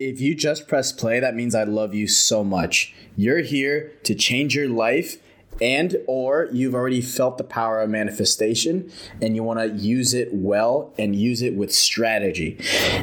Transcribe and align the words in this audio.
If 0.00 0.18
you 0.18 0.34
just 0.34 0.66
press 0.66 0.92
play, 0.92 1.20
that 1.20 1.34
means 1.34 1.54
I 1.54 1.64
love 1.64 1.92
you 1.92 2.08
so 2.08 2.42
much. 2.42 2.94
You're 3.18 3.40
here 3.40 3.92
to 4.04 4.14
change 4.14 4.56
your 4.56 4.66
life 4.66 5.18
and 5.60 5.98
or 6.06 6.48
you've 6.50 6.74
already 6.74 7.02
felt 7.02 7.36
the 7.36 7.44
power 7.44 7.82
of 7.82 7.90
manifestation 7.90 8.90
and 9.20 9.36
you 9.36 9.42
want 9.42 9.60
to 9.60 9.68
use 9.68 10.14
it 10.14 10.30
well 10.32 10.94
and 10.98 11.14
use 11.14 11.42
it 11.42 11.54
with 11.54 11.70
strategy. 11.70 12.58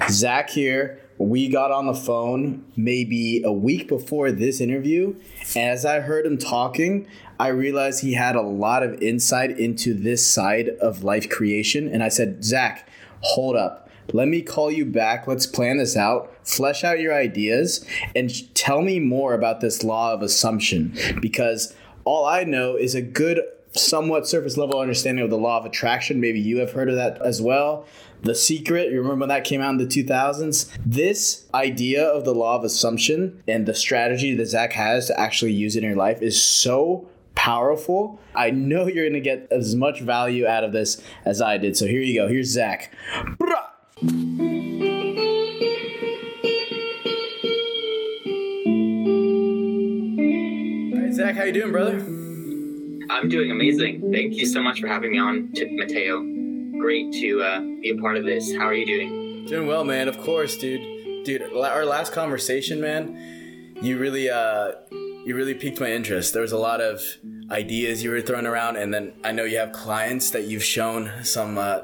Zach 0.10 0.50
here 0.50 1.00
we 1.20 1.50
got 1.50 1.70
on 1.70 1.86
the 1.86 1.94
phone 1.94 2.66
maybe 2.76 3.44
a 3.44 3.52
week 3.52 3.88
before 3.88 4.32
this 4.32 4.60
interview. 4.60 5.16
As 5.56 5.86
I 5.86 6.00
heard 6.00 6.26
him 6.26 6.40
talking, 6.40 7.08
I 7.40 7.50
realized 7.50 8.02
he 8.02 8.14
had 8.14 8.36
a 8.36 8.42
lot 8.42 8.82
of 8.82 9.00
insight 9.04 9.60
into 9.60 9.94
this 9.94 10.26
side 10.26 10.70
of 10.82 11.04
life 11.04 11.30
creation. 11.30 11.88
And 11.88 12.04
I 12.04 12.10
said, 12.10 12.44
Zach, 12.44 12.90
hold 13.22 13.56
up. 13.56 13.87
Let 14.14 14.28
me 14.28 14.42
call 14.42 14.72
you 14.72 14.86
back. 14.86 15.28
Let's 15.28 15.46
plan 15.46 15.78
this 15.78 15.98
out, 15.98 16.34
flesh 16.48 16.84
out 16.84 17.00
your 17.00 17.14
ideas, 17.14 17.86
and 18.16 18.32
tell 18.56 18.82
me 18.82 19.00
more 19.00 19.34
about 19.34 19.62
this 19.62 19.84
law 19.84 20.14
of 20.14 20.22
assumption. 20.22 20.98
Because 21.22 21.76
all 22.06 22.26
I 22.26 22.44
know 22.44 22.76
is 22.76 22.96
a 22.96 23.02
good, 23.02 23.42
somewhat 23.74 24.28
surface 24.28 24.58
level 24.58 24.80
understanding 24.80 25.24
of 25.24 25.30
the 25.30 25.38
law 25.38 25.60
of 25.60 25.66
attraction. 25.66 26.22
Maybe 26.22 26.40
you 26.40 26.60
have 26.60 26.72
heard 26.72 26.90
of 26.90 26.96
that 26.96 27.22
as 27.22 27.42
well. 27.42 27.86
The 28.22 28.34
Secret, 28.34 28.92
you 28.92 28.98
remember 28.98 29.22
when 29.22 29.30
that 29.30 29.44
came 29.44 29.62
out 29.62 29.72
in 29.72 29.78
the 29.78 29.86
2000s? 29.86 30.72
This 30.84 31.46
idea 31.54 32.04
of 32.04 32.26
the 32.26 32.34
law 32.34 32.56
of 32.56 32.64
assumption 32.64 33.44
and 33.48 33.66
the 33.66 33.76
strategy 33.76 34.34
that 34.36 34.48
Zach 34.48 34.74
has 34.74 35.08
to 35.08 35.20
actually 35.20 35.52
use 35.52 35.76
it 35.76 35.84
in 35.84 35.90
your 35.90 35.98
life 35.98 36.22
is 36.22 36.42
so 36.42 37.08
powerful. 37.36 38.20
I 38.34 38.50
know 38.50 38.88
you're 38.88 39.04
going 39.04 39.14
to 39.14 39.20
get 39.20 39.48
as 39.52 39.76
much 39.76 40.02
value 40.02 40.48
out 40.48 40.64
of 40.64 40.72
this 40.72 41.02
as 41.26 41.42
I 41.42 41.58
did. 41.60 41.78
So 41.78 41.86
here 41.86 42.02
you 42.02 42.20
go. 42.20 42.28
Here's 42.28 42.50
Zach. 42.50 42.92
Zach, 51.14 51.36
how 51.36 51.46
you 51.46 51.52
doing, 51.52 51.72
brother? 51.72 51.98
I'm 53.10 53.28
doing 53.28 53.50
amazing. 53.50 54.12
Thank 54.12 54.36
you 54.36 54.46
so 54.46 54.62
much 54.62 54.82
for 54.82 54.88
having 54.88 55.14
me 55.14 55.20
on, 55.20 55.52
Mateo 55.72 56.22
great 56.80 57.12
to 57.12 57.42
uh, 57.42 57.60
be 57.82 57.90
a 57.90 58.00
part 58.00 58.18
of 58.18 58.24
this. 58.24 58.56
How 58.56 58.66
are 58.66 58.74
you 58.74 58.86
doing? 58.86 59.46
Doing 59.48 59.66
well, 59.66 59.84
man. 59.84 60.08
Of 60.08 60.20
course, 60.20 60.56
dude. 60.58 61.26
Dude, 61.26 61.42
our 61.42 61.86
last 61.86 62.14
conversation, 62.14 62.80
man, 62.80 63.76
you 63.82 63.98
really, 63.98 64.30
uh, 64.30 64.74
you 64.92 65.36
really 65.36 65.56
piqued 65.56 65.80
my 65.80 65.92
interest. 65.92 66.34
There 66.34 66.44
was 66.44 66.52
a 66.52 66.58
lot 66.60 66.82
of 66.82 67.02
ideas 67.50 68.04
you 68.04 68.12
were 68.12 68.22
throwing 68.22 68.46
around, 68.46 68.78
and 68.78 68.94
then 68.94 69.14
I 69.24 69.32
know 69.32 69.44
you 69.44 69.58
have 69.58 69.72
clients 69.72 70.30
that 70.30 70.44
you've 70.44 70.64
shown 70.64 71.12
some 71.24 71.58
uh, 71.58 71.80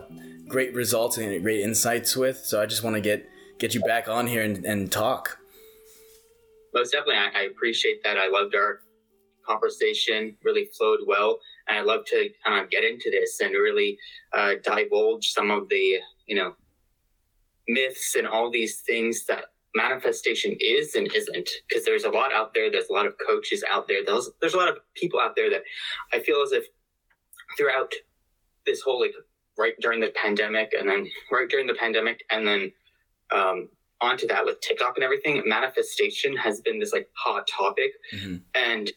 great 0.54 0.74
results 0.74 1.18
and 1.18 1.44
great 1.44 1.60
insights 1.60 2.16
with. 2.16 2.46
So 2.46 2.62
I 2.62 2.66
just 2.66 2.84
want 2.84 2.96
to 2.96 3.02
get 3.02 3.30
get 3.60 3.74
you 3.76 3.82
back 3.82 4.08
on 4.08 4.28
here 4.28 4.44
and, 4.44 4.64
and 4.66 4.92
talk. 4.92 5.38
Most 6.74 6.92
definitely, 6.92 7.16
I, 7.16 7.42
I 7.42 7.42
appreciate 7.44 8.04
that. 8.04 8.18
I 8.18 8.30
loved 8.30 8.56
our 8.56 8.80
conversation; 9.46 10.38
really 10.44 10.70
flowed 10.78 11.02
well 11.06 11.40
and 11.68 11.80
I'd 11.80 11.86
love 11.86 12.06
to 12.08 12.30
kind 12.46 12.64
of 12.64 12.70
get 12.70 12.84
into 12.84 13.10
this 13.10 13.40
and 13.40 13.54
really 13.54 13.98
uh, 14.34 14.54
divulge 14.64 15.32
some 15.32 15.52
of 15.52 15.70
the 15.70 16.00
you 16.28 16.36
know 16.36 16.56
myths 17.68 18.16
and 18.16 18.28
all 18.28 18.52
these 18.52 18.82
things 18.82 19.26
that 19.26 19.46
manifestation 19.76 20.56
is 20.60 20.96
and 20.96 21.12
isn't 21.14 21.50
because 21.68 21.86
there's 21.86 22.04
a 22.04 22.10
lot 22.10 22.34
out 22.34 22.54
there 22.54 22.70
there's 22.70 22.90
a 22.90 22.94
lot 22.94 23.08
of 23.08 23.14
coaches 23.26 23.64
out 23.70 23.88
there 23.88 24.04
there's, 24.06 24.30
there's 24.40 24.54
a 24.54 24.58
lot 24.58 24.70
of 24.70 24.78
people 24.94 25.20
out 25.20 25.36
there 25.36 25.50
that 25.50 25.64
i 26.14 26.20
feel 26.20 26.44
as 26.44 26.52
if 26.52 26.66
throughout 27.58 27.92
this 28.68 28.82
whole 28.82 29.02
like 29.02 29.14
right 29.58 29.74
during 29.80 30.00
the 30.00 30.12
pandemic 30.22 30.74
and 30.78 30.90
then 30.90 31.08
right 31.32 31.50
during 31.50 31.68
the 31.68 31.76
pandemic 31.76 32.24
and 32.32 32.48
then 32.48 32.72
um, 33.32 33.70
onto 34.02 34.28
that 34.28 34.46
with 34.46 34.60
tiktok 34.62 34.96
and 34.96 35.04
everything 35.04 35.42
manifestation 35.46 36.36
has 36.36 36.62
been 36.62 36.80
this 36.80 36.94
like 36.94 37.10
hot 37.14 37.48
topic 37.48 37.92
mm-hmm. 38.14 38.38
and 38.56 38.92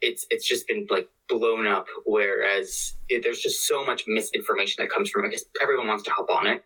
it's 0.00 0.26
it's 0.30 0.46
just 0.46 0.66
been 0.66 0.86
like 0.90 1.08
blown 1.28 1.66
up. 1.66 1.86
Whereas 2.04 2.94
it, 3.08 3.22
there's 3.22 3.40
just 3.40 3.66
so 3.66 3.84
much 3.84 4.04
misinformation 4.06 4.82
that 4.82 4.90
comes 4.90 5.10
from 5.10 5.24
it. 5.24 5.28
Because 5.28 5.46
everyone 5.62 5.88
wants 5.88 6.04
to 6.04 6.10
hop 6.10 6.30
on 6.30 6.46
it. 6.46 6.64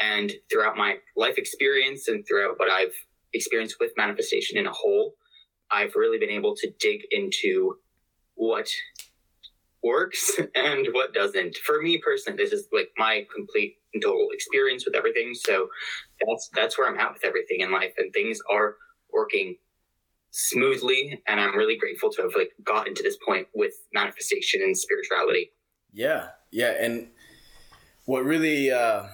And 0.00 0.32
throughout 0.50 0.76
my 0.76 0.96
life 1.16 1.38
experience 1.38 2.08
and 2.08 2.26
throughout 2.26 2.58
what 2.58 2.70
I've 2.70 2.94
experienced 3.32 3.76
with 3.80 3.92
manifestation 3.96 4.58
in 4.58 4.66
a 4.66 4.72
whole, 4.72 5.14
I've 5.70 5.94
really 5.94 6.18
been 6.18 6.30
able 6.30 6.54
to 6.56 6.70
dig 6.80 7.02
into 7.10 7.76
what 8.34 8.68
works 9.84 10.32
and 10.54 10.88
what 10.92 11.14
doesn't. 11.14 11.56
For 11.58 11.80
me 11.82 11.98
personally, 11.98 12.42
this 12.42 12.52
is 12.52 12.66
like 12.72 12.90
my 12.96 13.26
complete 13.34 13.76
and 13.92 14.02
total 14.02 14.28
experience 14.32 14.84
with 14.84 14.96
everything. 14.96 15.34
So 15.34 15.68
that's 16.26 16.50
that's 16.54 16.78
where 16.78 16.88
I'm 16.88 16.98
at 16.98 17.12
with 17.12 17.24
everything 17.24 17.60
in 17.60 17.70
life, 17.70 17.92
and 17.98 18.12
things 18.12 18.38
are 18.50 18.76
working 19.12 19.56
smoothly 20.36 21.22
and 21.28 21.38
i'm 21.38 21.56
really 21.56 21.76
grateful 21.76 22.10
to 22.10 22.20
have 22.20 22.32
like 22.36 22.50
gotten 22.64 22.92
to 22.92 23.04
this 23.04 23.16
point 23.24 23.46
with 23.54 23.72
manifestation 23.92 24.60
and 24.62 24.76
spirituality 24.76 25.52
yeah 25.92 26.30
yeah 26.50 26.72
and 26.80 27.06
what 28.04 28.24
really 28.24 28.68
uh 28.68 29.04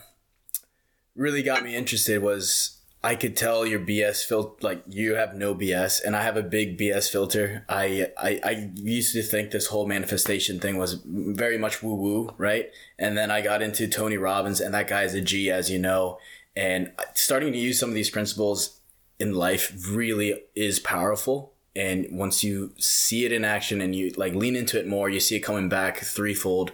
really 1.15 1.43
got 1.43 1.63
me 1.63 1.77
interested 1.77 2.23
was 2.23 2.80
i 3.03 3.15
could 3.15 3.37
tell 3.37 3.67
your 3.67 3.81
bs 3.81 4.25
filter 4.25 4.55
like 4.61 4.83
you 4.89 5.15
have 5.15 5.35
no 5.35 5.55
bs 5.55 6.03
and 6.05 6.15
i 6.15 6.23
have 6.23 6.37
a 6.37 6.43
big 6.43 6.79
bs 6.79 7.11
filter. 7.11 7.65
I, 7.69 8.09
I 8.19 8.41
i 8.45 8.71
used 8.75 9.15
to 9.15 9.23
think 9.23 9.51
this 9.51 9.67
whole 9.67 9.87
manifestation 9.87 10.61
thing 10.61 10.77
was 10.77 11.01
very 11.05 11.57
much 11.59 11.83
woo 11.83 11.95
woo 11.95 12.35
right? 12.37 12.71
And 12.99 13.17
then 13.17 13.31
i 13.31 13.41
got 13.41 13.63
into 13.63 13.89
tony 13.89 14.17
robbins 14.17 14.61
and 14.61 14.75
that 14.75 14.89
guy 14.89 15.05
is 15.05 15.15
a 15.15 15.21
g 15.21 15.51
as 15.51 15.71
you 15.71 15.79
know. 15.79 16.19
And 16.57 16.93
starting 17.15 17.53
to 17.53 17.59
use 17.59 17.79
some 17.79 17.89
of 17.89 17.95
these 17.95 18.11
principles 18.11 18.81
in 19.19 19.35
life 19.35 19.73
really 19.89 20.43
is 20.55 20.81
powerful. 20.81 21.53
And 21.77 22.09
once 22.11 22.43
you 22.43 22.73
see 22.79 23.25
it 23.25 23.33
in 23.33 23.45
action 23.45 23.81
and 23.81 23.95
you 23.95 24.11
like 24.17 24.35
lean 24.35 24.57
into 24.57 24.79
it 24.79 24.87
more 24.87 25.09
you 25.09 25.21
see 25.21 25.37
it 25.37 25.41
coming 25.41 25.69
back 25.69 25.99
threefold. 25.99 26.73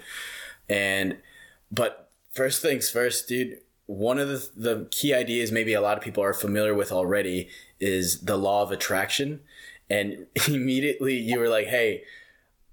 And 0.69 1.19
but 1.71 2.11
first 2.33 2.63
things 2.63 2.91
first 2.91 3.29
dude 3.29 3.61
one 3.87 4.19
of 4.19 4.29
the, 4.29 4.51
the 4.57 4.89
key 4.91 5.15
ideas 5.15 5.53
maybe 5.53 5.73
a 5.73 5.81
lot 5.81 5.97
of 5.97 6.03
people 6.03 6.23
are 6.23 6.35
familiar 6.35 6.75
with 6.75 6.93
already 6.93 7.49
is 7.81 8.21
the 8.23 8.37
law 8.37 8.63
of 8.63 8.71
attraction 8.71 9.41
and 9.89 10.27
immediately 10.49 11.17
you 11.17 11.39
were 11.39 11.49
like 11.49 11.67
hey 11.67 12.03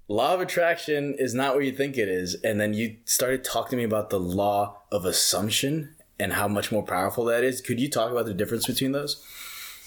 law 0.08 0.34
of 0.34 0.40
attraction 0.40 1.14
is 1.18 1.34
not 1.34 1.54
what 1.54 1.64
you 1.64 1.72
think 1.72 1.96
it 1.96 2.08
is 2.08 2.34
and 2.42 2.60
then 2.60 2.74
you 2.74 2.96
started 3.04 3.42
talking 3.44 3.70
to 3.70 3.76
me 3.76 3.84
about 3.84 4.10
the 4.10 4.20
law 4.20 4.82
of 4.90 5.04
assumption 5.04 5.94
and 6.18 6.34
how 6.34 6.46
much 6.46 6.70
more 6.70 6.84
powerful 6.84 7.24
that 7.24 7.42
is 7.42 7.60
could 7.60 7.80
you 7.80 7.88
talk 7.88 8.10
about 8.10 8.26
the 8.26 8.34
difference 8.34 8.66
between 8.66 8.92
those 8.92 9.24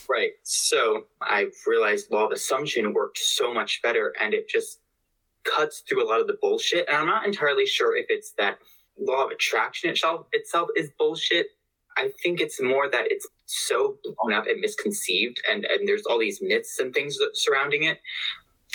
Right. 0.10 0.32
So 0.44 1.06
I've 1.22 1.54
realized 1.66 2.12
law 2.12 2.26
of 2.26 2.32
assumption 2.32 2.94
worked 2.94 3.18
so 3.18 3.54
much 3.54 3.82
better 3.82 4.14
and 4.20 4.34
it 4.34 4.48
just 4.48 4.80
cuts 5.44 5.82
through 5.82 6.04
a 6.04 6.08
lot 6.08 6.22
of 6.22 6.28
the 6.28 6.38
bullshit. 6.42 6.88
And 6.88 6.98
I'm 6.98 7.08
not 7.08 7.26
entirely 7.26 7.66
sure 7.66 7.96
if 7.96 8.06
it's 8.10 8.32
that 8.38 8.58
law 9.00 9.26
of 9.26 9.32
attraction 9.32 9.90
itself 9.90 10.28
itself 10.34 10.70
is 10.76 10.92
bullshit. 10.98 11.48
I 11.98 12.12
think 12.22 12.40
it's 12.40 12.62
more 12.62 12.90
that 12.90 13.06
it's 13.10 13.28
so 13.48 13.98
blown 14.04 14.34
up 14.38 14.46
and 14.48 14.60
misconceived 14.60 15.42
and, 15.50 15.66
and 15.66 15.88
there's 15.88 16.04
all 16.06 16.20
these 16.20 16.40
myths 16.42 16.78
and 16.80 16.94
things 16.94 17.18
surrounding 17.34 17.84
it 17.84 18.00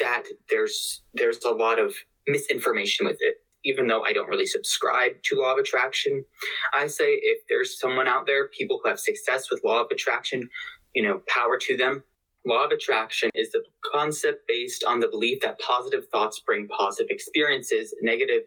that 0.00 0.24
there's 0.50 1.02
there's 1.14 1.44
a 1.44 1.50
lot 1.50 1.78
of 1.78 1.94
misinformation 2.26 3.06
with 3.06 3.18
it 3.20 3.36
even 3.64 3.86
though 3.86 4.02
I 4.02 4.12
don't 4.12 4.28
really 4.28 4.46
subscribe 4.46 5.22
to 5.24 5.40
law 5.40 5.52
of 5.52 5.58
attraction, 5.58 6.24
I 6.74 6.86
say 6.86 7.14
if 7.14 7.42
there's 7.48 7.78
someone 7.78 8.08
out 8.08 8.26
there, 8.26 8.48
people 8.48 8.80
who 8.82 8.88
have 8.88 8.98
success 8.98 9.50
with 9.50 9.62
law 9.64 9.82
of 9.82 9.88
attraction, 9.90 10.48
you 10.94 11.02
know, 11.02 11.22
power 11.28 11.58
to 11.58 11.76
them. 11.76 12.02
Law 12.44 12.64
of 12.64 12.72
attraction 12.72 13.30
is 13.34 13.52
the 13.52 13.62
concept 13.92 14.48
based 14.48 14.82
on 14.82 14.98
the 14.98 15.06
belief 15.06 15.40
that 15.42 15.60
positive 15.60 16.08
thoughts 16.08 16.40
bring 16.40 16.66
positive 16.66 17.10
experiences, 17.10 17.94
negative 18.02 18.42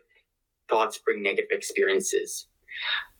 thoughts 0.70 0.98
bring 0.98 1.22
negative 1.22 1.52
experiences. 1.52 2.48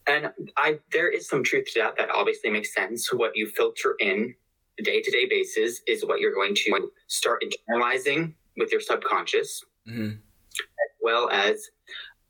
And 0.06 0.30
I 0.56 0.78
there 0.92 1.08
is 1.08 1.28
some 1.28 1.42
truth 1.42 1.66
to 1.72 1.80
that 1.80 1.96
that 1.98 2.10
obviously 2.10 2.50
makes 2.50 2.74
sense. 2.74 3.12
What 3.12 3.36
you 3.36 3.48
filter 3.48 3.96
in 3.98 4.34
day-to-day 4.82 5.26
basis 5.28 5.80
is 5.86 6.04
what 6.04 6.20
you're 6.20 6.34
going 6.34 6.54
to 6.54 6.90
start 7.06 7.42
internalizing 7.42 8.34
with 8.56 8.70
your 8.70 8.80
subconscious, 8.80 9.64
mm-hmm. 9.88 10.10
as 10.10 10.90
well 11.02 11.30
as 11.30 11.70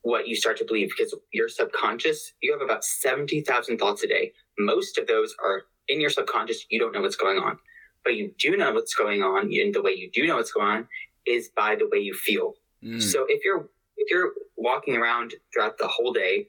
what 0.03 0.29
you 0.29 0.37
start 0.37 0.57
to 0.57 0.65
believe 0.65 0.91
because 0.97 1.13
your 1.33 1.49
subconscious, 1.49 2.33
you 2.41 2.53
have 2.53 2.63
about 2.63 2.85
70,000 2.85 3.77
thoughts 3.77 4.05
a 4.05 4.07
day. 4.07 4.33
Most 4.59 4.99
of 4.99 5.09
those 5.09 5.35
are 5.45 5.65
in 5.89 6.01
your 6.01 6.11
subconscious, 6.11 6.65
you 6.71 6.79
don't 6.79 6.93
know 6.93 7.01
what's 7.01 7.17
going 7.17 7.39
on. 7.39 7.59
But 8.05 8.15
you 8.15 8.33
do 8.39 8.57
know 8.57 8.73
what's 8.73 8.95
going 8.95 9.23
on, 9.23 9.53
and 9.53 9.75
the 9.75 9.83
way 9.83 9.91
you 9.91 10.09
do 10.13 10.29
know 10.29 10.37
what's 10.37 10.53
going 10.53 10.69
on 10.69 10.89
is 11.27 11.51
by 11.57 11.75
the 11.75 11.89
way 11.91 11.99
you 11.99 12.15
feel. 12.15 12.55
Mm. 12.85 13.03
So 13.03 13.27
if 13.29 13.45
you're 13.45 13.69
if 13.97 14.11
you're 14.11 14.33
walking 14.57 14.97
around 14.97 15.35
throughout 15.53 15.79
the 15.79 15.89
whole 15.89 16.13
day 16.13 16.49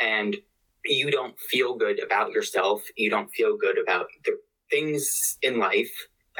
and 0.00 0.36
you 0.84 1.10
don't 1.10 1.38
feel 1.38 1.76
good 1.76 2.02
about 2.02 2.32
yourself, 2.32 2.82
you 2.96 3.10
don't 3.10 3.30
feel 3.32 3.56
good 3.56 3.78
about 3.78 4.06
the 4.24 4.38
things 4.70 5.38
in 5.42 5.58
life, 5.58 5.90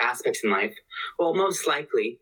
aspects 0.00 0.44
in 0.44 0.50
life, 0.50 0.75
well, 1.19 1.34
most 1.34 1.66
likely 1.66 2.20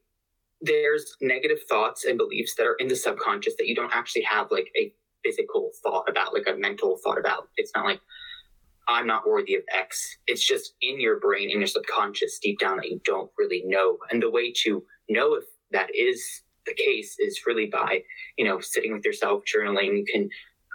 there's 0.60 1.16
negative 1.20 1.58
thoughts 1.68 2.04
and 2.04 2.18
beliefs 2.18 2.54
that 2.56 2.66
are 2.66 2.74
in 2.80 2.88
the 2.88 2.96
subconscious 2.96 3.54
that 3.58 3.68
you 3.68 3.74
don't 3.74 3.94
actually 3.94 4.22
have 4.22 4.50
like 4.50 4.68
a 4.76 4.92
physical 5.24 5.70
thought 5.82 6.08
about, 6.08 6.34
like 6.34 6.48
a 6.48 6.56
mental 6.56 6.98
thought 7.04 7.18
about. 7.18 7.48
It's 7.56 7.72
not 7.76 7.84
like, 7.84 8.00
I'm 8.88 9.06
not 9.06 9.28
worthy 9.28 9.54
of 9.54 9.62
X. 9.72 10.16
It's 10.26 10.44
just 10.44 10.74
in 10.80 10.98
your 10.98 11.20
brain, 11.20 11.50
in 11.50 11.58
your 11.58 11.66
subconscious, 11.66 12.38
deep 12.38 12.58
down 12.58 12.78
that 12.78 12.88
you 12.88 13.00
don't 13.04 13.30
really 13.38 13.62
know. 13.66 13.98
And 14.10 14.22
the 14.22 14.30
way 14.30 14.52
to 14.64 14.82
know 15.08 15.34
if 15.34 15.44
that 15.70 15.94
is 15.94 16.42
the 16.68 16.74
case 16.74 17.16
is 17.18 17.40
really 17.46 17.66
by, 17.66 18.02
you 18.36 18.44
know, 18.44 18.60
sitting 18.60 18.92
with 18.92 19.04
yourself, 19.04 19.42
journaling. 19.44 19.98
You 19.98 20.04
can 20.12 20.28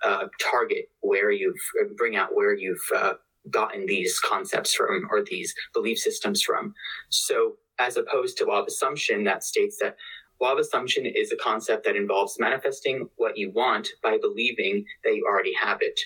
uh, 0.03 0.27
target 0.51 0.89
where 1.01 1.31
you've, 1.31 1.55
bring 1.95 2.15
out 2.15 2.35
where 2.35 2.55
you've 2.55 2.85
uh, 2.95 3.13
gotten 3.49 3.85
these 3.85 4.19
concepts 4.19 4.73
from 4.73 5.07
or 5.11 5.23
these 5.23 5.53
belief 5.73 5.99
systems 5.99 6.41
from. 6.41 6.73
So, 7.09 7.53
as 7.79 7.97
opposed 7.97 8.37
to 8.37 8.45
law 8.45 8.61
of 8.61 8.67
assumption 8.67 9.23
that 9.23 9.43
states 9.43 9.77
that 9.81 9.95
law 10.39 10.53
of 10.53 10.59
assumption 10.59 11.05
is 11.05 11.31
a 11.31 11.37
concept 11.37 11.85
that 11.85 11.95
involves 11.95 12.37
manifesting 12.39 13.09
what 13.15 13.37
you 13.37 13.51
want 13.51 13.87
by 14.03 14.17
believing 14.17 14.85
that 15.03 15.15
you 15.15 15.25
already 15.27 15.53
have 15.53 15.79
it. 15.81 15.99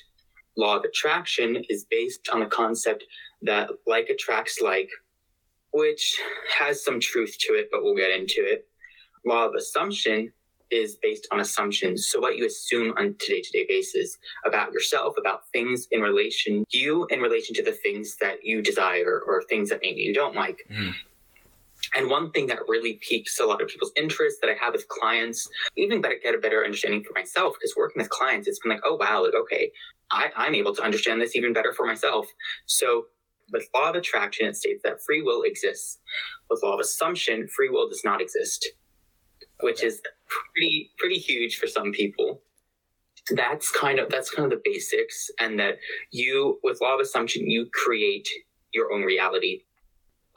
Law 0.55 0.77
of 0.77 0.83
attraction 0.83 1.63
is 1.69 1.85
based 1.89 2.29
on 2.33 2.39
the 2.39 2.45
concept 2.45 3.03
that 3.41 3.69
like 3.85 4.09
attracts 4.09 4.61
like, 4.61 4.89
which 5.73 6.17
has 6.57 6.83
some 6.83 6.99
truth 6.99 7.35
to 7.39 7.53
it, 7.53 7.69
but 7.71 7.83
we'll 7.83 7.95
get 7.95 8.11
into 8.11 8.41
it. 8.41 8.67
Law 9.27 9.45
of 9.47 9.55
assumption 9.55 10.31
is 10.69 10.97
based 11.01 11.27
on 11.31 11.39
assumptions. 11.39 12.07
So 12.07 12.19
what 12.19 12.37
you 12.37 12.45
assume 12.45 12.93
on 12.97 13.15
today 13.19 13.41
to 13.41 13.51
day 13.51 13.65
basis 13.67 14.17
about 14.45 14.71
yourself, 14.71 15.15
about 15.17 15.41
things 15.53 15.87
in 15.91 16.01
relation 16.01 16.65
you 16.71 17.07
in 17.09 17.19
relation 17.19 17.55
to 17.55 17.63
the 17.63 17.71
things 17.71 18.17
that 18.21 18.37
you 18.43 18.61
desire 18.61 19.21
or 19.25 19.43
things 19.43 19.69
that 19.69 19.79
maybe 19.81 20.01
you 20.01 20.13
don't 20.13 20.35
like. 20.35 20.59
Mm. 20.71 20.93
And 21.95 22.09
one 22.09 22.31
thing 22.31 22.47
that 22.47 22.59
really 22.67 22.99
piques 23.07 23.39
a 23.39 23.45
lot 23.45 23.61
of 23.61 23.67
people's 23.69 23.93
interest 23.95 24.37
that 24.41 24.49
I 24.49 24.55
have 24.63 24.73
with 24.73 24.87
clients, 24.87 25.47
even 25.77 26.01
better 26.01 26.19
get 26.21 26.35
a 26.35 26.37
better 26.37 26.65
understanding 26.65 27.03
for 27.03 27.13
myself, 27.13 27.55
because 27.55 27.75
working 27.77 28.01
with 28.01 28.09
clients, 28.09 28.47
it's 28.47 28.59
been 28.59 28.71
like, 28.71 28.81
oh 28.83 28.95
wow, 28.95 29.23
like 29.23 29.35
okay, 29.35 29.71
I, 30.11 30.31
I'm 30.35 30.55
able 30.55 30.73
to 30.75 30.83
understand 30.83 31.21
this 31.21 31.35
even 31.35 31.53
better 31.53 31.73
for 31.73 31.85
myself. 31.85 32.27
So 32.65 33.05
with 33.51 33.69
law 33.73 33.89
of 33.89 33.95
attraction, 33.95 34.47
it 34.47 34.57
states 34.57 34.81
that 34.83 35.01
free 35.05 35.21
will 35.21 35.43
exists. 35.43 35.99
With 36.49 36.61
law 36.63 36.73
of 36.73 36.81
assumption, 36.81 37.47
free 37.47 37.69
will 37.69 37.87
does 37.87 38.01
not 38.03 38.21
exist, 38.21 38.67
which 39.61 39.83
is 39.83 40.01
pretty 40.27 40.91
pretty 40.97 41.17
huge 41.17 41.57
for 41.57 41.67
some 41.67 41.91
people. 41.91 42.41
That's 43.31 43.71
kind 43.71 43.99
of 43.99 44.09
that's 44.09 44.29
kind 44.29 44.51
of 44.51 44.57
the 44.57 44.61
basics 44.63 45.29
and 45.39 45.59
that 45.59 45.77
you 46.11 46.59
with 46.63 46.81
law 46.81 46.95
of 46.95 47.01
assumption 47.01 47.49
you 47.49 47.67
create 47.73 48.27
your 48.73 48.91
own 48.93 49.03
reality. 49.03 49.61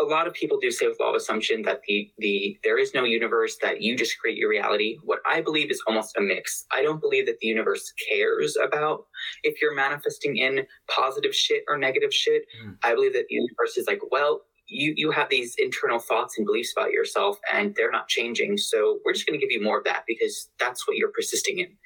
A 0.00 0.04
lot 0.04 0.26
of 0.26 0.32
people 0.32 0.58
do 0.58 0.70
say 0.70 0.88
with 0.88 0.98
law 0.98 1.10
of 1.10 1.14
assumption 1.16 1.60
that 1.62 1.82
the 1.86 2.10
the 2.18 2.58
there 2.64 2.78
is 2.78 2.94
no 2.94 3.04
universe 3.04 3.58
that 3.60 3.82
you 3.82 3.96
just 3.96 4.18
create 4.18 4.38
your 4.38 4.48
reality. 4.48 4.96
What 5.04 5.20
i 5.26 5.40
believe 5.40 5.70
is 5.70 5.82
almost 5.86 6.16
a 6.16 6.20
mix. 6.20 6.64
I 6.72 6.82
don't 6.82 7.00
believe 7.00 7.26
that 7.26 7.38
the 7.40 7.46
universe 7.46 7.92
cares 8.10 8.56
about 8.56 9.04
if 9.44 9.60
you're 9.60 9.74
manifesting 9.74 10.38
in 10.38 10.66
positive 10.88 11.34
shit 11.34 11.64
or 11.68 11.76
negative 11.78 12.12
shit. 12.12 12.42
Mm. 12.64 12.76
i 12.82 12.94
believe 12.94 13.12
that 13.12 13.26
the 13.28 13.34
universe 13.34 13.76
is 13.76 13.86
like 13.86 14.00
well 14.10 14.40
you 14.70 14.94
you 14.96 15.10
have 15.10 15.28
these 15.28 15.56
internal 15.58 15.98
thoughts 15.98 16.38
and 16.38 16.46
beliefs 16.46 16.72
about 16.76 16.92
yourself 16.92 17.38
and 17.52 17.74
they're 17.76 17.90
not 17.90 18.08
changing. 18.08 18.56
So 18.56 19.00
we're 19.04 19.12
just 19.12 19.26
going 19.26 19.38
to 19.38 19.44
give 19.44 19.52
you 19.52 19.62
more 19.62 19.78
of 19.78 19.84
that 19.84 20.04
because 20.06 20.48
that's 20.58 20.86
what 20.86 20.96
you're 20.96 21.10
persisting 21.10 21.58
in. 21.58 21.76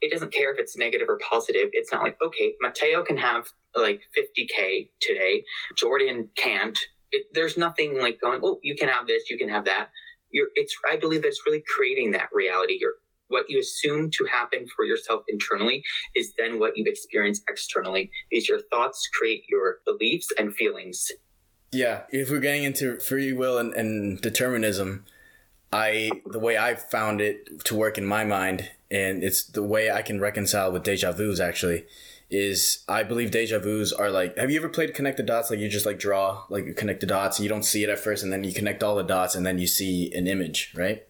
It 0.00 0.10
doesn't 0.10 0.32
care 0.32 0.52
if 0.52 0.58
it's 0.58 0.76
negative 0.76 1.08
or 1.08 1.18
positive. 1.18 1.68
It's 1.72 1.92
not 1.92 2.02
like 2.02 2.16
okay 2.22 2.54
mateo 2.60 3.04
can 3.04 3.18
have 3.18 3.46
like 3.76 4.00
50k 4.18 4.90
today. 5.00 5.44
Jordan 5.76 6.28
can't. 6.36 6.78
It, 7.12 7.26
there's 7.34 7.58
nothing 7.58 8.00
like 8.00 8.20
going 8.20 8.40
oh 8.42 8.58
you 8.62 8.74
can 8.74 8.88
have 8.88 9.06
this 9.06 9.30
you 9.30 9.38
can 9.38 9.48
have 9.48 9.66
that. 9.66 9.90
You're 10.30 10.48
it's 10.54 10.74
i 10.90 10.96
believe 10.96 11.22
that 11.22 11.28
it's 11.28 11.42
really 11.46 11.62
creating 11.76 12.12
that 12.12 12.30
reality. 12.32 12.78
You're 12.80 12.94
what 13.28 13.48
you 13.48 13.58
assume 13.58 14.10
to 14.10 14.26
happen 14.30 14.66
for 14.76 14.84
yourself 14.84 15.22
internally 15.26 15.82
is 16.14 16.34
then 16.38 16.58
what 16.58 16.76
you 16.76 16.84
experience 16.86 17.40
externally. 17.48 18.10
Is 18.30 18.48
your 18.48 18.60
thoughts 18.70 19.08
create 19.18 19.44
your 19.48 19.78
beliefs 19.86 20.28
and 20.38 20.54
feelings 20.54 21.10
yeah, 21.72 22.02
if 22.10 22.30
we're 22.30 22.40
getting 22.40 22.64
into 22.64 22.98
free 23.00 23.32
will 23.32 23.58
and, 23.58 23.72
and 23.72 24.20
determinism, 24.20 25.04
I 25.72 26.10
the 26.26 26.38
way 26.38 26.58
I 26.58 26.74
found 26.74 27.20
it 27.20 27.64
to 27.64 27.74
work 27.74 27.96
in 27.96 28.04
my 28.04 28.24
mind, 28.24 28.70
and 28.90 29.24
it's 29.24 29.42
the 29.42 29.62
way 29.62 29.90
I 29.90 30.02
can 30.02 30.20
reconcile 30.20 30.70
with 30.70 30.82
deja 30.84 31.12
vu's 31.12 31.40
actually, 31.40 31.86
is 32.30 32.84
I 32.88 33.02
believe 33.02 33.30
deja 33.30 33.58
vu's 33.58 33.90
are 33.90 34.10
like. 34.10 34.36
Have 34.36 34.50
you 34.50 34.58
ever 34.58 34.68
played 34.68 34.94
connect 34.94 35.16
the 35.16 35.22
dots? 35.22 35.50
Like 35.50 35.60
you 35.60 35.68
just 35.70 35.86
like 35.86 35.98
draw 35.98 36.44
like 36.50 36.76
connect 36.76 37.00
the 37.00 37.06
dots, 37.06 37.40
you 37.40 37.48
don't 37.48 37.64
see 37.64 37.82
it 37.82 37.88
at 37.88 37.98
first, 37.98 38.22
and 38.22 38.30
then 38.30 38.44
you 38.44 38.52
connect 38.52 38.82
all 38.82 38.96
the 38.96 39.02
dots, 39.02 39.34
and 39.34 39.46
then 39.46 39.58
you 39.58 39.66
see 39.66 40.12
an 40.12 40.26
image, 40.26 40.74
right? 40.76 41.06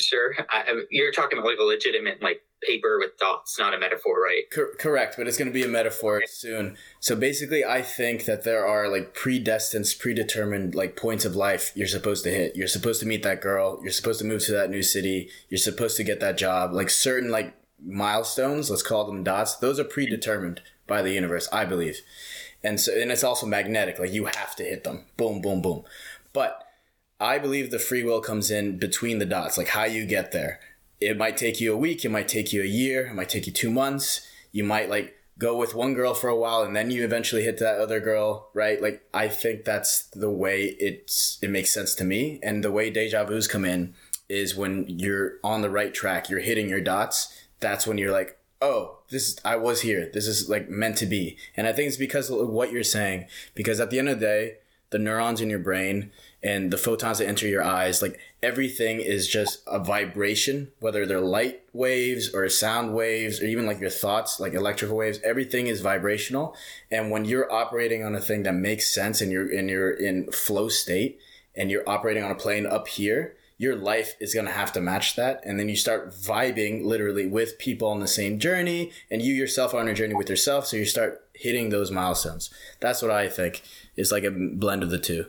Sure, 0.00 0.34
I, 0.48 0.84
you're 0.90 1.12
talking 1.12 1.38
about 1.38 1.48
like 1.48 1.58
a 1.58 1.64
legitimate 1.64 2.22
like 2.22 2.40
paper 2.62 2.98
with 2.98 3.16
dots, 3.18 3.58
not 3.58 3.74
a 3.74 3.78
metaphor, 3.78 4.20
right? 4.20 4.42
Cor- 4.52 4.74
correct, 4.78 5.14
but 5.16 5.26
it's 5.26 5.36
going 5.36 5.48
to 5.48 5.54
be 5.54 5.64
a 5.64 5.68
metaphor 5.68 6.22
soon. 6.26 6.76
So 7.00 7.16
basically, 7.16 7.64
I 7.64 7.82
think 7.82 8.24
that 8.24 8.44
there 8.44 8.66
are 8.66 8.88
like 8.88 9.14
predestined, 9.14 9.86
predetermined 9.98 10.74
like 10.74 10.96
points 10.96 11.24
of 11.24 11.36
life 11.36 11.72
you're 11.74 11.86
supposed 11.86 12.24
to 12.24 12.30
hit. 12.30 12.56
You're 12.56 12.68
supposed 12.68 13.00
to 13.00 13.06
meet 13.06 13.22
that 13.22 13.40
girl. 13.40 13.80
You're 13.82 13.92
supposed 13.92 14.20
to 14.20 14.26
move 14.26 14.44
to 14.46 14.52
that 14.52 14.70
new 14.70 14.82
city. 14.82 15.30
You're 15.48 15.58
supposed 15.58 15.96
to 15.96 16.04
get 16.04 16.20
that 16.20 16.38
job. 16.38 16.72
Like 16.72 16.90
certain 16.90 17.30
like 17.30 17.54
milestones, 17.84 18.70
let's 18.70 18.82
call 18.82 19.04
them 19.04 19.22
dots. 19.22 19.56
Those 19.56 19.78
are 19.78 19.84
predetermined 19.84 20.62
by 20.86 21.02
the 21.02 21.12
universe, 21.12 21.48
I 21.52 21.64
believe. 21.64 22.00
And 22.62 22.80
so, 22.80 22.92
and 22.92 23.12
it's 23.12 23.24
also 23.24 23.46
magnetic. 23.46 23.98
Like 23.98 24.12
you 24.12 24.24
have 24.24 24.56
to 24.56 24.64
hit 24.64 24.84
them. 24.84 25.04
Boom, 25.16 25.40
boom, 25.40 25.62
boom. 25.62 25.84
But 26.32 26.64
I 27.20 27.38
believe 27.38 27.70
the 27.70 27.78
free 27.78 28.02
will 28.02 28.20
comes 28.20 28.50
in 28.50 28.78
between 28.78 29.18
the 29.18 29.26
dots, 29.26 29.58
like 29.58 29.68
how 29.68 29.84
you 29.84 30.06
get 30.06 30.32
there 30.32 30.60
it 31.00 31.16
might 31.16 31.36
take 31.36 31.60
you 31.60 31.72
a 31.72 31.76
week, 31.76 32.04
it 32.04 32.10
might 32.10 32.28
take 32.28 32.52
you 32.52 32.62
a 32.62 32.66
year, 32.66 33.06
it 33.06 33.14
might 33.14 33.28
take 33.28 33.46
you 33.46 33.52
two 33.52 33.70
months. 33.70 34.26
You 34.52 34.64
might 34.64 34.88
like 34.88 35.14
go 35.38 35.56
with 35.56 35.74
one 35.74 35.94
girl 35.94 36.14
for 36.14 36.28
a 36.28 36.36
while 36.36 36.62
and 36.62 36.74
then 36.74 36.90
you 36.90 37.04
eventually 37.04 37.44
hit 37.44 37.58
that 37.58 37.78
other 37.78 38.00
girl, 38.00 38.50
right? 38.54 38.82
Like 38.82 39.02
I 39.14 39.28
think 39.28 39.64
that's 39.64 40.04
the 40.08 40.30
way 40.30 40.76
it's 40.80 41.38
it 41.40 41.50
makes 41.50 41.72
sense 41.72 41.94
to 41.96 42.04
me. 42.04 42.40
And 42.42 42.64
the 42.64 42.72
way 42.72 42.90
deja 42.90 43.24
vu's 43.24 43.46
come 43.46 43.64
in 43.64 43.94
is 44.28 44.56
when 44.56 44.84
you're 44.88 45.34
on 45.44 45.62
the 45.62 45.70
right 45.70 45.94
track, 45.94 46.28
you're 46.28 46.40
hitting 46.40 46.68
your 46.68 46.80
dots. 46.80 47.32
That's 47.60 47.86
when 47.86 47.98
you're 47.98 48.12
like, 48.12 48.38
oh, 48.60 48.98
this 49.10 49.28
is, 49.28 49.40
I 49.44 49.56
was 49.56 49.82
here. 49.82 50.10
This 50.12 50.26
is 50.26 50.48
like 50.48 50.68
meant 50.68 50.96
to 50.98 51.06
be. 51.06 51.36
And 51.56 51.66
I 51.66 51.72
think 51.72 51.88
it's 51.88 51.96
because 51.96 52.30
of 52.30 52.48
what 52.48 52.72
you're 52.72 52.82
saying. 52.82 53.26
Because 53.54 53.80
at 53.80 53.90
the 53.90 53.98
end 53.98 54.08
of 54.08 54.20
the 54.20 54.26
day, 54.26 54.56
the 54.90 54.98
neurons 54.98 55.40
in 55.40 55.50
your 55.50 55.58
brain 55.58 56.10
and 56.42 56.70
the 56.70 56.78
photons 56.78 57.18
that 57.18 57.28
enter 57.28 57.46
your 57.46 57.62
eyes, 57.62 58.02
like 58.02 58.18
everything 58.42 59.00
is 59.00 59.26
just 59.26 59.62
a 59.66 59.78
vibration, 59.78 60.70
whether 60.80 61.04
they're 61.04 61.20
light 61.20 61.62
waves 61.72 62.32
or 62.32 62.48
sound 62.48 62.94
waves 62.94 63.40
or 63.40 63.46
even 63.46 63.66
like 63.66 63.80
your 63.80 63.90
thoughts, 63.90 64.38
like 64.38 64.54
electrical 64.54 64.96
waves, 64.96 65.20
everything 65.24 65.66
is 65.66 65.80
vibrational. 65.80 66.54
And 66.90 67.10
when 67.10 67.24
you're 67.24 67.52
operating 67.52 68.04
on 68.04 68.14
a 68.14 68.20
thing 68.20 68.44
that 68.44 68.54
makes 68.54 68.92
sense 68.92 69.20
and 69.20 69.32
you're 69.32 69.52
and 69.52 69.68
you're 69.68 69.92
in 69.92 70.30
flow 70.30 70.68
state 70.68 71.18
and 71.56 71.70
you're 71.70 71.88
operating 71.88 72.22
on 72.22 72.30
a 72.30 72.36
plane 72.36 72.66
up 72.66 72.88
here, 72.88 73.34
your 73.60 73.74
life 73.74 74.14
is 74.20 74.34
going 74.34 74.46
to 74.46 74.52
have 74.52 74.72
to 74.72 74.80
match 74.80 75.16
that. 75.16 75.40
And 75.44 75.58
then 75.58 75.68
you 75.68 75.76
start 75.76 76.10
vibing 76.10 76.84
literally 76.84 77.26
with 77.26 77.58
people 77.58 77.88
on 77.88 77.98
the 77.98 78.06
same 78.06 78.38
journey 78.38 78.92
and 79.10 79.20
you 79.20 79.34
yourself 79.34 79.74
are 79.74 79.80
on 79.80 79.88
a 79.88 79.94
journey 79.94 80.14
with 80.14 80.30
yourself. 80.30 80.66
So 80.66 80.76
you 80.76 80.84
start 80.84 81.24
hitting 81.32 81.70
those 81.70 81.90
milestones. 81.90 82.50
That's 82.78 83.02
what 83.02 83.10
I 83.10 83.28
think 83.28 83.62
is 83.96 84.12
like 84.12 84.22
a 84.22 84.30
blend 84.30 84.84
of 84.84 84.90
the 84.90 84.98
two. 84.98 85.26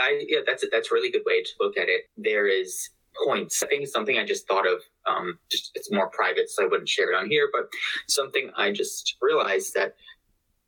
I 0.00 0.24
yeah, 0.28 0.40
that's 0.46 0.64
a, 0.64 0.66
that's 0.70 0.90
a 0.90 0.94
really 0.94 1.10
good 1.10 1.22
way 1.26 1.42
to 1.42 1.50
look 1.60 1.76
at 1.76 1.88
it. 1.88 2.02
There 2.16 2.46
is 2.46 2.90
points. 3.24 3.62
I 3.62 3.66
think 3.66 3.86
something 3.88 4.18
I 4.18 4.24
just 4.24 4.46
thought 4.46 4.66
of. 4.66 4.80
Um, 5.06 5.38
just 5.50 5.72
it's 5.74 5.92
more 5.92 6.08
private, 6.10 6.50
so 6.50 6.64
I 6.64 6.68
wouldn't 6.68 6.88
share 6.88 7.12
it 7.12 7.16
on 7.16 7.28
here. 7.28 7.48
But 7.52 7.68
something 8.08 8.50
I 8.56 8.72
just 8.72 9.16
realized 9.20 9.74
that 9.74 9.94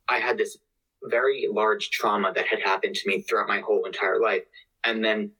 I 0.09 0.19
had 0.19 0.37
this 0.37 0.57
very 1.05 1.47
large 1.51 1.89
trauma 1.91 2.31
that 2.35 2.47
had 2.47 2.59
happened 2.61 2.95
to 2.95 3.07
me 3.07 3.21
throughout 3.21 3.47
my 3.47 3.59
whole 3.59 3.85
entire 3.85 4.19
life, 4.19 4.43
and 4.83 5.03
then 5.03 5.31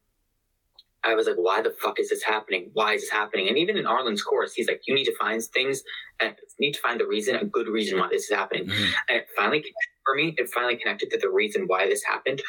I 1.04 1.16
was 1.16 1.26
like, 1.28 1.38
why 1.38 1.62
the 1.62 1.72
fuck 1.82 2.00
is 2.00 2.10
this 2.10 2.24
happening? 2.24 2.70
Why 2.74 2.94
is 2.94 3.02
this 3.02 3.10
happening? 3.10 3.48
And 3.48 3.58
even 3.58 3.76
in 3.76 3.86
Arlen's 3.86 4.22
course, 4.22 4.54
he's 4.54 4.68
like, 4.68 4.84
you 4.88 4.94
need 4.94 5.06
to 5.06 5.16
find 5.18 5.42
things 5.42 5.82
and 6.20 6.36
need 6.60 6.74
to 6.74 6.82
find 6.82 7.00
the 7.00 7.08
reason, 7.08 7.36
a 7.36 7.46
good 7.46 7.68
reason 7.68 7.98
why 7.98 8.08
this 8.12 8.26
is 8.26 8.30
happening. 8.30 8.68
Mm-hmm. 8.68 8.92
And 9.10 9.18
it 9.18 9.28
finally 9.36 9.64
for 10.06 10.16
me, 10.16 10.36
it 10.38 10.50
finally 10.50 10.76
connected 10.76 11.10
to 11.12 11.18
the 11.18 11.30
reason 11.30 11.64
why 11.66 11.88
this 11.88 12.04
happened 12.04 12.42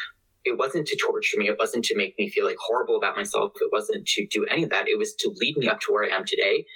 it 0.45 0.59
wasn't 0.59 0.87
to 0.89 0.97
torture 0.97 1.39
me. 1.39 1.49
It 1.49 1.59
wasn't 1.59 1.85
to 1.87 1.97
make 1.97 2.19
me 2.19 2.29
feel 2.29 2.45
like 2.45 2.57
horrible 2.59 2.97
about 2.97 3.17
myself. 3.17 3.53
It 3.61 3.71
wasn't 3.73 4.07
to 4.07 4.27
do 4.27 4.45
any 4.47 4.65
of 4.65 4.71
that. 4.71 4.89
It 4.89 4.99
was 4.99 5.15
to 5.17 5.33
lead 5.37 5.57
me 5.57 5.69
up 5.69 5.81
to 5.81 5.93
where 5.93 6.05
I 6.05 6.15
am 6.15 6.25
today. 6.25 6.67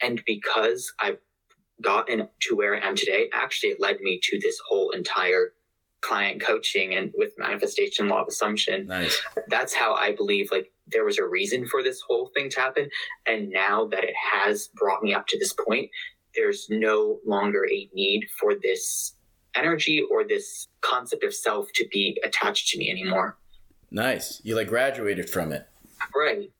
And 0.00 0.22
because 0.26 0.92
I've 1.00 1.18
gotten 1.80 2.28
to 2.42 2.56
where 2.56 2.76
I 2.76 2.86
am 2.86 2.94
today, 2.94 3.28
actually, 3.32 3.70
it 3.70 3.80
led 3.80 4.00
me 4.00 4.20
to 4.22 4.38
this 4.38 4.58
whole 4.68 4.90
entire 4.90 5.52
client 6.00 6.42
coaching 6.42 6.94
and 6.94 7.12
with 7.16 7.32
manifestation 7.38 8.08
law 8.08 8.22
of 8.22 8.28
assumption. 8.28 8.86
Nice. 8.86 9.22
That's 9.48 9.72
how 9.72 9.94
I 9.94 10.14
believe 10.14 10.50
like 10.50 10.72
there 10.88 11.04
was 11.04 11.18
a 11.18 11.26
reason 11.26 11.66
for 11.66 11.82
this 11.82 12.00
whole 12.06 12.30
thing 12.34 12.50
to 12.50 12.60
happen. 12.60 12.88
And 13.26 13.50
now 13.50 13.86
that 13.86 14.04
it 14.04 14.14
has 14.32 14.68
brought 14.74 15.02
me 15.02 15.14
up 15.14 15.26
to 15.28 15.38
this 15.38 15.54
point, 15.66 15.90
there's 16.34 16.66
no 16.68 17.20
longer 17.24 17.64
a 17.66 17.88
need 17.94 18.26
for 18.38 18.54
this 18.60 19.14
energy 19.54 20.02
or 20.10 20.24
this 20.24 20.68
concept 20.80 21.24
of 21.24 21.34
self 21.34 21.72
to 21.74 21.86
be 21.90 22.20
attached 22.24 22.68
to 22.68 22.78
me 22.78 22.90
anymore. 22.90 23.36
Nice. 23.90 24.40
You 24.42 24.56
like 24.56 24.68
graduated 24.68 25.28
from 25.28 25.52
it. 25.52 25.68
Right. 26.16 26.50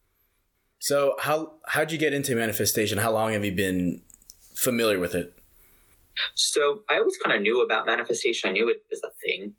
So 0.79 1.15
how 1.21 1.55
how'd 1.67 1.93
you 1.93 1.99
get 1.99 2.13
into 2.13 2.35
manifestation? 2.35 2.99
How 2.99 3.13
long 3.13 3.33
have 3.33 3.45
you 3.45 3.53
been 3.53 4.03
familiar 4.55 4.99
with 4.99 5.15
it? 5.15 5.35
So 6.35 6.83
I 6.91 6.99
always 6.99 7.17
kind 7.17 7.37
of 7.37 7.43
knew 7.43 7.63
about 7.63 7.87
manifestation. 7.87 8.51
I 8.51 8.53
knew 8.53 8.69
it 8.69 8.83
was 8.91 9.01
a 9.05 9.11
thing. 9.25 9.55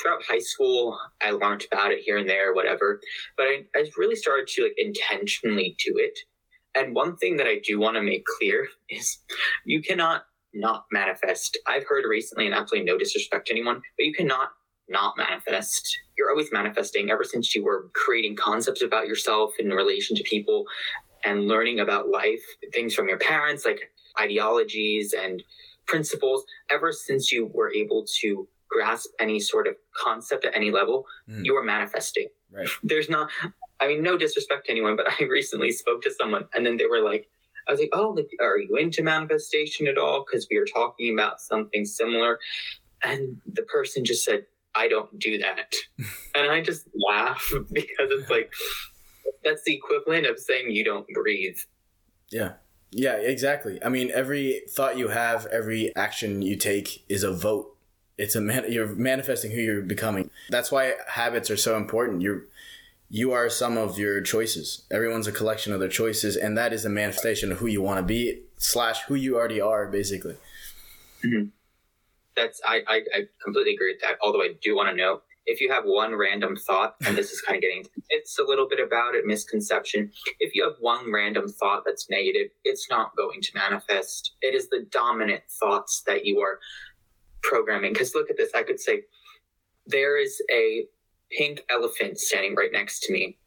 Throughout 0.00 0.22
high 0.22 0.38
school, 0.38 0.98
I 1.22 1.30
learned 1.30 1.64
about 1.72 1.92
it 1.92 2.00
here 2.00 2.18
and 2.18 2.28
there, 2.28 2.54
whatever. 2.54 3.00
But 3.36 3.44
I, 3.44 3.64
I 3.74 3.90
really 3.96 4.14
started 4.14 4.46
to 4.48 4.64
like 4.64 4.74
intentionally 4.76 5.76
do 5.84 5.94
it. 5.96 6.18
And 6.74 6.94
one 6.94 7.16
thing 7.16 7.38
that 7.38 7.46
I 7.46 7.60
do 7.64 7.78
want 7.80 7.96
to 7.96 8.02
make 8.02 8.24
clear 8.38 8.68
is 8.88 9.18
you 9.64 9.82
cannot 9.82 10.24
not 10.54 10.86
manifest. 10.92 11.58
I've 11.66 11.86
heard 11.86 12.04
recently, 12.08 12.46
and 12.46 12.54
absolutely 12.54 12.90
no 12.90 12.98
disrespect 12.98 13.46
to 13.46 13.52
anyone, 13.52 13.76
but 13.96 14.06
you 14.06 14.12
cannot 14.12 14.50
not 14.88 15.16
manifest. 15.16 15.98
You're 16.16 16.30
always 16.30 16.50
manifesting 16.52 17.10
ever 17.10 17.24
since 17.24 17.54
you 17.54 17.64
were 17.64 17.90
creating 17.94 18.36
concepts 18.36 18.82
about 18.82 19.06
yourself 19.06 19.52
in 19.58 19.68
relation 19.68 20.16
to 20.16 20.22
people 20.22 20.64
and 21.24 21.46
learning 21.46 21.80
about 21.80 22.08
life, 22.08 22.42
things 22.72 22.94
from 22.94 23.08
your 23.08 23.18
parents, 23.18 23.64
like 23.64 23.80
ideologies 24.20 25.12
and 25.12 25.42
principles, 25.86 26.44
ever 26.70 26.92
since 26.92 27.32
you 27.32 27.50
were 27.52 27.72
able 27.72 28.06
to 28.20 28.48
grasp 28.68 29.10
any 29.18 29.40
sort 29.40 29.66
of 29.66 29.74
concept 29.96 30.44
at 30.44 30.54
any 30.54 30.70
level, 30.70 31.06
mm. 31.28 31.44
you 31.44 31.56
are 31.56 31.64
manifesting. 31.64 32.28
Right. 32.50 32.68
There's 32.82 33.08
not, 33.08 33.30
I 33.80 33.88
mean, 33.88 34.02
no 34.02 34.16
disrespect 34.16 34.66
to 34.66 34.72
anyone, 34.72 34.96
but 34.96 35.06
I 35.20 35.24
recently 35.24 35.72
spoke 35.72 36.02
to 36.02 36.10
someone 36.10 36.46
and 36.54 36.64
then 36.64 36.76
they 36.76 36.86
were 36.86 37.00
like, 37.00 37.28
I 37.68 37.72
was 37.72 37.80
like, 37.80 37.90
oh, 37.92 38.16
are 38.40 38.58
you 38.58 38.76
into 38.76 39.02
manifestation 39.02 39.86
at 39.86 39.98
all? 39.98 40.24
Because 40.24 40.46
we 40.50 40.58
were 40.58 40.66
talking 40.66 41.12
about 41.12 41.40
something 41.40 41.84
similar. 41.84 42.38
And 43.04 43.40
the 43.46 43.62
person 43.62 44.04
just 44.04 44.24
said, 44.24 44.46
I 44.74 44.88
don't 44.88 45.18
do 45.18 45.38
that. 45.38 45.74
and 46.34 46.50
I 46.50 46.62
just 46.62 46.88
laugh 46.94 47.52
because 47.72 48.10
it's 48.10 48.30
like, 48.30 48.52
that's 49.44 49.62
the 49.64 49.74
equivalent 49.74 50.26
of 50.26 50.38
saying 50.38 50.70
you 50.70 50.84
don't 50.84 51.06
breathe. 51.12 51.58
Yeah. 52.30 52.52
Yeah, 52.90 53.16
exactly. 53.16 53.78
I 53.84 53.90
mean, 53.90 54.10
every 54.14 54.62
thought 54.70 54.96
you 54.96 55.08
have, 55.08 55.44
every 55.46 55.94
action 55.94 56.40
you 56.40 56.56
take 56.56 57.04
is 57.08 57.22
a 57.22 57.30
vote. 57.30 57.76
It's 58.16 58.34
a 58.34 58.40
man. 58.40 58.64
You're 58.72 58.94
manifesting 58.94 59.50
who 59.50 59.60
you're 59.60 59.82
becoming. 59.82 60.30
That's 60.48 60.72
why 60.72 60.94
habits 61.06 61.50
are 61.50 61.56
so 61.56 61.76
important. 61.76 62.22
You're 62.22 62.46
you 63.08 63.32
are 63.32 63.48
some 63.48 63.76
of 63.76 63.98
your 63.98 64.20
choices. 64.20 64.86
Everyone's 64.90 65.26
a 65.26 65.32
collection 65.32 65.72
of 65.72 65.80
their 65.80 65.88
choices, 65.88 66.36
and 66.36 66.56
that 66.58 66.72
is 66.72 66.84
a 66.84 66.90
manifestation 66.90 67.50
of 67.50 67.58
who 67.58 67.66
you 67.66 67.80
want 67.80 67.98
to 67.98 68.02
be 68.02 68.42
slash 68.58 69.02
who 69.02 69.14
you 69.14 69.36
already 69.36 69.60
are, 69.60 69.86
basically. 69.86 70.36
Mm-hmm. 71.24 71.48
That's 72.36 72.60
I, 72.64 72.82
I 72.86 73.00
I 73.14 73.20
completely 73.42 73.74
agree 73.74 73.92
with 73.92 74.02
that. 74.02 74.18
Although 74.22 74.42
I 74.42 74.54
do 74.62 74.76
want 74.76 74.90
to 74.90 74.94
know 74.94 75.22
if 75.46 75.60
you 75.62 75.72
have 75.72 75.84
one 75.84 76.14
random 76.14 76.54
thought, 76.54 76.94
and 77.04 77.16
this 77.16 77.32
is 77.32 77.40
kind 77.40 77.56
of 77.56 77.62
getting 77.62 77.84
it's 78.10 78.38
a 78.38 78.44
little 78.44 78.68
bit 78.68 78.78
about 78.78 79.14
it, 79.14 79.24
misconception. 79.24 80.12
If 80.38 80.54
you 80.54 80.62
have 80.64 80.74
one 80.78 81.10
random 81.10 81.48
thought 81.48 81.82
that's 81.84 82.08
negative, 82.10 82.50
it's 82.64 82.88
not 82.90 83.16
going 83.16 83.40
to 83.40 83.50
manifest. 83.54 84.32
It 84.42 84.54
is 84.54 84.68
the 84.68 84.86
dominant 84.90 85.42
thoughts 85.48 86.02
that 86.06 86.26
you 86.26 86.40
are 86.40 86.60
programming. 87.42 87.94
Because 87.94 88.14
look 88.14 88.30
at 88.30 88.36
this, 88.36 88.50
I 88.54 88.62
could 88.62 88.78
say 88.78 89.04
there 89.86 90.20
is 90.20 90.40
a 90.52 90.84
pink 91.36 91.62
elephant 91.70 92.18
standing 92.18 92.54
right 92.54 92.70
next 92.72 93.00
to 93.04 93.12
me. 93.12 93.38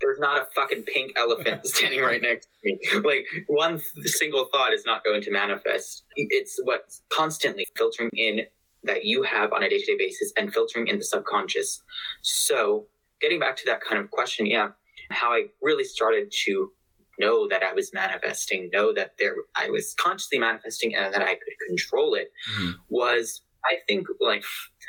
There's 0.00 0.18
not 0.18 0.38
a 0.38 0.46
fucking 0.54 0.82
pink 0.82 1.12
elephant 1.16 1.66
standing 1.66 2.00
right 2.00 2.20
next 2.20 2.48
to 2.62 2.70
me. 2.70 2.78
Like 3.02 3.26
one 3.46 3.80
single 4.04 4.48
thought 4.52 4.72
is 4.72 4.84
not 4.84 5.04
going 5.04 5.22
to 5.22 5.30
manifest. 5.30 6.04
It's 6.16 6.58
what's 6.64 7.02
constantly 7.10 7.66
filtering 7.76 8.10
in 8.14 8.42
that 8.84 9.04
you 9.04 9.22
have 9.22 9.52
on 9.52 9.62
a 9.62 9.68
day 9.68 9.78
to 9.78 9.86
day 9.86 9.96
basis 9.98 10.32
and 10.36 10.52
filtering 10.52 10.88
in 10.88 10.98
the 10.98 11.04
subconscious. 11.04 11.82
So, 12.22 12.86
getting 13.20 13.40
back 13.40 13.56
to 13.56 13.62
that 13.66 13.80
kind 13.80 14.00
of 14.00 14.10
question, 14.10 14.46
yeah, 14.46 14.68
how 15.10 15.32
I 15.32 15.44
really 15.62 15.84
started 15.84 16.32
to 16.44 16.70
know 17.18 17.48
that 17.48 17.62
I 17.62 17.72
was 17.72 17.92
manifesting, 17.94 18.70
know 18.72 18.92
that 18.92 19.12
there 19.18 19.34
I 19.56 19.70
was 19.70 19.94
consciously 19.98 20.38
manifesting 20.38 20.94
and 20.94 21.12
that 21.14 21.22
I 21.22 21.34
could 21.34 21.54
control 21.68 22.14
it 22.14 22.30
mm-hmm. 22.52 22.72
was 22.88 23.42
I 23.66 23.76
think 23.88 24.06
like 24.20 24.44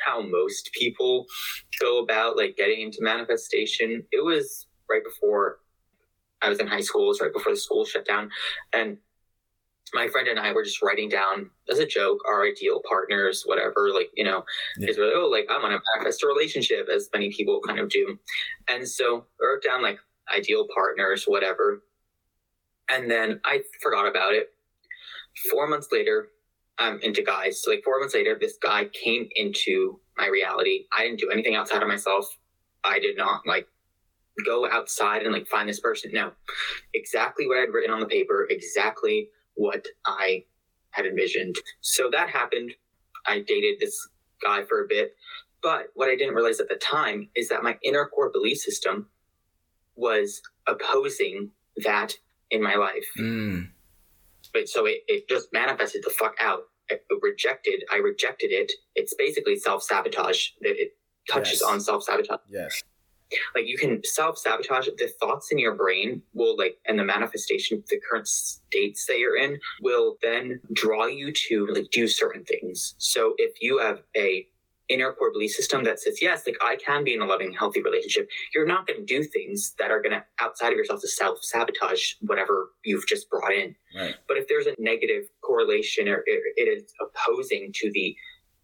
how 0.05 0.21
most 0.21 0.71
people 0.73 1.25
go 1.79 2.03
about 2.03 2.37
like 2.37 2.57
getting 2.57 2.81
into 2.81 2.97
manifestation. 3.01 4.03
It 4.11 4.23
was 4.23 4.67
right 4.89 5.03
before 5.03 5.59
I 6.41 6.49
was 6.49 6.59
in 6.59 6.67
high 6.67 6.81
school, 6.81 7.05
it 7.05 7.07
was 7.07 7.21
right 7.21 7.33
before 7.33 7.53
the 7.53 7.57
school 7.57 7.85
shut 7.85 8.05
down. 8.05 8.29
And 8.73 8.97
my 9.93 10.07
friend 10.07 10.27
and 10.27 10.39
I 10.39 10.51
were 10.51 10.63
just 10.63 10.81
writing 10.83 11.09
down 11.09 11.49
as 11.69 11.79
a 11.79 11.85
joke 11.85 12.19
our 12.27 12.43
ideal 12.45 12.81
partners, 12.87 13.43
whatever, 13.45 13.91
like, 13.93 14.09
you 14.15 14.23
know, 14.23 14.43
yeah. 14.77 14.89
is 14.89 14.97
really, 14.97 15.13
oh, 15.15 15.27
like 15.27 15.45
I'm 15.49 15.61
gonna 15.61 15.79
manifest 15.95 16.23
a 16.23 16.27
relationship, 16.27 16.89
as 16.93 17.09
many 17.13 17.31
people 17.31 17.61
kind 17.65 17.79
of 17.79 17.89
do. 17.89 18.17
And 18.69 18.87
so 18.87 19.25
I 19.41 19.45
wrote 19.45 19.63
down 19.63 19.81
like 19.81 19.99
ideal 20.35 20.67
partners, 20.73 21.25
whatever. 21.25 21.83
And 22.89 23.09
then 23.09 23.39
I 23.45 23.61
forgot 23.81 24.07
about 24.07 24.33
it. 24.33 24.53
Four 25.51 25.67
months 25.67 25.87
later, 25.91 26.29
I'm 26.77 26.99
into 27.01 27.23
guys. 27.23 27.61
So 27.61 27.71
like 27.71 27.83
four 27.83 27.99
months 27.99 28.15
later, 28.15 28.37
this 28.39 28.57
guy 28.61 28.85
came 28.85 29.29
into 29.35 29.99
my 30.17 30.27
reality. 30.27 30.85
I 30.95 31.03
didn't 31.03 31.19
do 31.19 31.29
anything 31.29 31.55
outside 31.55 31.81
of 31.81 31.87
myself. 31.87 32.25
I 32.83 32.99
did 32.99 33.17
not 33.17 33.41
like 33.47 33.67
go 34.45 34.69
outside 34.69 35.23
and 35.23 35.33
like 35.33 35.47
find 35.47 35.69
this 35.69 35.79
person. 35.79 36.11
No, 36.13 36.31
exactly 36.93 37.47
what 37.47 37.57
I'd 37.57 37.73
written 37.73 37.91
on 37.91 38.01
the 38.01 38.05
paper, 38.05 38.47
exactly 38.49 39.29
what 39.55 39.85
I 40.05 40.43
had 40.91 41.05
envisioned. 41.05 41.55
So 41.81 42.09
that 42.11 42.29
happened. 42.29 42.73
I 43.27 43.39
dated 43.39 43.79
this 43.79 43.97
guy 44.43 44.63
for 44.65 44.83
a 44.83 44.87
bit. 44.87 45.15
But 45.61 45.87
what 45.93 46.09
I 46.09 46.15
didn't 46.15 46.35
realize 46.35 46.59
at 46.59 46.69
the 46.69 46.75
time 46.75 47.29
is 47.35 47.49
that 47.49 47.63
my 47.63 47.77
inner 47.83 48.05
core 48.05 48.29
belief 48.31 48.57
system 48.57 49.07
was 49.95 50.41
opposing 50.67 51.51
that 51.77 52.13
in 52.51 52.61
my 52.61 52.75
life. 52.75 53.05
Mm 53.17 53.69
but 54.55 54.69
so 54.69 54.85
it, 54.85 55.01
it 55.07 55.27
just 55.27 55.51
manifested 55.51 56.01
the 56.03 56.09
fuck 56.09 56.35
out. 56.39 56.61
It 56.87 57.03
rejected. 57.21 57.83
I 57.91 57.97
rejected 57.97 58.51
it. 58.51 58.71
It's 58.95 59.13
basically 59.13 59.57
self 59.57 59.83
sabotage. 59.83 60.49
It, 60.61 60.79
it 60.79 60.91
touches 61.29 61.59
yes. 61.61 61.63
on 61.63 61.81
self 61.81 62.03
sabotage. 62.03 62.39
Yes. 62.49 62.81
Like 63.53 63.67
you 63.67 63.77
can 63.77 64.01
self 64.05 64.37
sabotage 64.37 64.87
the 64.97 65.09
thoughts 65.19 65.51
in 65.51 65.57
your 65.57 65.75
brain 65.75 66.21
will 66.33 66.55
like 66.57 66.77
and 66.85 66.97
the 66.97 67.03
manifestation 67.03 67.83
the 67.89 67.99
current 68.09 68.27
states 68.27 69.05
that 69.07 69.19
you're 69.19 69.35
in 69.35 69.59
will 69.81 70.15
then 70.21 70.61
draw 70.71 71.07
you 71.07 71.33
to 71.49 71.67
like 71.67 71.89
do 71.91 72.07
certain 72.07 72.45
things. 72.45 72.95
So 72.97 73.33
if 73.37 73.61
you 73.61 73.79
have 73.79 74.03
a 74.15 74.47
inner 74.89 75.11
core 75.13 75.31
belief 75.31 75.51
system 75.51 75.83
that 75.83 75.99
says, 75.99 76.21
yes, 76.21 76.43
like 76.45 76.57
I 76.61 76.75
can 76.75 77.03
be 77.03 77.13
in 77.13 77.21
a 77.21 77.25
loving, 77.25 77.51
healthy 77.53 77.81
relationship, 77.81 78.29
you're 78.53 78.67
not 78.67 78.87
going 78.87 78.99
to 78.99 79.05
do 79.05 79.23
things 79.23 79.73
that 79.79 79.91
are 79.91 80.01
going 80.01 80.11
to, 80.11 80.23
outside 80.39 80.71
of 80.71 80.77
yourself, 80.77 81.01
to 81.01 81.07
self 81.07 81.39
sabotage 81.41 82.13
whatever 82.21 82.69
you've 82.83 83.07
just 83.07 83.29
brought 83.29 83.53
in. 83.53 83.75
Right. 83.95 84.15
But 84.27 84.37
if 84.37 84.47
there's 84.47 84.67
a 84.67 84.75
negative 84.77 85.23
correlation 85.41 86.07
or 86.07 86.23
it, 86.25 86.41
it 86.55 86.67
is 86.69 86.93
opposing 87.01 87.71
to 87.75 87.91
the 87.91 88.15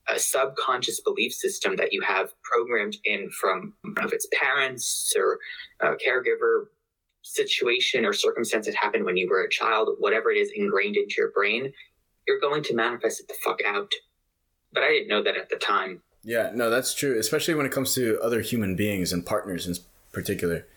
uh, 0.09 0.17
subconscious 0.17 0.99
belief 1.01 1.33
system 1.33 1.75
that 1.75 1.93
you 1.93 2.01
have 2.01 2.33
programmed 2.43 2.97
in 3.05 3.29
from 3.29 3.73
of 3.97 4.13
its 4.13 4.27
parents 4.33 5.13
or 5.15 5.39
uh, 5.81 5.93
caregiver 6.05 6.65
situation 7.23 8.05
or 8.05 8.13
circumstance 8.13 8.65
that 8.65 8.75
happened 8.75 9.05
when 9.05 9.17
you 9.17 9.29
were 9.29 9.43
a 9.43 9.49
child, 9.49 9.89
whatever 9.99 10.31
it 10.31 10.37
is 10.37 10.51
ingrained 10.55 10.97
into 10.97 11.15
your 11.17 11.31
brain, 11.31 11.71
you're 12.27 12.39
going 12.39 12.63
to 12.63 12.75
manifest 12.75 13.19
it 13.19 13.27
the 13.27 13.35
fuck 13.43 13.59
out. 13.65 13.91
But 14.73 14.83
I 14.83 14.89
didn't 14.89 15.09
know 15.09 15.23
that 15.23 15.37
at 15.37 15.49
the 15.49 15.57
time. 15.57 16.01
Yeah, 16.23 16.51
no, 16.53 16.69
that's 16.69 16.93
true. 16.93 17.17
Especially 17.17 17.53
when 17.53 17.65
it 17.65 17.71
comes 17.71 17.93
to 17.95 18.19
other 18.21 18.41
human 18.41 18.75
beings 18.75 19.11
and 19.11 19.25
partners 19.25 19.67
in 19.67 19.75
particular. 20.11 20.67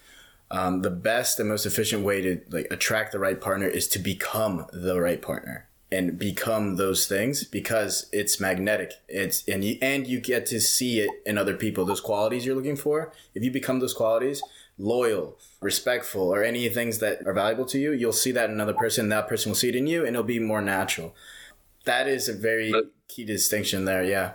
Um, 0.50 0.82
the 0.82 0.90
best 0.90 1.40
and 1.40 1.48
most 1.48 1.66
efficient 1.66 2.04
way 2.04 2.20
to 2.22 2.40
like 2.50 2.68
attract 2.70 3.12
the 3.12 3.18
right 3.18 3.40
partner 3.40 3.66
is 3.66 3.88
to 3.88 3.98
become 3.98 4.66
the 4.72 5.00
right 5.00 5.20
partner 5.20 5.66
and 5.90 6.18
become 6.18 6.76
those 6.76 7.06
things 7.06 7.44
because 7.44 8.08
it's 8.12 8.40
magnetic. 8.40 8.92
It's 9.08 9.46
and 9.48 9.64
you 9.64 9.78
and 9.80 10.06
you 10.06 10.20
get 10.20 10.46
to 10.46 10.60
see 10.60 11.00
it 11.00 11.10
in 11.24 11.38
other 11.38 11.54
people. 11.54 11.84
Those 11.84 12.00
qualities 12.00 12.44
you're 12.44 12.56
looking 12.56 12.76
for. 12.76 13.12
If 13.34 13.42
you 13.42 13.50
become 13.50 13.80
those 13.80 13.94
qualities, 13.94 14.42
loyal, 14.78 15.38
respectful, 15.60 16.22
or 16.22 16.42
any 16.42 16.68
things 16.68 16.98
that 16.98 17.26
are 17.26 17.32
valuable 17.32 17.66
to 17.66 17.78
you, 17.78 17.92
you'll 17.92 18.12
see 18.12 18.32
that 18.32 18.46
in 18.46 18.52
another 18.52 18.74
person. 18.74 19.08
That 19.08 19.28
person 19.28 19.50
will 19.50 19.56
see 19.56 19.68
it 19.68 19.76
in 19.76 19.86
you, 19.86 20.00
and 20.04 20.14
it'll 20.14 20.24
be 20.24 20.38
more 20.38 20.62
natural. 20.62 21.14
That 21.84 22.08
is 22.08 22.28
a 22.28 22.32
very 22.32 22.72
key 23.08 23.24
distinction 23.24 23.84
there. 23.84 24.02
Yeah. 24.02 24.32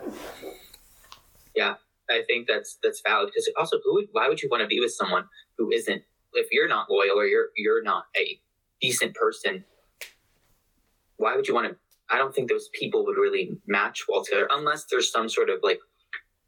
Yeah, 1.60 1.75
I 2.10 2.24
think 2.25 2.48
that's 2.48 2.78
that's 2.82 3.01
valid 3.06 3.28
because 3.30 3.50
also, 3.58 3.80
who 3.84 3.96
would, 3.96 4.08
why 4.13 4.30
would 4.30 4.42
you 4.42 4.48
want 4.50 4.62
to 4.62 4.68
be 4.68 4.80
with 4.80 4.94
someone 4.94 5.25
who 5.58 5.72
isn't? 5.72 6.01
If 6.34 6.48
you're 6.51 6.70
not 6.70 6.89
loyal 6.89 7.20
or 7.20 7.25
you're 7.25 7.50
you're 7.58 7.84
not 7.84 8.06
a 8.16 8.39
decent 8.80 9.13
person, 9.13 9.66
why 11.18 11.36
would 11.36 11.48
you 11.48 11.54
want 11.54 11.68
to? 11.70 11.75
I 12.10 12.18
don't 12.18 12.34
think 12.34 12.50
those 12.50 12.70
people 12.74 13.06
would 13.06 13.18
really 13.18 13.58
match 13.68 14.06
well 14.08 14.24
together 14.24 14.48
unless 14.51 14.86
there's 14.86 15.12
some 15.12 15.28
sort 15.28 15.50
of 15.50 15.60
like 15.62 15.80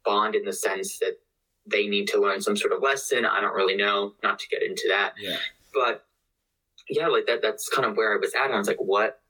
bond 0.04 0.34
in 0.34 0.44
the 0.44 0.52
sense 0.52 0.98
that 1.00 1.18
they 1.66 1.86
need 1.86 2.08
to 2.08 2.20
learn 2.20 2.40
some 2.40 2.56
sort 2.56 2.72
of 2.72 2.82
lesson. 2.82 3.24
I 3.24 3.40
don't 3.40 3.54
really 3.54 3.76
know, 3.76 4.14
not 4.22 4.38
to 4.38 4.48
get 4.48 4.62
into 4.62 4.86
that. 4.88 5.12
Yeah. 5.20 5.36
But 5.74 6.04
yeah, 6.88 7.08
like 7.08 7.26
that 7.26 7.42
that's 7.42 7.68
kind 7.68 7.86
of 7.86 7.96
where 7.96 8.14
I 8.14 8.16
was 8.16 8.34
at. 8.34 8.46
And 8.46 8.54
I 8.54 8.58
was 8.58 8.66
like, 8.66 8.80
what 8.80 9.20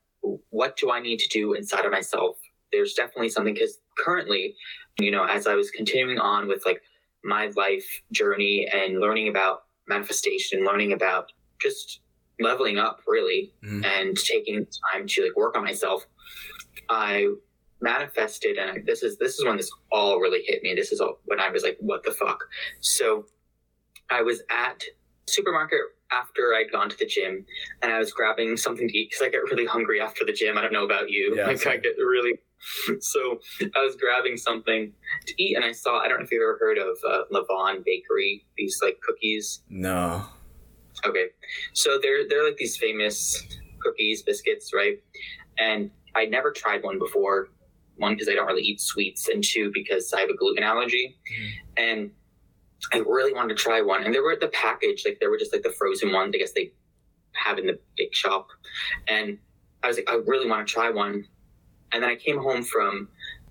what 0.51 0.77
do 0.77 0.93
I 0.93 1.01
need 1.01 1.19
to 1.19 1.29
do 1.29 1.55
inside 1.55 1.85
of 1.85 1.93
myself? 1.93 2.37
There's 2.73 2.95
definitely 2.95 3.29
something 3.29 3.55
because 3.55 3.79
currently 3.99 4.57
you 4.99 5.11
know, 5.11 5.25
as 5.25 5.47
I 5.47 5.55
was 5.55 5.71
continuing 5.71 6.19
on 6.19 6.49
with 6.49 6.65
like 6.67 6.83
my 7.25 7.51
life 7.57 8.03
journey 8.13 8.69
and 8.73 9.01
learning 9.01 9.29
about 9.29 9.63
manifestation, 9.89 10.65
learning 10.65 10.93
about 10.93 11.33
just 11.61 12.01
leveling 12.41 12.79
up 12.79 13.01
really 13.07 13.53
mm. 13.65 13.85
and 13.85 14.17
taking 14.17 14.67
time 14.93 15.07
to 15.07 15.23
like 15.23 15.37
work 15.37 15.57
on 15.57 15.65
myself, 15.65 16.07
I 16.89 17.29
manifested, 17.81 18.59
and 18.59 18.87
this 18.87 19.03
is 19.03 19.19
this 19.19 19.39
is 19.39 19.45
when 19.45 19.57
this 19.57 19.71
all 19.91 20.21
really 20.21 20.43
hit 20.45 20.63
me. 20.63 20.75
This 20.75 20.93
is 20.93 21.01
all 21.01 21.21
when 21.25 21.41
I 21.41 21.51
was 21.51 21.63
like, 21.63 21.79
"What 21.81 22.05
the 22.05 22.13
fuck?" 22.13 22.45
So 22.81 23.27
I 24.11 24.23
was 24.23 24.43
at 24.51 24.85
supermarket 25.27 25.81
after 26.11 26.55
I'd 26.55 26.71
gone 26.71 26.91
to 26.91 26.99
the 26.99 27.07
gym, 27.07 27.47
and 27.83 27.93
I 27.93 27.99
was 27.99 28.13
grabbing 28.13 28.57
something 28.57 28.89
to 28.89 28.99
eat 28.99 29.11
because 29.11 29.27
I 29.27 29.31
get 29.31 29.43
really 29.45 29.67
hungry 29.67 30.01
after 30.01 30.25
the 30.25 30.33
gym. 30.33 30.59
I 30.59 30.63
don't 30.63 30.73
know 30.73 30.85
about 30.85 31.11
you. 31.11 31.35
Yeah, 31.37 31.47
like 31.47 31.67
I 31.67 31.77
get 31.79 31.97
really. 31.99 32.39
So 33.01 33.41
I 33.77 33.85
was 33.85 33.97
grabbing 33.97 34.37
something 34.37 34.93
to 35.27 35.43
eat, 35.43 35.57
and 35.57 35.65
I 35.65 35.73
saw. 35.73 35.99
I 35.99 36.09
don't 36.09 36.19
know 36.19 36.25
if 36.25 36.31
you've 36.33 36.43
ever 36.43 36.59
heard 36.59 36.79
of 36.79 36.97
uh, 37.07 37.23
Levain 37.33 37.85
Bakery. 37.85 38.45
These 38.57 38.81
like 38.83 39.01
cookies. 39.01 39.63
No. 39.69 40.25
Okay, 41.07 41.27
so 41.73 41.99
they're 42.01 42.29
they're 42.29 42.45
like 42.45 42.57
these 42.57 42.77
famous 42.77 43.43
cookies, 43.81 44.23
biscuits, 44.23 44.73
right? 44.75 45.03
And 45.59 45.91
I 46.15 46.27
never 46.27 46.53
tried 46.53 46.83
one 46.83 46.99
before. 46.99 47.49
One 47.97 48.15
because 48.15 48.29
I 48.29 48.35
don't 48.35 48.47
really 48.47 48.63
eat 48.63 48.81
sweets, 48.81 49.29
and 49.29 49.43
two 49.45 49.71
because 49.75 50.13
I 50.13 50.21
have 50.21 50.31
a 50.31 50.37
gluten 50.37 50.63
allergy. 50.63 51.19
And 51.77 52.11
I 52.93 52.99
really 52.99 53.33
wanted 53.33 53.57
to 53.57 53.63
try 53.63 53.81
one. 53.81 54.05
And 54.05 54.15
there 54.15 54.23
were 54.23 54.37
the 54.41 54.49
package, 54.49 55.03
like 55.05 55.19
there 55.21 55.31
were 55.31 55.39
just 55.39 55.53
like 55.53 55.63
the 55.63 55.73
frozen 55.73 56.13
ones. 56.13 56.33
I 56.35 56.39
guess 56.39 56.53
they 56.53 56.73
have 57.35 57.59
in 57.59 57.67
the 57.67 57.79
bake 57.97 58.15
shop. 58.15 58.49
And 59.09 59.39
I 59.83 59.89
was 59.89 59.97
like, 59.97 60.11
I 60.11 60.15
really 60.27 60.49
want 60.49 60.67
to 60.67 60.73
try 60.73 60.91
one. 60.91 61.27
And 61.93 62.03
then 62.03 62.11
I 62.11 62.17
came 62.17 62.39
home 62.39 62.63
from 62.63 63.09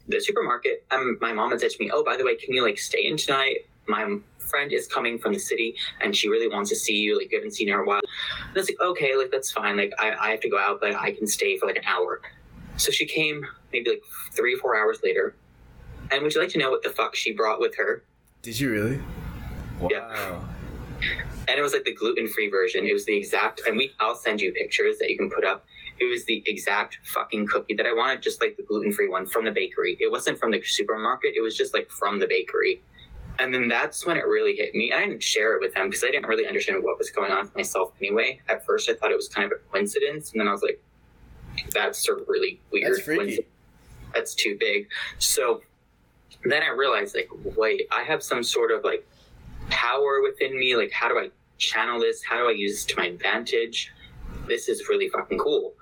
the 0.07 0.19
supermarket. 0.19 0.85
Um, 0.91 1.17
my 1.21 1.31
mom 1.31 1.51
had 1.51 1.61
said 1.61 1.71
to 1.71 1.77
me, 1.79 1.91
"Oh, 1.93 2.03
by 2.03 2.17
the 2.17 2.23
way, 2.25 2.35
can 2.35 2.53
you 2.53 2.63
like 2.63 2.79
stay 2.79 3.05
in 3.05 3.17
tonight? 3.17 3.67
My 3.87 4.17
friend 4.39 4.71
is 4.73 4.87
coming 4.87 5.17
from 5.17 5.33
the 5.33 5.39
city, 5.39 5.75
and 6.01 6.15
she 6.15 6.27
really 6.27 6.47
wants 6.47 6.69
to 6.71 6.75
see 6.75 6.95
you. 6.97 7.17
Like, 7.17 7.31
you 7.31 7.37
haven't 7.37 7.51
seen 7.53 7.67
her 7.69 7.75
in 7.75 7.81
a 7.81 7.87
while." 7.87 8.01
And 8.39 8.57
I 8.57 8.59
was 8.59 8.69
like, 8.69 8.79
"Okay, 8.81 9.15
like 9.15 9.31
that's 9.31 9.51
fine. 9.51 9.77
Like, 9.77 9.93
I, 9.99 10.11
I 10.19 10.31
have 10.31 10.41
to 10.41 10.49
go 10.49 10.57
out, 10.57 10.81
but 10.81 10.95
I 10.95 11.11
can 11.11 11.27
stay 11.27 11.57
for 11.57 11.67
like 11.67 11.77
an 11.77 11.85
hour." 11.85 12.21
So 12.77 12.91
she 12.91 13.05
came 13.05 13.45
maybe 13.71 13.91
like 13.91 14.01
three 14.33 14.55
or 14.55 14.57
four 14.57 14.75
hours 14.75 14.99
later. 15.03 15.35
And 16.11 16.23
would 16.23 16.33
you 16.33 16.41
like 16.41 16.49
to 16.49 16.57
know 16.57 16.71
what 16.71 16.83
the 16.83 16.89
fuck 16.89 17.15
she 17.15 17.31
brought 17.31 17.59
with 17.59 17.75
her? 17.77 18.03
Did 18.41 18.59
you 18.59 18.71
really? 18.71 18.99
Wow. 19.79 19.87
Yeah. 19.91 20.41
and 21.47 21.57
it 21.57 21.61
was 21.61 21.73
like 21.73 21.85
the 21.85 21.93
gluten-free 21.93 22.49
version. 22.49 22.85
It 22.85 22.93
was 22.93 23.05
the 23.05 23.15
exact, 23.15 23.61
and 23.67 23.77
we 23.77 23.91
I'll 23.99 24.15
send 24.15 24.41
you 24.41 24.51
pictures 24.51 24.97
that 24.99 25.09
you 25.09 25.17
can 25.17 25.29
put 25.29 25.45
up. 25.45 25.65
It 26.01 26.09
was 26.09 26.25
the 26.25 26.41
exact 26.47 26.97
fucking 27.03 27.45
cookie 27.45 27.75
that 27.75 27.85
I 27.85 27.93
wanted, 27.93 28.23
just 28.23 28.41
like 28.41 28.57
the 28.57 28.63
gluten-free 28.63 29.07
one 29.07 29.27
from 29.27 29.45
the 29.45 29.51
bakery. 29.51 29.97
It 29.99 30.11
wasn't 30.11 30.39
from 30.39 30.49
the 30.49 30.59
supermarket. 30.63 31.35
It 31.35 31.41
was 31.41 31.55
just 31.55 31.75
like 31.75 31.91
from 31.91 32.17
the 32.17 32.25
bakery. 32.25 32.81
And 33.37 33.53
then 33.53 33.67
that's 33.67 34.03
when 34.05 34.17
it 34.17 34.25
really 34.25 34.55
hit 34.55 34.73
me. 34.73 34.91
I 34.91 35.01
didn't 35.05 35.21
share 35.21 35.55
it 35.55 35.61
with 35.61 35.75
them 35.75 35.89
because 35.89 36.03
I 36.03 36.07
didn't 36.07 36.25
really 36.25 36.47
understand 36.47 36.83
what 36.83 36.97
was 36.97 37.11
going 37.11 37.31
on 37.31 37.43
with 37.43 37.55
myself 37.55 37.93
anyway. 37.99 38.41
At 38.49 38.65
first, 38.65 38.89
I 38.89 38.95
thought 38.95 39.11
it 39.11 39.15
was 39.15 39.29
kind 39.29 39.45
of 39.45 39.51
a 39.51 39.61
coincidence, 39.71 40.31
and 40.31 40.41
then 40.41 40.47
I 40.47 40.51
was 40.51 40.63
like, 40.63 40.81
"That's 41.69 42.09
a 42.09 42.15
really 42.27 42.59
weird 42.71 42.93
That's 42.93 43.05
coincidence. 43.05 43.47
That's 44.13 44.33
too 44.33 44.57
big." 44.59 44.89
So 45.19 45.61
then 46.43 46.63
I 46.63 46.69
realized, 46.69 47.15
like, 47.15 47.29
wait, 47.55 47.83
I 47.91 48.01
have 48.01 48.23
some 48.23 48.43
sort 48.43 48.71
of 48.71 48.83
like 48.83 49.07
power 49.69 50.21
within 50.21 50.57
me. 50.57 50.75
Like, 50.75 50.91
how 50.91 51.07
do 51.07 51.19
I 51.19 51.29
channel 51.57 51.99
this? 51.99 52.23
How 52.23 52.37
do 52.37 52.49
I 52.49 52.53
use 52.53 52.73
this 52.73 52.85
to 52.85 52.95
my 52.97 53.05
advantage? 53.05 53.91
This 54.51 54.67
is 54.67 54.89
really 54.89 55.07
fucking 55.07 55.37
cool. 55.37 55.73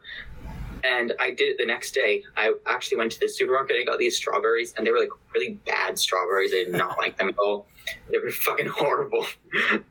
And 0.83 1.13
I 1.19 1.31
did 1.31 1.49
it 1.49 1.57
the 1.57 1.65
next 1.65 1.91
day. 1.91 2.23
I 2.38 2.53
actually 2.67 2.99
went 2.99 3.11
to 3.13 3.19
the 3.19 3.27
supermarket. 3.27 3.77
I 3.81 3.83
got 3.83 3.97
these 3.97 4.15
strawberries, 4.15 4.75
and 4.77 4.85
they 4.85 4.91
were 4.91 4.99
like 4.99 5.09
really 5.33 5.59
bad 5.65 5.97
strawberries. 5.97 6.51
I 6.53 6.65
did 6.65 6.71
not 6.73 6.99
like 6.99 7.17
them 7.17 7.29
at 7.29 7.38
all. 7.39 7.65
They 8.11 8.19
were 8.19 8.29
fucking 8.29 8.67
horrible. 8.67 9.25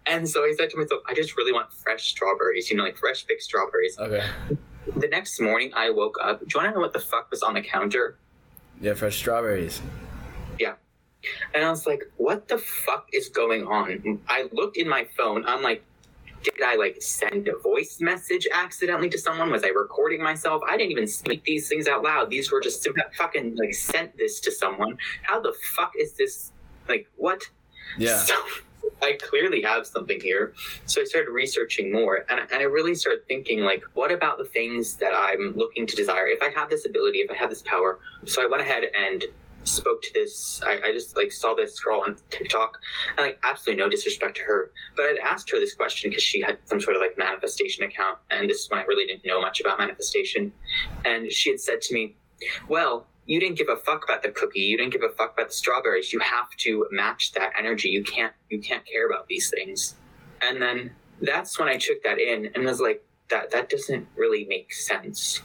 And 0.07 0.27
so 0.27 0.43
I 0.43 0.55
said 0.57 0.71
to 0.71 0.79
myself, 0.79 1.03
I 1.07 1.13
just 1.13 1.37
really 1.37 1.53
want 1.53 1.71
fresh 1.73 2.09
strawberries, 2.09 2.71
you 2.71 2.77
know, 2.77 2.85
like 2.85 2.97
fresh 2.97 3.25
big 3.25 3.43
strawberries. 3.43 3.99
Okay. 3.99 4.25
The 4.97 5.09
next 5.09 5.39
morning, 5.41 5.71
I 5.75 5.91
woke 5.91 6.17
up. 6.23 6.41
Do 6.41 6.47
you 6.55 6.61
want 6.61 6.71
to 6.71 6.75
know 6.75 6.81
what 6.81 6.95
the 6.95 7.01
fuck 7.01 7.31
was 7.31 7.43
on 7.43 7.55
the 7.55 7.61
counter? 7.61 8.17
Yeah, 8.81 8.95
fresh 8.95 9.19
strawberries. 9.19 9.83
Yeah. 10.59 10.75
And 11.55 11.65
I 11.65 11.71
was 11.71 11.87
like, 11.87 12.11
what 12.17 12.49
the 12.49 12.57
fuck 12.57 13.09
is 13.13 13.29
going 13.29 13.67
on? 13.67 14.21
I 14.29 14.49
looked 14.53 14.79
in 14.79 14.89
my 14.89 15.07
phone. 15.17 15.45
I'm 15.45 15.63
like, 15.63 15.85
did 16.43 16.63
I 16.63 16.77
like 16.77 17.01
send 17.01 17.49
a 17.49 17.59
voice 17.59 18.01
message 18.01 18.47
accidentally 18.53 19.09
to 19.11 19.19
someone? 19.19 19.51
Was 19.51 19.65
I 19.65 19.69
recording 19.69 20.23
myself? 20.23 20.63
I 20.69 20.77
didn't 20.77 20.93
even 20.93 21.07
speak 21.07 21.45
these 21.45 21.69
things 21.69 21.89
out 21.89 22.03
loud. 22.03 22.31
These 22.31 22.51
were 22.51 22.61
just 22.61 22.87
fucking 23.17 23.57
like 23.57 23.75
sent 23.75 24.17
this 24.17 24.41
to 24.41 24.53
someone. 24.53 24.99
How 25.23 25.41
the 25.41 25.55
fuck 25.77 25.93
is 25.99 26.13
this? 26.13 26.53
Like, 26.89 27.09
what? 27.17 27.43
Yeah. 27.99 28.17
So 28.17 28.35
I 29.03 29.19
clearly 29.21 29.63
have 29.63 29.87
something 29.87 30.21
here. 30.21 30.55
So 30.87 31.01
I 31.01 31.05
started 31.05 31.31
researching 31.31 31.93
more 31.93 32.25
and, 32.29 32.41
and 32.41 32.61
I 32.61 32.65
really 32.65 32.95
started 32.95 33.27
thinking, 33.27 33.61
like, 33.61 33.83
what 33.95 34.11
about 34.11 34.39
the 34.39 34.45
things 34.45 34.95
that 34.95 35.13
I'm 35.15 35.55
looking 35.57 35.87
to 35.87 35.97
desire? 35.97 36.27
If 36.27 36.43
I 36.43 36.51
have 36.51 36.71
this 36.71 36.87
ability, 36.87 37.19
if 37.19 37.31
I 37.31 37.35
have 37.35 37.51
this 37.51 37.63
power. 37.63 37.99
So 38.25 38.43
I 38.43 38.47
went 38.47 38.63
ahead 38.63 38.85
and 38.99 39.25
spoke 39.65 40.03
to 40.03 40.13
this. 40.15 40.61
I, 40.67 40.81
I 40.89 40.93
just 40.93 41.17
like 41.17 41.33
saw 41.33 41.55
this 41.55 41.79
girl 41.81 42.03
on 42.07 42.17
TikTok 42.31 42.79
and 43.17 43.27
like 43.27 43.39
absolutely 43.45 43.83
no 43.83 43.91
disrespect 43.91 44.37
to 44.39 44.43
her. 44.45 44.71
But 44.97 45.07
I'd 45.07 45.19
asked 45.19 45.51
her 45.51 45.59
this 45.59 45.75
question 45.75 46.11
because 46.11 46.23
she 46.23 46.41
had 46.41 46.59
some 46.65 46.81
sort 46.81 46.97
of 46.97 47.03
like 47.03 47.19
manifestation 47.19 47.85
account. 47.85 48.19
And 48.31 48.49
this 48.49 48.65
is 48.65 48.71
when 48.71 48.81
I 48.81 48.85
really 48.85 49.07
didn't 49.07 49.27
know 49.27 49.41
much 49.41 49.61
about 49.61 49.79
manifestation. 49.79 50.53
And 51.05 51.31
she 51.31 51.51
had 51.51 51.61
said 51.61 51.81
to 51.83 51.95
me, 51.95 52.17
well, 52.69 53.07
you 53.27 53.39
didn't 53.39 53.59
give 53.59 53.69
a 53.69 53.77
fuck 53.77 54.05
about 54.05 54.23
the 54.23 54.31
cookie. 54.31 54.61
You 54.61 54.79
didn't 54.79 54.93
give 54.93 55.03
a 55.03 55.11
fuck 55.11 55.35
about 55.35 55.49
the 55.49 55.55
strawberries. 55.55 56.13
You 56.13 56.21
have 56.21 56.51
to 56.59 56.87
match 56.91 57.33
that 57.33 57.53
energy. 57.59 57.91
You 57.91 58.03
can't 58.03 58.33
you 58.49 58.61
can't 58.61 58.85
care 58.87 59.07
about 59.07 59.27
these 59.29 59.51
things. 59.51 59.97
And 60.41 60.63
then 60.63 60.93
that's 61.21 61.59
when 61.59 61.69
I 61.69 61.77
took 61.77 62.03
that 62.05 62.19
in 62.19 62.51
and 62.55 62.65
was 62.65 62.81
like, 62.81 63.05
that 63.29 63.51
that 63.51 63.69
doesn't 63.69 64.09
really 64.17 64.47
make 64.47 64.73
sense. 64.73 65.43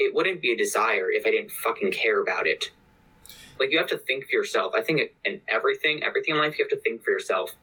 It 0.00 0.12
wouldn't 0.12 0.42
be 0.42 0.50
a 0.52 0.56
desire 0.56 1.10
if 1.12 1.24
I 1.24 1.30
didn't 1.30 1.52
fucking 1.52 1.92
care 1.92 2.20
about 2.20 2.48
it. 2.48 2.70
Like 3.62 3.70
you 3.70 3.78
have 3.78 3.94
to 3.94 4.02
think 4.10 4.26
for 4.26 4.34
yourself. 4.34 4.74
I 4.74 4.82
think 4.82 5.14
in 5.22 5.38
everything, 5.46 6.02
everything 6.02 6.34
in 6.34 6.42
life, 6.42 6.58
you 6.58 6.66
have 6.66 6.74
to 6.74 6.82
think 6.82 7.06
for 7.06 7.14
yourself. 7.14 7.54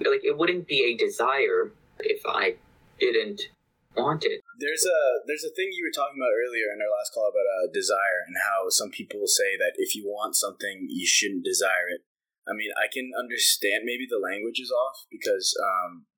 Like 0.00 0.24
it 0.24 0.32
wouldn't 0.32 0.64
be 0.64 0.80
a 0.80 0.96
desire 0.96 1.76
if 2.00 2.24
I 2.24 2.56
didn't 2.96 3.52
want 3.92 4.24
it. 4.24 4.40
There's 4.56 4.80
a 4.88 5.00
there's 5.28 5.44
a 5.44 5.52
thing 5.52 5.76
you 5.76 5.84
were 5.84 5.92
talking 5.92 6.16
about 6.16 6.32
earlier 6.32 6.72
in 6.72 6.80
our 6.80 6.88
last 6.88 7.12
call 7.12 7.28
about 7.28 7.44
uh, 7.44 7.68
desire 7.68 8.24
and 8.24 8.40
how 8.40 8.72
some 8.72 8.88
people 8.88 9.28
say 9.28 9.60
that 9.60 9.76
if 9.76 9.92
you 9.92 10.08
want 10.08 10.40
something, 10.40 10.88
you 10.88 11.04
shouldn't 11.04 11.44
desire 11.44 11.92
it. 11.92 12.00
I 12.48 12.56
mean, 12.56 12.72
I 12.80 12.88
can 12.88 13.12
understand 13.12 13.84
maybe 13.84 14.08
the 14.08 14.16
language 14.16 14.56
is 14.56 14.72
off 14.72 15.04
because 15.12 15.52
um, 15.60 16.08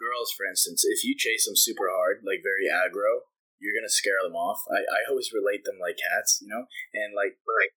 girls, 0.00 0.32
for 0.32 0.48
instance, 0.48 0.80
if 0.88 1.04
you 1.04 1.12
chase 1.12 1.44
them 1.44 1.60
super 1.60 1.92
hard, 1.92 2.24
like 2.24 2.40
very 2.40 2.72
aggro, 2.72 3.28
you're 3.60 3.76
gonna 3.76 3.92
scare 3.92 4.24
them 4.24 4.32
off. 4.32 4.64
I, 4.72 4.80
I 4.80 5.04
always 5.12 5.28
relate 5.28 5.68
them 5.68 5.76
like 5.76 6.00
cats, 6.00 6.40
you 6.40 6.48
know, 6.48 6.64
and 6.96 7.12
like 7.12 7.36
Right. 7.44 7.76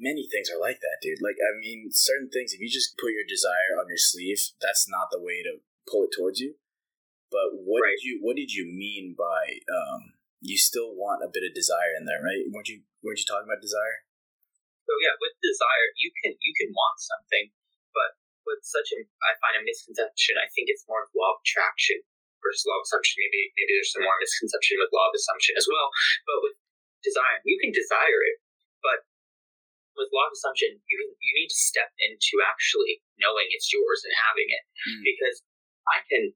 Many 0.00 0.24
things 0.26 0.48
are 0.48 0.58
like 0.58 0.80
that, 0.80 0.98
dude. 1.04 1.20
Like 1.20 1.36
I 1.38 1.52
mean, 1.60 1.92
certain 1.92 2.32
things 2.32 2.56
if 2.56 2.60
you 2.64 2.72
just 2.72 2.96
put 2.96 3.12
your 3.12 3.28
desire 3.28 3.76
on 3.76 3.86
your 3.86 4.00
sleeve, 4.00 4.40
that's 4.58 4.88
not 4.88 5.12
the 5.12 5.20
way 5.20 5.44
to 5.44 5.60
pull 5.84 6.08
it 6.08 6.16
towards 6.16 6.40
you. 6.40 6.56
But 7.30 7.54
what 7.62 7.84
Right. 7.84 7.94
did 7.94 8.02
you 8.02 8.14
what 8.24 8.34
did 8.34 8.50
you 8.50 8.66
mean 8.66 9.14
by 9.14 9.60
um, 9.70 10.18
you 10.40 10.56
still 10.58 10.96
want 10.96 11.22
a 11.22 11.30
bit 11.30 11.44
of 11.46 11.54
desire 11.54 11.94
in 11.94 12.08
there, 12.08 12.18
right? 12.24 12.42
Weren't 12.48 12.72
you 12.72 12.82
weren't 13.04 13.20
you 13.20 13.28
talking 13.28 13.46
about 13.46 13.62
desire? 13.62 14.08
So 14.88 14.92
yeah, 14.98 15.14
with 15.20 15.36
desire, 15.38 15.88
you 16.00 16.10
can 16.24 16.34
you 16.34 16.52
can 16.58 16.74
want 16.74 16.98
something, 16.98 17.54
but 17.94 18.18
with 18.48 18.64
such 18.66 18.90
a 18.96 19.06
I 19.22 19.38
find 19.38 19.60
a 19.60 19.62
misconception. 19.62 20.40
I 20.40 20.50
think 20.50 20.72
it's 20.72 20.88
more 20.90 21.06
of 21.06 21.12
law 21.14 21.36
of 21.36 21.44
attraction 21.44 22.02
versus 22.42 22.66
law 22.66 22.80
of 22.80 22.88
assumption. 22.88 23.22
Maybe 23.22 23.54
maybe 23.54 23.78
there's 23.78 23.92
some 23.94 24.02
more 24.02 24.18
misconception 24.18 24.80
with 24.82 24.90
law 24.90 25.06
of 25.06 25.14
assumption 25.14 25.54
as 25.54 25.70
well. 25.70 25.86
But 26.26 26.42
with 26.42 26.56
desire, 27.06 27.38
you 27.46 27.56
can 27.62 27.70
desire 27.70 28.20
it, 28.26 28.42
but 28.82 29.06
with 30.00 30.08
law 30.16 30.24
of 30.24 30.32
assumption, 30.32 30.80
you 30.88 30.96
you 30.96 31.32
need 31.36 31.52
to 31.52 31.60
step 31.60 31.92
into 32.00 32.40
actually 32.40 33.04
knowing 33.20 33.52
it's 33.52 33.68
yours 33.68 34.00
and 34.08 34.16
having 34.16 34.48
it. 34.48 34.64
Mm. 34.88 35.04
Because 35.04 35.36
I 35.92 36.00
can 36.08 36.32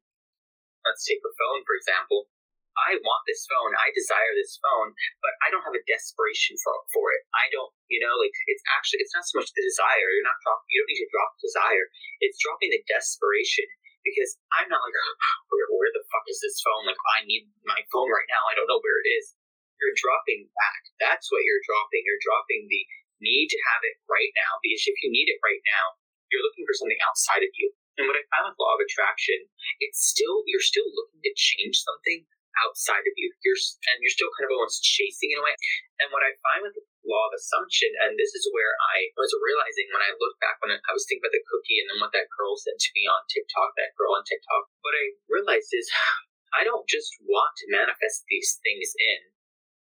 let's 0.84 1.08
take 1.08 1.24
a 1.24 1.32
phone 1.32 1.64
for 1.64 1.74
example. 1.74 2.28
I 2.74 2.98
want 3.06 3.22
this 3.22 3.46
phone. 3.46 3.70
I 3.78 3.94
desire 3.94 4.34
this 4.34 4.58
phone, 4.58 4.98
but 5.22 5.30
I 5.46 5.50
don't 5.54 5.62
have 5.62 5.78
a 5.78 5.86
desperation 5.86 6.58
for 6.58 6.74
for 6.90 7.14
it. 7.14 7.22
I 7.30 7.46
don't, 7.54 7.70
you 7.86 8.02
know, 8.02 8.18
like 8.18 8.34
it's 8.50 8.66
actually 8.74 8.98
it's 8.98 9.14
not 9.14 9.22
so 9.22 9.38
much 9.38 9.54
the 9.54 9.62
desire. 9.62 10.10
You're 10.10 10.26
not 10.26 10.42
dropping. 10.42 10.68
You 10.74 10.82
don't 10.82 10.90
need 10.90 11.02
to 11.06 11.14
drop 11.14 11.38
desire. 11.38 11.86
It's 12.18 12.42
dropping 12.42 12.74
the 12.74 12.82
desperation 12.90 13.70
because 14.02 14.36
I'm 14.58 14.66
not 14.66 14.82
like 14.82 14.94
where 15.54 15.70
where 15.70 15.92
the 15.94 16.02
fuck 16.10 16.26
is 16.26 16.42
this 16.42 16.58
phone? 16.60 16.90
Like 16.90 16.98
I 17.14 17.22
need 17.24 17.46
my 17.62 17.78
phone 17.94 18.10
right 18.10 18.26
now. 18.26 18.42
I 18.50 18.58
don't 18.58 18.68
know 18.68 18.82
where 18.82 19.00
it 19.00 19.08
is. 19.22 19.38
You're 19.78 19.94
dropping 19.94 20.50
back. 20.54 20.82
That's 21.02 21.30
what 21.30 21.42
you're 21.42 21.62
dropping. 21.66 22.02
You're 22.06 22.22
dropping 22.22 22.70
the 22.70 22.82
need 23.24 23.48
to 23.48 23.64
have 23.72 23.82
it 23.88 23.96
right 24.04 24.30
now 24.36 24.60
because 24.60 24.84
if 24.84 25.00
you 25.00 25.08
need 25.08 25.32
it 25.32 25.40
right 25.40 25.64
now, 25.64 25.96
you're 26.28 26.44
looking 26.44 26.68
for 26.68 26.76
something 26.76 27.00
outside 27.08 27.40
of 27.40 27.52
you. 27.56 27.72
And 27.96 28.10
what 28.10 28.18
I 28.18 28.26
find 28.26 28.50
with 28.50 28.58
law 28.58 28.74
of 28.74 28.82
attraction, 28.82 29.38
it's 29.80 30.04
still 30.10 30.44
you're 30.44 30.62
still 30.62 30.86
looking 30.92 31.22
to 31.24 31.32
change 31.38 31.78
something 31.80 32.26
outside 32.62 33.06
of 33.06 33.14
you. 33.14 33.30
You're 33.42 33.58
and 33.90 34.02
you're 34.02 34.14
still 34.14 34.30
kind 34.34 34.50
of 34.50 34.54
almost 34.54 34.82
chasing 34.82 35.30
in 35.30 35.38
a 35.38 35.44
way. 35.46 35.54
And 36.02 36.10
what 36.10 36.26
I 36.26 36.34
find 36.42 36.66
with 36.66 36.74
law 37.06 37.30
of 37.30 37.36
assumption, 37.38 37.90
and 38.02 38.18
this 38.18 38.34
is 38.34 38.50
where 38.50 38.74
I 38.94 39.14
was 39.14 39.30
realizing 39.38 39.90
when 39.94 40.02
I 40.02 40.14
look 40.18 40.34
back 40.42 40.58
when 40.58 40.74
I 40.74 40.92
was 40.92 41.06
thinking 41.06 41.22
about 41.22 41.34
the 41.34 41.46
cookie 41.46 41.78
and 41.82 41.86
then 41.90 42.02
what 42.02 42.14
that 42.14 42.30
girl 42.34 42.58
said 42.58 42.78
to 42.78 42.90
me 42.98 43.06
on 43.06 43.22
TikTok, 43.30 43.78
that 43.78 43.94
girl 43.94 44.18
on 44.18 44.26
TikTok, 44.26 44.70
what 44.82 44.94
I 44.98 45.14
realized 45.30 45.70
is 45.70 45.86
I 46.58 46.62
don't 46.62 46.86
just 46.86 47.14
want 47.26 47.54
to 47.62 47.74
manifest 47.74 48.26
these 48.30 48.58
things 48.62 48.94
in. 48.94 49.33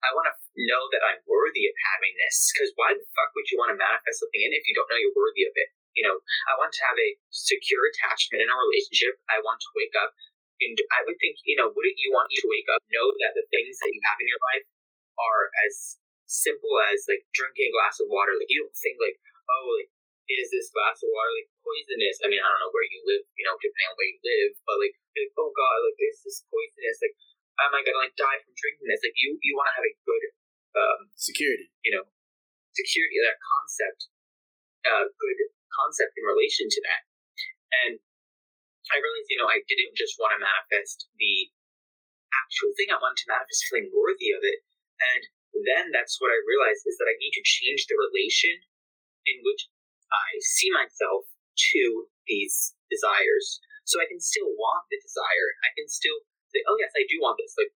I 0.05 0.13
want 0.13 0.29
to 0.29 0.37
know 0.69 0.87
that 0.93 1.03
I'm 1.03 1.25
worthy 1.25 1.65
of 1.67 1.75
having 1.97 2.15
this. 2.21 2.53
Because 2.53 2.71
why 2.77 2.93
the 2.93 3.05
fuck 3.17 3.33
would 3.33 3.49
you 3.49 3.57
want 3.57 3.73
to 3.73 3.79
manifest 3.81 4.21
something 4.21 4.43
in 4.45 4.53
if 4.53 4.69
you 4.69 4.77
don't 4.77 4.87
know 4.93 5.01
you're 5.01 5.17
worthy 5.17 5.49
of 5.49 5.55
it? 5.57 5.73
You 5.97 6.05
know, 6.05 6.17
I 6.51 6.59
want 6.61 6.75
to 6.77 6.85
have 6.85 6.99
a 6.99 7.17
secure 7.33 7.89
attachment 7.89 8.45
in 8.45 8.51
a 8.51 8.57
relationship. 8.57 9.17
I 9.33 9.41
want 9.41 9.63
to 9.65 9.71
wake 9.75 9.97
up. 9.97 10.13
And 10.63 10.77
I 10.95 11.03
would 11.03 11.19
think, 11.19 11.41
you 11.43 11.59
know, 11.59 11.73
wouldn't 11.73 11.99
you 11.99 12.15
want 12.15 12.31
you 12.31 12.39
to 12.45 12.51
wake 12.51 12.71
up, 12.71 12.79
know 12.95 13.11
that 13.25 13.35
the 13.35 13.43
things 13.51 13.75
that 13.83 13.91
you 13.91 14.01
have 14.07 14.21
in 14.23 14.31
your 14.31 14.43
life 14.55 14.67
are 15.19 15.51
as 15.67 15.99
simple 16.31 16.73
as 16.91 17.05
like 17.11 17.27
drinking 17.35 17.71
a 17.71 17.75
glass 17.75 17.99
of 17.99 18.11
water. 18.11 18.35
Like 18.39 18.51
you 18.51 18.63
don't 18.63 18.79
think 18.79 18.99
like, 19.03 19.19
oh, 19.51 19.67
like 19.79 19.91
is 20.25 20.49
this 20.49 20.73
glass 20.73 20.99
of 21.05 21.11
water 21.13 21.33
like 21.37 21.51
poisonous? 21.61 22.23
I 22.25 22.31
mean, 22.33 22.41
I 22.41 22.49
don't 22.49 22.63
know 22.65 22.73
where 22.73 22.89
you 22.89 23.01
live, 23.05 23.25
you 23.37 23.45
know, 23.45 23.57
depending 23.61 23.93
on 23.93 23.97
where 23.99 24.09
you 24.09 24.21
live, 24.25 24.53
but 24.65 24.81
like, 24.81 24.97
like 25.15 25.33
oh 25.37 25.53
god, 25.53 25.79
like 25.85 26.01
is 26.01 26.25
this 26.25 26.47
poisonous? 26.49 26.99
Like, 27.05 27.17
am 27.63 27.75
I 27.75 27.83
gonna 27.85 28.03
like 28.03 28.17
die 28.19 28.41
from 28.43 28.55
drinking 28.57 28.89
this? 28.91 29.03
Like, 29.05 29.17
you 29.19 29.39
you 29.43 29.55
want 29.55 29.71
to 29.71 29.77
have 29.79 29.87
a 29.87 29.95
good 30.03 30.25
um, 30.75 31.01
security, 31.15 31.71
you 31.87 31.95
know, 31.95 32.05
security 32.75 33.19
that 33.23 33.39
concept, 33.39 34.11
uh, 34.87 35.07
good 35.11 35.39
concept 35.71 36.19
in 36.19 36.25
relation 36.27 36.67
to 36.67 36.81
that, 36.87 37.03
and 37.87 37.95
I 38.93 39.01
realized, 39.01 39.31
you 39.31 39.39
know, 39.41 39.49
I 39.49 39.65
didn't 39.65 39.97
just 39.97 40.21
want 40.21 40.37
to 40.37 40.43
manifest 40.43 41.09
the 41.17 41.49
actual 42.35 42.75
thing. 42.77 42.93
I 42.93 43.01
wanted 43.01 43.23
to 43.25 43.33
manifest 43.33 43.65
feeling 43.71 43.89
worthy 43.95 44.35
of 44.35 44.43
it, 44.45 44.61
and 45.01 45.23
then 45.55 45.95
that's 45.95 46.19
what 46.19 46.35
I 46.35 46.39
realized 46.43 46.85
is 46.85 46.99
that 46.99 47.09
I 47.09 47.17
need 47.23 47.33
to 47.39 47.47
change 47.47 47.87
the 47.87 47.97
relation 47.97 48.67
in 49.25 49.41
which 49.47 49.71
I 50.11 50.39
see 50.43 50.71
myself 50.75 51.31
to 51.31 52.11
these 52.27 52.75
desires. 52.91 53.63
So 53.85 54.01
I 54.01 54.09
can 54.09 54.21
still 54.21 54.49
want 54.57 54.89
the 54.89 54.99
desire. 55.01 55.49
I 55.63 55.71
can 55.77 55.89
still 55.89 56.25
say, 56.55 56.63
oh, 56.71 56.79
yes, 56.79 56.95
I 56.95 57.03
do 57.11 57.19
want 57.19 57.37
this. 57.43 57.59
Like, 57.59 57.75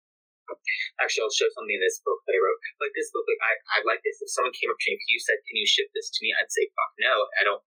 actually, 1.03 1.27
I'll 1.27 1.35
show 1.35 1.51
something 1.51 1.75
in 1.75 1.83
this 1.83 1.99
book 2.07 2.23
that 2.25 2.39
I 2.39 2.41
wrote. 2.41 2.63
Like, 2.79 2.95
this 2.95 3.11
book, 3.11 3.27
like, 3.27 3.43
I, 3.43 3.53
I 3.75 3.79
like 3.83 4.01
this. 4.07 4.23
If 4.23 4.31
someone 4.31 4.55
came 4.55 4.71
up 4.71 4.79
to 4.79 4.87
me, 4.89 4.97
if 4.97 5.11
you 5.11 5.19
said, 5.19 5.43
can 5.45 5.59
you 5.59 5.67
ship 5.67 5.91
this 5.93 6.09
to 6.15 6.19
me? 6.23 6.31
I'd 6.33 6.49
say, 6.49 6.71
fuck 6.73 6.93
no, 7.03 7.27
I 7.37 7.43
don't. 7.43 7.63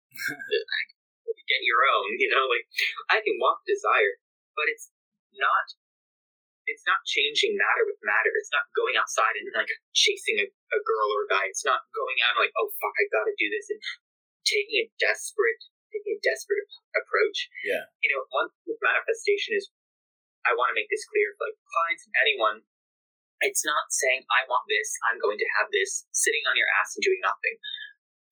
get 1.52 1.62
your 1.66 1.82
own, 1.96 2.16
you 2.22 2.30
know? 2.32 2.48
Like, 2.48 2.66
I 3.12 3.20
can 3.20 3.36
want 3.36 3.60
desire, 3.68 4.16
but 4.56 4.72
it's 4.72 4.88
not 5.36 5.76
it's 6.70 6.86
not 6.86 7.02
changing 7.02 7.58
matter 7.58 7.82
with 7.90 7.98
matter. 8.06 8.30
It's 8.38 8.54
not 8.54 8.70
going 8.78 8.94
outside 8.94 9.34
and 9.34 9.50
like 9.50 9.66
chasing 9.98 10.38
a, 10.38 10.46
a 10.46 10.80
girl 10.86 11.08
or 11.10 11.26
a 11.26 11.30
guy. 11.34 11.50
It's 11.50 11.66
not 11.66 11.82
going 11.90 12.22
out 12.22 12.38
and 12.38 12.46
like, 12.46 12.54
oh 12.54 12.70
fuck, 12.78 12.94
I 13.02 13.10
gotta 13.10 13.34
do 13.34 13.50
this 13.50 13.66
and 13.74 13.82
taking 14.46 14.86
a 14.86 14.90
desperate, 15.02 15.58
taking 15.90 16.14
a 16.14 16.22
desperate 16.22 16.62
approach. 16.94 17.50
Yeah. 17.66 17.82
You 18.06 18.14
know, 18.14 18.22
one 18.30 18.48
manifestation 18.78 19.58
is, 19.58 19.74
I 20.46 20.54
want 20.54 20.74
to 20.74 20.78
make 20.78 20.90
this 20.90 21.06
clear 21.06 21.34
for 21.38 21.50
like 21.50 21.58
clients 21.66 22.04
and 22.06 22.14
anyone. 22.22 22.58
It's 23.42 23.66
not 23.66 23.90
saying 23.90 24.22
I 24.30 24.46
want 24.46 24.70
this, 24.70 24.94
I'm 25.10 25.18
going 25.18 25.38
to 25.38 25.48
have 25.58 25.66
this, 25.74 26.06
sitting 26.14 26.46
on 26.46 26.54
your 26.54 26.70
ass 26.78 26.94
and 26.94 27.02
doing 27.02 27.18
nothing. 27.22 27.56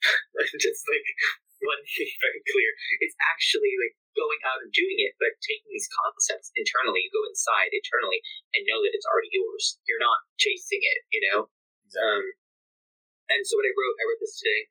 Just 0.62 0.86
like 0.86 1.06
one 1.66 1.82
thing 1.82 2.10
very 2.22 2.42
clear. 2.46 2.70
It's 3.02 3.18
actually 3.26 3.74
like 3.74 3.98
going 4.14 4.38
out 4.46 4.62
and 4.62 4.70
doing 4.70 5.02
it, 5.02 5.18
but 5.18 5.34
taking 5.42 5.70
these 5.70 5.90
concepts 5.90 6.54
internally, 6.54 7.06
you 7.06 7.10
go 7.10 7.26
inside 7.26 7.74
internally 7.74 8.22
and 8.54 8.62
know 8.70 8.80
that 8.86 8.94
it's 8.94 9.06
already 9.06 9.34
yours. 9.34 9.82
You're 9.90 10.02
not 10.02 10.22
chasing 10.38 10.82
it, 10.82 11.00
you 11.10 11.20
know? 11.26 11.50
Exactly. 11.86 12.06
Um, 12.06 12.24
and 13.34 13.40
so 13.46 13.58
what 13.58 13.66
I 13.66 13.74
wrote, 13.74 13.96
I 13.98 14.04
wrote 14.06 14.22
this 14.22 14.38
today 14.38 14.70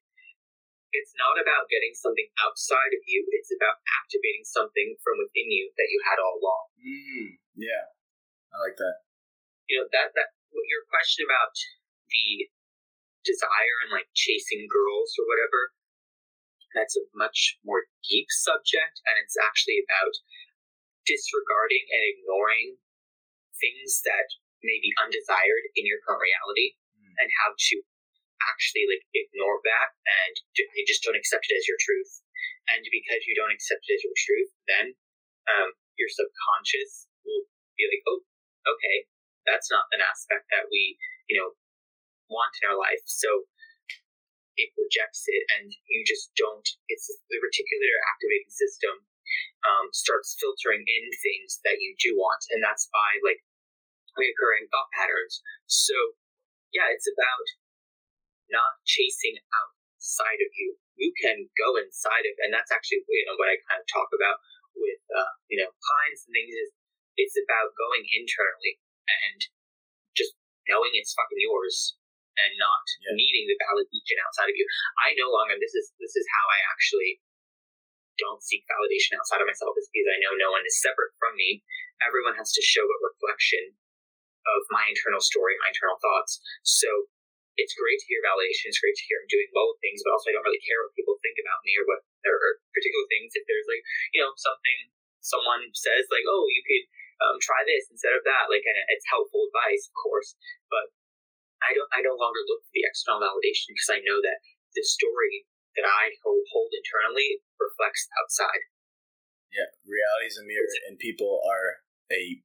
it's 0.92 1.14
not 1.18 1.38
about 1.38 1.70
getting 1.70 1.94
something 1.94 2.26
outside 2.42 2.94
of 2.94 3.02
you, 3.06 3.22
it's 3.34 3.54
about 3.54 3.82
activating 4.02 4.46
something 4.46 4.98
from 5.06 5.22
within 5.22 5.50
you 5.50 5.70
that 5.78 5.90
you 5.94 6.00
had 6.06 6.18
all 6.18 6.42
along. 6.42 6.66
Mm, 6.82 7.28
yeah, 7.58 7.94
I 8.54 8.56
like 8.66 8.78
that. 8.78 9.06
You 9.70 9.82
know, 9.82 9.88
that, 9.94 10.18
that, 10.18 10.34
what 10.50 10.66
your 10.66 10.82
question 10.90 11.30
about 11.30 11.54
the 12.10 12.50
desire 13.22 13.78
and 13.86 13.94
like 13.94 14.10
chasing 14.18 14.66
girls 14.66 15.14
or 15.22 15.30
whatever, 15.30 15.78
that's 16.74 16.98
a 16.98 17.06
much 17.14 17.62
more 17.62 17.86
deep 18.06 18.30
subject, 18.34 19.02
and 19.06 19.22
it's 19.22 19.38
actually 19.38 19.86
about 19.86 20.14
disregarding 21.06 21.86
and 21.90 22.04
ignoring 22.06 22.82
things 23.58 24.02
that 24.06 24.30
may 24.62 24.78
be 24.82 24.94
undesired 25.02 25.66
in 25.78 25.86
your 25.86 26.02
current 26.06 26.22
reality 26.22 26.78
mm. 26.98 27.14
and 27.22 27.30
how 27.44 27.54
to 27.54 27.76
actually 28.48 28.88
like 28.88 29.04
ignore 29.12 29.60
that 29.66 29.90
and 30.08 30.36
you 30.56 30.84
just 30.88 31.04
don't 31.04 31.20
accept 31.20 31.48
it 31.50 31.60
as 31.60 31.68
your 31.68 31.80
truth. 31.80 32.24
And 32.72 32.86
because 32.88 33.26
you 33.26 33.34
don't 33.36 33.54
accept 33.54 33.84
it 33.90 33.98
as 33.98 34.04
your 34.06 34.16
truth, 34.16 34.52
then 34.70 34.86
um, 35.50 35.70
your 35.98 36.08
subconscious 36.08 37.10
will 37.26 37.44
be 37.76 37.90
like, 37.90 38.06
oh, 38.08 38.22
okay, 38.70 39.10
that's 39.50 39.74
not 39.74 39.90
an 39.92 40.06
aspect 40.06 40.46
that 40.54 40.70
we, 40.70 40.96
you 41.28 41.42
know, 41.42 41.58
want 42.30 42.54
in 42.62 42.70
our 42.70 42.78
life. 42.78 43.02
So 43.10 43.50
it 44.60 44.76
rejects 44.76 45.24
it, 45.32 45.44
and 45.56 45.72
you 45.88 46.04
just 46.04 46.36
don't. 46.36 46.68
It's 46.92 47.08
the 47.08 47.40
reticular 47.40 47.96
activating 48.12 48.52
system 48.52 48.96
um, 49.64 49.88
starts 49.96 50.36
filtering 50.36 50.84
in 50.84 51.04
things 51.24 51.64
that 51.64 51.80
you 51.80 51.96
do 51.98 52.20
want, 52.20 52.44
and 52.52 52.60
that's 52.60 52.92
by 52.92 53.24
like 53.24 53.40
recurring 54.20 54.68
thought 54.68 54.92
patterns. 54.92 55.40
So 55.72 55.96
yeah, 56.76 56.92
it's 56.92 57.08
about 57.08 57.46
not 58.54 58.82
chasing 58.86 59.38
outside 59.54 60.42
of 60.42 60.52
you. 60.58 60.78
You 61.00 61.14
can 61.16 61.48
go 61.56 61.80
inside 61.80 62.28
of, 62.28 62.36
and 62.44 62.52
that's 62.52 62.74
actually 62.74 63.06
you 63.08 63.26
know 63.26 63.40
what 63.40 63.50
I 63.50 63.58
kind 63.70 63.80
of 63.80 63.88
talk 63.88 64.10
about 64.12 64.38
with 64.76 65.02
uh, 65.10 65.32
you 65.50 65.58
know 65.58 65.72
clients 65.72 66.28
and 66.28 66.34
things 66.36 66.54
is 66.54 66.70
it's 67.20 67.38
about 67.40 67.76
going 67.76 68.04
internally 68.16 68.80
and 69.08 69.40
just 70.16 70.36
knowing 70.68 70.94
it's 70.96 71.16
fucking 71.16 71.42
yours 71.42 72.00
and 72.40 72.56
not 72.56 72.86
yeah. 73.04 73.16
needing 73.20 73.46
the 73.52 73.60
validation 73.60 74.18
outside 74.24 74.48
of 74.48 74.56
you. 74.56 74.64
I 75.04 75.12
no 75.20 75.32
longer 75.32 75.60
this 75.60 75.76
is 75.76 75.92
this 76.00 76.16
is 76.16 76.26
how 76.36 76.46
I 76.48 76.60
actually 76.72 77.20
don't 78.20 78.44
seek 78.44 78.68
validation 78.68 79.16
outside 79.16 79.40
of 79.40 79.48
myself 79.48 79.76
is 79.80 79.88
because 79.92 80.12
I 80.12 80.20
know 80.20 80.36
no 80.36 80.52
one 80.52 80.68
is 80.68 80.76
separate 80.84 81.16
from 81.18 81.40
me. 81.40 81.64
Everyone 82.04 82.36
has 82.36 82.52
to 82.52 82.64
show 82.64 82.84
a 82.84 83.00
reflection 83.00 83.76
of 84.44 84.62
my 84.72 84.88
internal 84.92 85.24
story, 85.24 85.56
my 85.64 85.72
internal 85.72 86.00
thoughts. 86.00 86.44
So 86.64 86.88
it's 87.60 87.76
great 87.76 88.00
to 88.00 88.08
hear 88.08 88.24
validation. 88.24 88.72
It's 88.72 88.80
great 88.80 88.96
to 88.96 89.06
hear 89.06 89.20
I'm 89.20 89.28
doing 89.28 89.52
well 89.52 89.70
with 89.70 89.84
things, 89.84 90.00
but 90.02 90.16
also 90.16 90.32
I 90.32 90.40
don't 90.40 90.48
really 90.48 90.64
care 90.64 90.80
what 90.80 90.96
people 90.96 91.20
think 91.20 91.38
about 91.44 91.60
me 91.68 91.76
or 91.76 91.86
what 91.86 92.02
or, 92.24 92.36
or 92.40 92.52
particular 92.72 93.06
things. 93.12 93.36
If 93.36 93.44
there's 93.46 93.68
like 93.68 93.84
you 94.16 94.24
know 94.24 94.32
something 94.40 94.96
someone 95.20 95.68
says 95.76 96.08
like, 96.08 96.26
oh, 96.26 96.48
you 96.48 96.64
could 96.64 96.86
um, 97.20 97.38
try 97.44 97.60
this 97.68 97.92
instead 97.92 98.16
of 98.16 98.24
that, 98.24 98.48
like, 98.48 98.64
it's 98.64 99.12
helpful 99.12 99.52
advice, 99.52 99.92
of 99.92 99.96
course. 100.00 100.40
But 100.72 100.96
I 101.60 101.76
don't. 101.76 101.92
I 101.92 102.00
no 102.00 102.16
longer 102.16 102.40
look 102.48 102.64
for 102.64 102.72
the 102.72 102.88
external 102.88 103.20
validation 103.20 103.76
because 103.76 103.92
I 103.92 104.00
know 104.08 104.24
that 104.24 104.40
the 104.72 104.84
story 104.88 105.44
that 105.76 105.84
I 105.84 106.16
hold, 106.24 106.48
hold 106.56 106.72
internally 106.72 107.44
reflects 107.60 108.08
outside. 108.16 108.64
Yeah, 109.52 109.68
reality 109.84 110.32
is 110.32 110.40
a 110.40 110.48
mirror, 110.48 110.72
and 110.88 110.96
people 110.96 111.44
are 111.44 111.84
a 112.08 112.40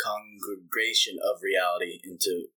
congregation 0.00 1.20
of 1.20 1.44
reality 1.44 2.00
into 2.00 2.48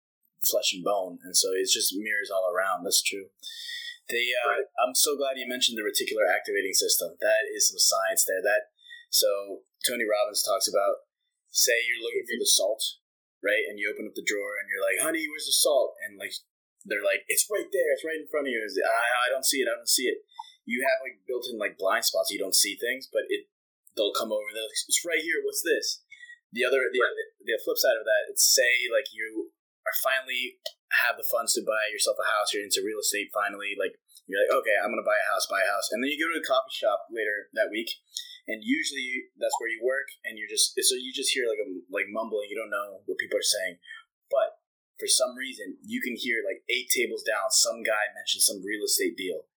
flesh 0.49 0.73
and 0.73 0.83
bone, 0.83 1.19
and 1.23 1.35
so 1.35 1.51
it's 1.53 1.73
just 1.73 1.95
mirrors 1.95 2.31
all 2.31 2.47
around. 2.47 2.83
That's 2.83 3.03
true. 3.03 3.29
They, 4.07 4.31
uh, 4.31 4.63
right. 4.63 4.69
I'm 4.79 4.95
so 4.95 5.19
glad 5.19 5.35
you 5.35 5.47
mentioned 5.47 5.75
the 5.75 5.83
reticular 5.83 6.31
activating 6.31 6.71
system. 6.71 7.19
That 7.19 7.51
is 7.51 7.67
some 7.67 7.79
science 7.79 8.23
there. 8.23 8.39
That 8.39 8.71
so 9.11 9.63
Tony 9.83 10.07
Robbins 10.07 10.43
talks 10.43 10.67
about. 10.67 11.03
Say 11.51 11.75
you're 11.83 12.03
looking 12.03 12.27
for 12.27 12.37
the 12.37 12.47
salt, 12.47 12.83
right? 13.41 13.65
And 13.65 13.79
you 13.79 13.89
open 13.89 14.05
up 14.05 14.15
the 14.15 14.23
drawer 14.23 14.59
and 14.61 14.67
you're 14.69 14.83
like, 14.83 14.99
"Honey, 15.01 15.25
where's 15.27 15.47
the 15.47 15.55
salt?" 15.55 15.95
And 16.05 16.15
like 16.15 16.31
they're 16.85 17.03
like, 17.03 17.27
"It's 17.27 17.47
right 17.51 17.67
there. 17.67 17.91
It's 17.95 18.05
right 18.05 18.19
in 18.19 18.29
front 18.29 18.47
of 18.47 18.53
you." 18.53 18.61
I, 18.61 19.27
I 19.27 19.31
don't 19.31 19.47
see 19.47 19.59
it. 19.59 19.67
I 19.67 19.75
don't 19.75 19.89
see 19.89 20.07
it. 20.07 20.23
You 20.67 20.83
have 20.83 20.99
like 21.03 21.23
built-in 21.23 21.57
like 21.57 21.79
blind 21.79 22.03
spots. 22.05 22.31
You 22.31 22.39
don't 22.39 22.55
see 22.55 22.75
things, 22.75 23.07
but 23.11 23.27
it 23.31 23.47
they'll 23.95 24.15
come 24.15 24.31
over. 24.31 24.47
They're 24.53 24.67
like, 24.67 24.85
"It's 24.87 25.03
right 25.03 25.23
here. 25.23 25.43
What's 25.43 25.63
this?" 25.63 26.03
The 26.53 26.63
other 26.63 26.79
the, 26.93 27.01
the 27.43 27.59
flip 27.59 27.79
side 27.79 27.99
of 27.99 28.07
that, 28.07 28.31
it's 28.31 28.45
say 28.45 28.87
like 28.87 29.11
you 29.11 29.51
are 29.87 30.03
finally 30.03 30.59
have 31.07 31.15
the 31.15 31.23
funds 31.23 31.55
to 31.55 31.63
buy 31.63 31.87
yourself 31.91 32.19
a 32.19 32.27
house, 32.27 32.51
you're 32.51 32.67
into 32.67 32.83
real 32.83 32.99
estate 32.99 33.31
finally, 33.31 33.79
like 33.79 33.95
you're 34.27 34.43
like, 34.43 34.51
okay, 34.51 34.75
I'm 34.83 34.91
gonna 34.91 35.07
buy 35.07 35.15
a 35.15 35.29
house, 35.31 35.47
buy 35.47 35.63
a 35.63 35.71
house, 35.71 35.87
and 35.95 36.03
then 36.03 36.11
you 36.11 36.19
go 36.19 36.27
to 36.27 36.43
a 36.43 36.45
coffee 36.45 36.75
shop 36.75 37.07
later 37.07 37.47
that 37.55 37.71
week, 37.71 37.87
and 38.51 38.59
usually 38.59 39.31
that's 39.39 39.55
where 39.63 39.71
you 39.71 39.79
work, 39.79 40.11
and 40.27 40.35
you're 40.35 40.51
just 40.51 40.75
so 40.75 40.99
you 40.99 41.15
just 41.15 41.31
hear 41.31 41.47
like 41.47 41.63
a 41.63 41.67
like 41.87 42.11
mumbling, 42.11 42.51
you 42.51 42.59
don't 42.59 42.71
know 42.73 43.07
what 43.07 43.19
people 43.19 43.39
are 43.39 43.55
saying, 43.55 43.79
but 44.27 44.59
for 44.99 45.07
some 45.07 45.39
reason 45.39 45.79
you 45.87 46.03
can 46.03 46.19
hear 46.19 46.43
like 46.43 46.67
eight 46.67 46.91
tables 46.91 47.23
down, 47.23 47.47
some 47.47 47.79
guy 47.87 48.11
mentions 48.11 48.43
some 48.43 48.59
real 48.59 48.83
estate 48.83 49.15
deal. 49.15 49.47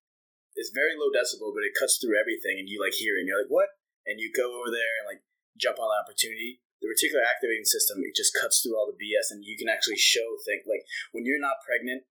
It's 0.54 0.74
very 0.74 0.94
low 0.98 1.10
decibel, 1.10 1.54
but 1.54 1.66
it 1.66 1.74
cuts 1.74 1.98
through 1.98 2.18
everything, 2.18 2.62
and 2.62 2.70
you 2.70 2.78
like 2.78 2.94
hear 2.94 3.18
it, 3.18 3.26
and 3.26 3.28
you're 3.30 3.42
like, 3.42 3.50
what? 3.50 3.74
And 4.06 4.22
you 4.22 4.30
go 4.30 4.46
over 4.54 4.70
there 4.70 4.94
and 5.02 5.06
like 5.10 5.22
jump 5.58 5.82
on 5.82 5.90
the 5.90 5.98
opportunity, 5.98 6.62
the 7.00 7.08
reticular 7.08 7.24
activating 7.24 7.64
system 7.64 8.04
it 8.04 8.12
just 8.12 8.36
cuts 8.36 8.60
through 8.60 8.76
all 8.76 8.84
the 8.84 9.00
BS 9.00 9.32
and 9.32 9.44
you 9.44 9.56
can 9.56 9.72
actually 9.72 9.96
show 9.96 10.36
things 10.44 10.68
like 10.68 10.84
when 11.16 11.24
you're 11.24 11.40
not 11.40 11.64
pregnant, 11.64 12.04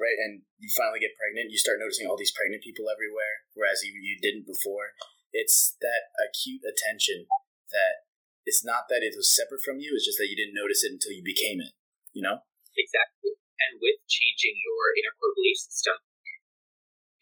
right, 0.00 0.16
and 0.16 0.48
you 0.56 0.72
finally 0.72 1.00
get 1.00 1.12
pregnant, 1.20 1.52
you 1.52 1.60
start 1.60 1.76
noticing 1.76 2.08
all 2.08 2.16
these 2.16 2.32
pregnant 2.32 2.64
people 2.64 2.88
everywhere, 2.88 3.44
whereas 3.52 3.84
you, 3.84 3.92
you 3.92 4.16
didn't 4.16 4.48
before. 4.48 4.96
It's 5.32 5.76
that 5.84 6.12
acute 6.16 6.64
attention 6.64 7.28
that 7.72 8.08
it's 8.44 8.64
not 8.64 8.88
that 8.88 9.04
it 9.04 9.16
was 9.16 9.32
separate 9.32 9.64
from 9.64 9.80
you, 9.80 9.92
it's 9.96 10.08
just 10.08 10.16
that 10.16 10.28
you 10.28 10.36
didn't 10.36 10.56
notice 10.56 10.84
it 10.84 10.92
until 10.92 11.12
you 11.12 11.24
became 11.24 11.60
it, 11.60 11.72
you 12.12 12.24
know? 12.24 12.44
Exactly. 12.76 13.36
And 13.68 13.78
with 13.78 14.00
changing 14.08 14.56
your 14.58 14.96
inner 14.96 15.14
core 15.16 15.36
belief 15.36 15.60
system, 15.60 16.00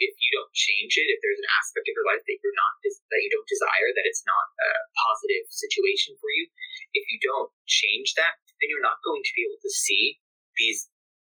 if 0.01 0.17
you 0.17 0.31
don't 0.33 0.53
change 0.57 0.97
it, 0.97 1.13
if 1.13 1.21
there's 1.21 1.39
an 1.39 1.51
aspect 1.61 1.85
of 1.85 1.93
your 1.93 2.09
life 2.09 2.25
that 2.25 2.39
you're 2.41 2.57
not 2.57 2.73
that 2.81 3.21
you 3.21 3.31
don't 3.31 3.47
desire, 3.47 3.89
that 3.93 4.09
it's 4.09 4.25
not 4.25 4.47
a 4.57 4.71
positive 4.97 5.45
situation 5.53 6.17
for 6.17 6.33
you, 6.33 6.49
if 6.97 7.05
you 7.13 7.21
don't 7.21 7.53
change 7.69 8.17
that, 8.17 8.41
then 8.59 8.73
you're 8.73 8.85
not 8.85 9.05
going 9.05 9.21
to 9.21 9.33
be 9.37 9.45
able 9.45 9.61
to 9.61 9.73
see 9.73 10.19
these 10.57 10.89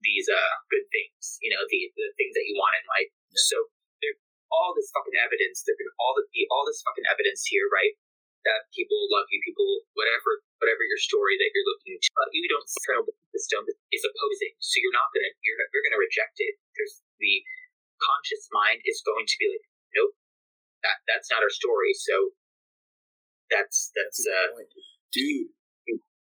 these 0.06 0.30
uh 0.30 0.54
good 0.69 0.86
things, 0.93 1.41
you 1.41 1.50
know, 1.50 1.62
the 1.69 1.82
the 1.97 2.10
things 2.17 2.34
that 2.38 2.45
you 2.45 2.54
want 2.58 2.78
in 2.78 2.86
life. 2.86 3.10
Yeah. 3.34 3.41
So 3.50 3.58
there's 4.02 4.21
all 4.54 4.78
this 4.78 4.93
fucking 4.93 5.17
evidence. 5.17 5.65
There's 5.65 5.82
all 5.97 6.13
the 6.13 6.26
all 6.54 6.65
this 6.69 6.86
fucking 6.86 7.10
evidence 7.10 7.45
here, 7.50 7.65
right? 7.74 7.97
That 8.45 8.65
people 8.74 8.97
love 9.13 9.30
you, 9.30 9.38
people 9.45 9.86
whatever 9.93 10.41
whatever 10.62 10.82
your 10.86 11.02
story 11.02 11.38
that 11.38 11.50
you're 11.54 11.65
looking 11.65 11.97
to, 11.97 12.10
uh, 12.21 12.30
you 12.34 12.45
don't 12.45 12.65
the 12.65 13.13
system 13.34 13.65
is 13.93 14.02
opposing, 14.06 14.54
so 14.62 14.78
you're 14.82 14.93
not 14.93 15.10
gonna 15.13 15.34
you're 15.41 15.58
you're 15.74 15.86
gonna 15.86 16.02
reject 16.02 16.38
it. 16.41 16.58
There's 16.78 17.02
the 17.21 17.45
conscious 18.02 18.50
mind 18.52 18.82
is 18.84 19.06
going 19.06 19.26
to 19.30 19.36
be 19.38 19.48
like, 19.50 19.66
nope, 19.96 20.14
that 20.84 20.98
that's 21.06 21.30
not 21.30 21.46
our 21.46 21.54
story. 21.54 21.94
So 21.94 22.36
that's 23.50 23.94
that's, 23.96 24.20
uh, 24.26 24.58
dude. 25.14 25.54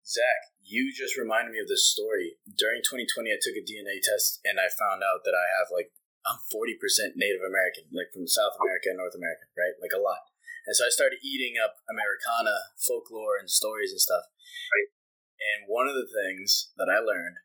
Zach, 0.06 0.54
you 0.62 0.94
just 0.94 1.18
reminded 1.18 1.50
me 1.50 1.58
of 1.58 1.66
this 1.66 1.90
story. 1.90 2.38
During 2.46 2.86
2020, 2.86 3.26
I 3.34 3.42
took 3.42 3.58
a 3.58 3.66
DNA 3.66 3.98
test 4.06 4.38
and 4.46 4.62
I 4.62 4.70
found 4.70 5.02
out 5.02 5.26
that 5.26 5.34
I 5.34 5.50
have 5.58 5.74
like 5.74 5.90
I'm 6.26 6.38
40% 6.50 7.18
Native 7.18 7.42
American, 7.42 7.90
like 7.90 8.14
from 8.14 8.30
South 8.30 8.54
America 8.58 8.94
and 8.94 9.02
North 9.02 9.18
America, 9.18 9.50
right? 9.58 9.74
Like 9.78 9.94
a 9.94 10.02
lot. 10.02 10.30
And 10.66 10.74
so 10.74 10.86
I 10.86 10.94
started 10.94 11.22
eating 11.22 11.62
up 11.62 11.82
Americana 11.86 12.74
folklore 12.82 13.38
and 13.38 13.50
stories 13.50 13.94
and 13.94 14.02
stuff. 14.02 14.30
Right. 14.74 14.90
And 15.38 15.70
one 15.70 15.86
of 15.86 15.94
the 15.94 16.10
things 16.10 16.74
that 16.78 16.90
I 16.90 17.02
learned 17.02 17.42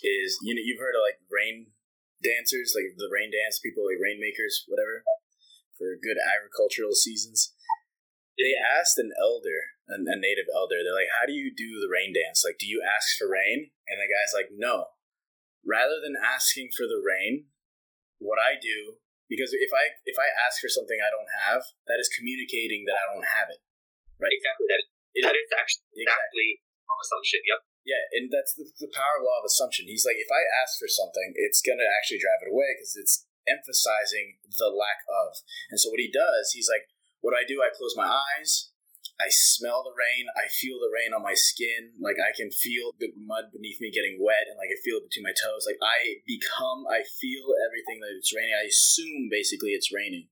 is 0.00 0.40
you 0.40 0.56
know 0.56 0.64
you've 0.64 0.80
heard 0.80 0.96
of 0.96 1.04
like 1.04 1.20
rain 1.28 1.72
dancers, 2.22 2.76
like 2.76 2.96
the 2.96 3.10
rain 3.12 3.32
dance 3.32 3.58
people, 3.58 3.84
like 3.88 4.00
rainmakers, 4.00 4.64
whatever, 4.68 5.04
for 5.76 5.96
good 6.00 6.20
agricultural 6.20 6.94
seasons. 6.94 7.52
They 8.38 8.56
asked 8.56 8.96
an 8.96 9.12
elder, 9.20 9.76
a, 9.90 10.00
a 10.00 10.16
native 10.16 10.48
elder, 10.52 10.80
they're 10.80 10.96
like, 10.96 11.12
"How 11.20 11.28
do 11.28 11.36
you 11.36 11.52
do 11.52 11.80
the 11.80 11.92
rain 11.92 12.16
dance? 12.16 12.40
Like, 12.44 12.56
do 12.56 12.68
you 12.68 12.80
ask 12.80 13.16
for 13.16 13.28
rain?" 13.28 13.72
And 13.88 14.00
the 14.00 14.08
guy's 14.08 14.32
like, 14.32 14.48
"No. 14.52 14.96
Rather 15.60 16.00
than 16.00 16.16
asking 16.16 16.72
for 16.72 16.88
the 16.88 17.04
rain, 17.04 17.52
what 18.16 18.40
I 18.40 18.56
do 18.56 19.00
because 19.30 19.54
if 19.54 19.70
I 19.70 19.94
if 20.02 20.18
I 20.18 20.26
ask 20.26 20.58
for 20.58 20.66
something 20.66 20.98
I 20.98 21.14
don't 21.14 21.30
have, 21.46 21.62
that 21.86 22.02
is 22.02 22.10
communicating 22.10 22.82
that 22.90 22.98
I 22.98 23.06
don't 23.14 23.24
have 23.38 23.46
it. 23.46 23.62
Right. 24.18 24.34
Exactly. 24.34 24.66
That, 24.66 24.82
it, 25.14 25.22
that 25.22 25.38
is 25.38 25.50
actually 25.54 26.02
exactly, 26.02 26.58
exactly 26.58 26.98
assumption. 27.06 27.40
Yep. 27.46 27.60
Yeah, 27.90 28.06
and 28.14 28.30
that's 28.30 28.54
the, 28.54 28.70
the 28.78 28.94
power 28.94 29.18
law 29.18 29.42
of 29.42 29.50
assumption. 29.50 29.90
He's 29.90 30.06
like, 30.06 30.22
if 30.22 30.30
I 30.30 30.46
ask 30.62 30.78
for 30.78 30.86
something, 30.86 31.34
it's 31.34 31.58
gonna 31.58 31.90
actually 31.98 32.22
drive 32.22 32.46
it 32.46 32.54
away 32.54 32.78
because 32.78 32.94
it's 32.94 33.26
emphasizing 33.50 34.38
the 34.46 34.70
lack 34.70 35.02
of. 35.10 35.42
And 35.74 35.82
so 35.82 35.90
what 35.90 35.98
he 35.98 36.06
does, 36.06 36.54
he's 36.54 36.70
like, 36.70 36.86
what 37.18 37.34
do 37.34 37.42
I 37.42 37.50
do, 37.50 37.58
I 37.58 37.74
close 37.74 37.98
my 37.98 38.06
eyes, 38.06 38.70
I 39.18 39.26
smell 39.26 39.82
the 39.82 39.92
rain, 39.98 40.30
I 40.38 40.46
feel 40.46 40.78
the 40.78 40.94
rain 40.94 41.10
on 41.10 41.26
my 41.26 41.34
skin, 41.34 41.98
like 41.98 42.22
I 42.22 42.30
can 42.30 42.54
feel 42.54 42.94
the 42.94 43.10
mud 43.18 43.50
beneath 43.50 43.82
me 43.82 43.90
getting 43.90 44.22
wet, 44.22 44.46
and 44.46 44.54
like 44.54 44.70
I 44.70 44.78
feel 44.86 45.02
it 45.02 45.10
between 45.10 45.26
my 45.26 45.34
toes. 45.34 45.66
Like 45.66 45.82
I 45.82 46.22
become, 46.30 46.86
I 46.86 47.02
feel 47.02 47.58
everything 47.58 47.98
that 48.06 48.14
it's 48.14 48.30
raining. 48.30 48.54
I 48.54 48.70
assume 48.70 49.26
basically 49.26 49.74
it's 49.74 49.90
raining, 49.90 50.30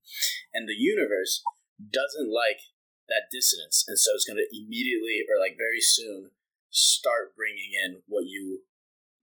and 0.54 0.70
the 0.70 0.78
universe 0.78 1.42
doesn't 1.76 2.30
like 2.30 2.70
that 3.10 3.28
dissonance, 3.34 3.82
and 3.90 3.98
so 3.98 4.14
it's 4.14 4.24
gonna 4.24 4.46
immediately 4.54 5.26
or 5.26 5.36
like 5.42 5.58
very 5.58 5.82
soon 5.82 6.30
start 6.70 7.34
bringing 7.36 7.72
in 7.72 8.02
what 8.06 8.26
you 8.26 8.64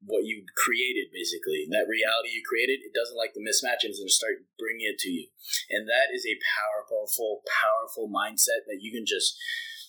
what 0.06 0.26
you 0.26 0.46
created 0.54 1.10
basically. 1.10 1.66
That 1.70 1.90
reality 1.90 2.34
you 2.38 2.46
created 2.46 2.86
it 2.86 2.94
doesn't 2.94 3.18
like 3.18 3.34
the 3.34 3.42
mismatch 3.42 3.82
and 3.86 3.94
start 4.10 4.46
bringing 4.58 4.86
it 4.86 5.02
to 5.02 5.10
you. 5.10 5.30
And 5.74 5.90
that 5.90 6.14
is 6.14 6.26
a 6.26 6.42
powerful 6.42 7.42
powerful 7.50 8.10
mindset 8.10 8.70
that 8.70 8.82
you 8.82 8.94
can 8.94 9.06
just 9.06 9.38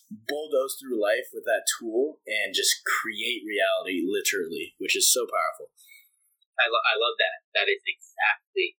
bulldoze 0.09 0.79
through 0.79 1.03
life 1.03 1.29
with 1.35 1.43
that 1.45 1.67
tool 1.67 2.23
and 2.25 2.55
just 2.55 2.87
create 2.87 3.43
reality 3.43 4.07
literally 4.07 4.79
which 4.79 4.95
is 4.95 5.11
so 5.11 5.27
powerful. 5.27 5.73
I, 6.57 6.73
lo- 6.73 6.89
I 6.89 6.97
love 6.97 7.19
that. 7.21 7.39
That 7.59 7.69
is 7.69 7.83
exactly 7.85 8.79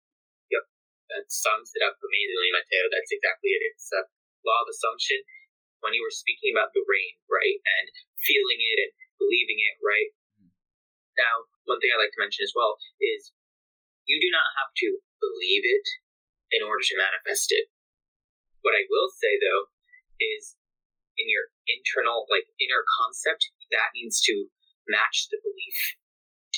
yep 0.50 0.66
that 1.14 1.30
sums 1.30 1.72
it 1.78 1.84
up 1.86 2.00
amazingly 2.02 2.50
mateo 2.56 2.88
that's 2.90 3.14
exactly 3.14 3.54
it. 3.54 3.62
It's 3.76 3.92
a 3.94 4.08
law 4.48 4.64
of 4.64 4.72
assumption 4.72 5.22
when 5.82 5.94
you 5.94 6.02
were 6.02 6.14
speaking 6.14 6.54
about 6.54 6.74
the 6.74 6.84
rain, 6.86 7.14
right, 7.30 7.58
and 7.62 7.86
feeling 8.22 8.60
it 8.60 8.78
and 8.88 8.94
believing 9.22 9.60
it, 9.62 9.78
right? 9.82 10.10
Now, 11.18 11.50
one 11.66 11.82
thing 11.82 11.94
I 11.94 11.98
like 11.98 12.14
to 12.14 12.22
mention 12.22 12.46
as 12.46 12.54
well 12.54 12.78
is 13.02 13.34
you 14.06 14.22
do 14.22 14.30
not 14.30 14.48
have 14.62 14.72
to 14.86 15.02
believe 15.20 15.66
it 15.66 15.88
in 16.54 16.62
order 16.64 16.86
to 16.86 16.96
manifest 17.00 17.52
it. 17.52 17.70
What 18.62 18.78
I 18.78 18.88
will 18.90 19.10
say 19.12 19.38
though 19.38 19.74
is 20.22 20.58
in 21.18 21.28
your 21.28 21.50
internal, 21.66 22.30
like 22.30 22.48
inner 22.62 22.86
concept, 23.02 23.50
that 23.74 23.94
needs 23.98 24.22
to 24.30 24.48
match 24.88 25.28
the 25.30 25.42
belief. 25.42 25.78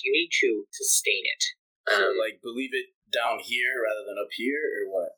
You 0.03 0.15
need 0.15 0.31
to 0.43 0.63
sustain 0.71 1.27
it. 1.27 1.43
Um, 1.91 1.99
so, 1.99 2.05
like, 2.15 2.39
believe 2.39 2.71
it 2.71 2.95
down 3.11 3.43
here 3.43 3.83
rather 3.83 4.07
than 4.07 4.21
up 4.21 4.31
here, 4.31 4.63
or 4.79 4.83
what? 4.87 5.11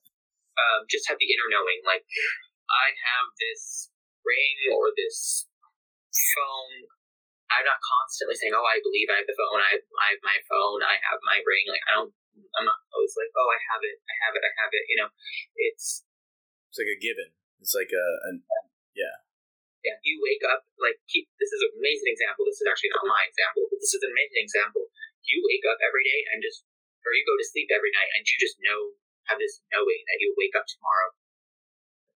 Um, 0.58 0.90
just 0.90 1.06
have 1.06 1.22
the 1.22 1.30
inner 1.30 1.50
knowing. 1.54 1.86
Like, 1.86 2.02
I 2.72 2.98
have 2.98 3.30
this 3.38 3.91
ring 4.32 4.56
or 4.72 4.96
this 4.96 5.52
phone. 6.12 6.88
I'm 7.52 7.68
not 7.68 7.84
constantly 7.84 8.40
saying, 8.40 8.56
"Oh, 8.56 8.64
I 8.64 8.80
believe 8.80 9.12
I 9.12 9.20
have 9.20 9.28
the 9.28 9.36
phone. 9.36 9.60
I, 9.60 9.76
I 9.76 10.16
have 10.16 10.24
my 10.24 10.40
phone. 10.48 10.80
I 10.80 10.96
have 11.04 11.20
my 11.28 11.44
ring." 11.44 11.68
Like 11.68 11.84
I 11.92 12.00
don't. 12.00 12.16
I'm 12.56 12.64
not 12.64 12.80
always 12.96 13.12
like, 13.20 13.32
"Oh, 13.36 13.50
I 13.52 13.60
have 13.76 13.84
it. 13.84 14.00
I 14.08 14.16
have 14.24 14.34
it. 14.40 14.44
I 14.48 14.52
have 14.64 14.72
it." 14.72 14.86
You 14.88 14.98
know, 15.04 15.10
it's 15.60 16.08
it's 16.72 16.80
like 16.80 16.96
a 16.96 17.00
given. 17.04 17.36
It's 17.60 17.76
like 17.76 17.92
a, 17.92 18.06
an 18.32 18.48
yeah. 18.96 19.20
Yeah, 19.82 19.98
you 20.06 20.22
wake 20.22 20.46
up 20.46 20.62
like 20.78 21.02
keep, 21.10 21.26
this 21.42 21.50
is 21.50 21.62
an 21.66 21.74
amazing 21.82 22.14
example. 22.14 22.46
This 22.46 22.62
is 22.62 22.70
actually 22.70 22.94
not 22.94 23.10
my 23.10 23.26
example, 23.26 23.66
but 23.66 23.82
this 23.82 23.98
is 23.98 24.02
an 24.06 24.14
amazing 24.14 24.46
example. 24.46 24.94
You 25.26 25.42
wake 25.42 25.66
up 25.66 25.82
every 25.82 26.06
day 26.06 26.22
and 26.30 26.38
just, 26.38 26.62
or 27.02 27.18
you 27.18 27.26
go 27.26 27.34
to 27.34 27.46
sleep 27.50 27.74
every 27.74 27.90
night 27.90 28.10
and 28.14 28.22
you 28.22 28.38
just 28.38 28.62
know 28.62 28.94
have 29.26 29.42
this 29.42 29.62
knowing 29.74 30.02
that 30.06 30.18
you'll 30.22 30.38
wake 30.38 30.54
up 30.54 30.70
tomorrow 30.70 31.18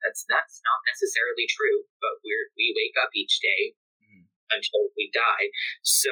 that's 0.03 0.27
that's 0.27 0.59
not 0.67 0.81
necessarily 0.91 1.47
true, 1.47 1.87
but 2.03 2.21
we're 2.27 2.51
we 2.59 2.75
wake 2.75 2.99
up 2.99 3.15
each 3.15 3.38
day 3.38 3.79
mm. 4.03 4.27
until 4.51 4.91
we 4.99 5.09
die. 5.15 5.51
So 5.87 6.11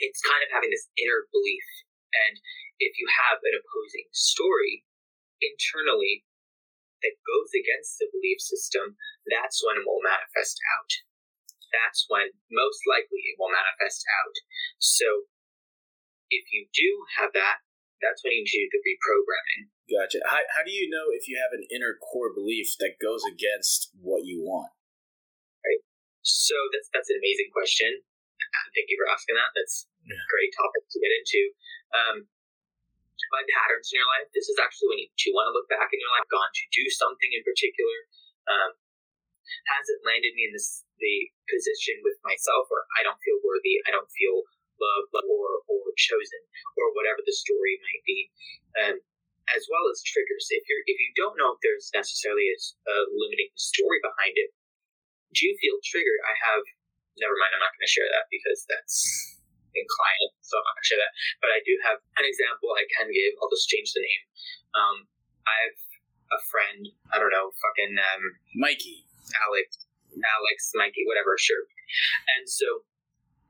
it's 0.00 0.24
kind 0.24 0.40
of 0.40 0.50
having 0.54 0.72
this 0.72 0.88
inner 0.96 1.28
belief. 1.28 1.66
And 2.10 2.40
if 2.80 2.96
you 2.96 3.06
have 3.28 3.38
an 3.44 3.54
opposing 3.54 4.08
story 4.10 4.86
internally 5.44 6.24
that 7.04 7.20
goes 7.26 7.52
against 7.52 8.00
the 8.00 8.08
belief 8.10 8.40
system, 8.40 8.96
that's 9.28 9.60
when 9.60 9.78
it 9.78 9.86
will 9.86 10.02
manifest 10.02 10.58
out. 10.78 10.92
That's 11.70 12.08
when 12.10 12.34
most 12.50 12.82
likely 12.88 13.22
it 13.30 13.38
will 13.38 13.52
manifest 13.52 14.02
out. 14.10 14.36
So 14.80 15.30
if 16.32 16.50
you 16.50 16.66
do 16.74 16.90
have 17.20 17.30
that, 17.34 17.62
that's 18.02 18.24
when 18.24 18.34
you 18.34 18.44
do 18.46 18.62
the 18.72 18.82
reprogramming. 18.82 19.70
Gotcha. 19.90 20.22
How, 20.22 20.38
how 20.54 20.62
do 20.62 20.70
you 20.70 20.86
know 20.86 21.10
if 21.10 21.26
you 21.26 21.34
have 21.42 21.50
an 21.50 21.66
inner 21.66 21.98
core 21.98 22.30
belief 22.30 22.78
that 22.78 23.02
goes 23.02 23.26
against 23.26 23.90
what 23.98 24.22
you 24.22 24.38
want? 24.38 24.70
Right. 25.66 25.82
So 26.22 26.54
that's 26.70 26.86
that's 26.94 27.10
an 27.10 27.18
amazing 27.18 27.50
question. 27.50 27.90
Thank 28.70 28.86
you 28.86 28.98
for 29.02 29.10
asking 29.10 29.34
that. 29.34 29.50
That's 29.50 29.90
yeah. 30.06 30.14
a 30.14 30.30
great 30.30 30.54
topic 30.54 30.86
to 30.86 30.98
get 31.02 31.10
into. 31.10 31.40
Um, 31.90 32.16
my 33.34 33.42
patterns 33.46 33.90
in 33.90 33.98
your 33.98 34.10
life. 34.10 34.26
This 34.34 34.50
is 34.50 34.58
actually 34.58 34.94
when 34.94 35.00
you 35.06 35.10
do 35.14 35.30
want 35.34 35.50
to 35.50 35.54
look 35.54 35.70
back 35.70 35.90
in 35.90 35.98
your 36.02 36.12
life, 36.14 36.26
gone 36.30 36.50
to 36.50 36.64
do 36.74 36.86
something 36.90 37.30
in 37.30 37.42
particular. 37.46 37.98
Um, 38.50 38.70
has 39.74 39.86
it 39.90 40.06
landed 40.06 40.34
me 40.38 40.46
in 40.46 40.54
this 40.54 40.86
the 41.02 41.30
position 41.48 41.98
with 42.04 42.18
myself 42.22 42.68
where 42.70 42.86
I 42.94 43.02
don't 43.02 43.18
feel 43.24 43.40
worthy, 43.42 43.82
I 43.88 43.90
don't 43.90 44.10
feel 44.12 44.46
loved 44.78 45.12
or 45.26 45.48
or 45.66 45.82
chosen, 45.96 46.42
or 46.78 46.94
whatever 46.94 47.22
the 47.24 47.34
story 47.34 47.74
might 47.82 48.04
be. 48.06 48.20
Um, 48.78 48.96
as 49.56 49.66
well 49.70 49.86
as 49.90 50.02
triggers. 50.02 50.46
If 50.50 50.64
you're 50.66 50.84
if 50.86 50.96
you 50.98 51.10
don't 51.18 51.36
know 51.38 51.54
if 51.54 51.60
there's 51.62 51.90
necessarily 51.94 52.50
a, 52.50 52.58
a 52.58 52.96
limiting 53.10 53.50
story 53.58 53.98
behind 54.02 54.34
it, 54.38 54.50
do 55.34 55.46
you 55.46 55.54
feel 55.58 55.78
triggered? 55.82 56.20
I 56.26 56.34
have. 56.50 56.62
Never 57.18 57.36
mind. 57.36 57.52
I'm 57.52 57.64
not 57.64 57.74
going 57.74 57.84
to 57.84 57.90
share 57.90 58.08
that 58.08 58.30
because 58.32 58.64
that's 58.70 58.96
in 59.74 59.86
client, 59.86 60.32
so 60.42 60.58
I'm 60.58 60.66
not 60.66 60.74
going 60.78 60.86
to 60.86 60.90
share 60.94 61.02
that. 61.02 61.14
But 61.42 61.50
I 61.52 61.60
do 61.62 61.74
have 61.84 61.98
an 62.18 62.26
example 62.26 62.72
I 62.74 62.86
can 62.90 63.10
give. 63.10 63.34
I'll 63.38 63.52
just 63.52 63.70
change 63.70 63.92
the 63.92 64.02
name. 64.02 64.22
Um, 64.74 64.96
I 65.44 65.54
have 65.68 65.78
a 66.34 66.40
friend. 66.48 66.82
I 67.10 67.18
don't 67.18 67.34
know, 67.34 67.50
fucking 67.58 67.94
um, 67.98 68.22
Mikey, 68.54 69.06
Alex, 69.46 69.82
Alex, 70.14 70.58
Mikey, 70.74 71.06
whatever. 71.06 71.34
Sure. 71.38 71.66
And 72.38 72.46
so 72.46 72.86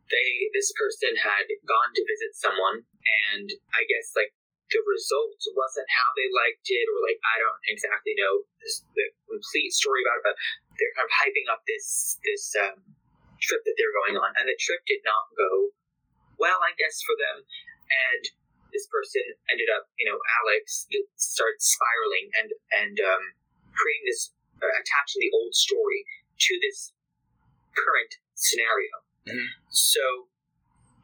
they, 0.09 0.51
this 0.57 0.73
person 0.75 1.15
had 1.21 1.47
gone 1.69 1.93
to 1.95 2.03
visit 2.09 2.33
someone, 2.35 2.85
and 3.33 3.47
I 3.77 3.85
guess 3.87 4.17
like 4.17 4.33
the 4.71 4.83
result 4.87 5.39
wasn't 5.53 5.91
how 5.91 6.09
they 6.15 6.31
liked 6.31 6.67
it, 6.71 6.87
or 6.87 6.99
like 7.03 7.19
I 7.23 7.37
don't 7.43 7.61
exactly 7.71 8.15
know 8.15 8.47
this, 8.63 8.87
the 8.95 9.07
complete 9.27 9.75
story 9.75 10.03
about 10.07 10.23
it, 10.23 10.27
but 10.31 10.37
they're 10.79 10.95
kind 10.95 11.07
of 11.07 11.15
hyping 11.15 11.47
up 11.51 11.63
this 11.67 12.19
this 12.23 12.55
um, 12.59 12.79
trip 13.43 13.63
that 13.67 13.75
they're 13.75 13.97
going 14.07 14.17
on, 14.17 14.31
and 14.39 14.47
the 14.47 14.57
trip 14.59 14.83
did 14.87 15.03
not 15.03 15.31
go 15.35 15.75
well, 16.41 16.65
I 16.65 16.73
guess 16.81 17.05
for 17.05 17.13
them. 17.21 17.45
And 17.45 18.23
this 18.73 18.89
person 18.89 19.21
ended 19.53 19.69
up, 19.69 19.93
you 20.01 20.09
know, 20.09 20.17
Alex 20.41 20.89
started 21.21 21.61
spiraling 21.61 22.33
and 22.41 22.49
and 22.81 22.97
um, 23.05 23.25
creating 23.77 24.07
this, 24.09 24.33
uh, 24.63 24.73
attaching 24.73 25.21
the 25.21 25.35
old 25.37 25.53
story 25.53 26.09
to 26.41 26.53
this 26.65 26.97
current 27.77 28.17
scenario. 28.33 28.95
Mm-hmm. 29.29 29.53
So 29.69 30.33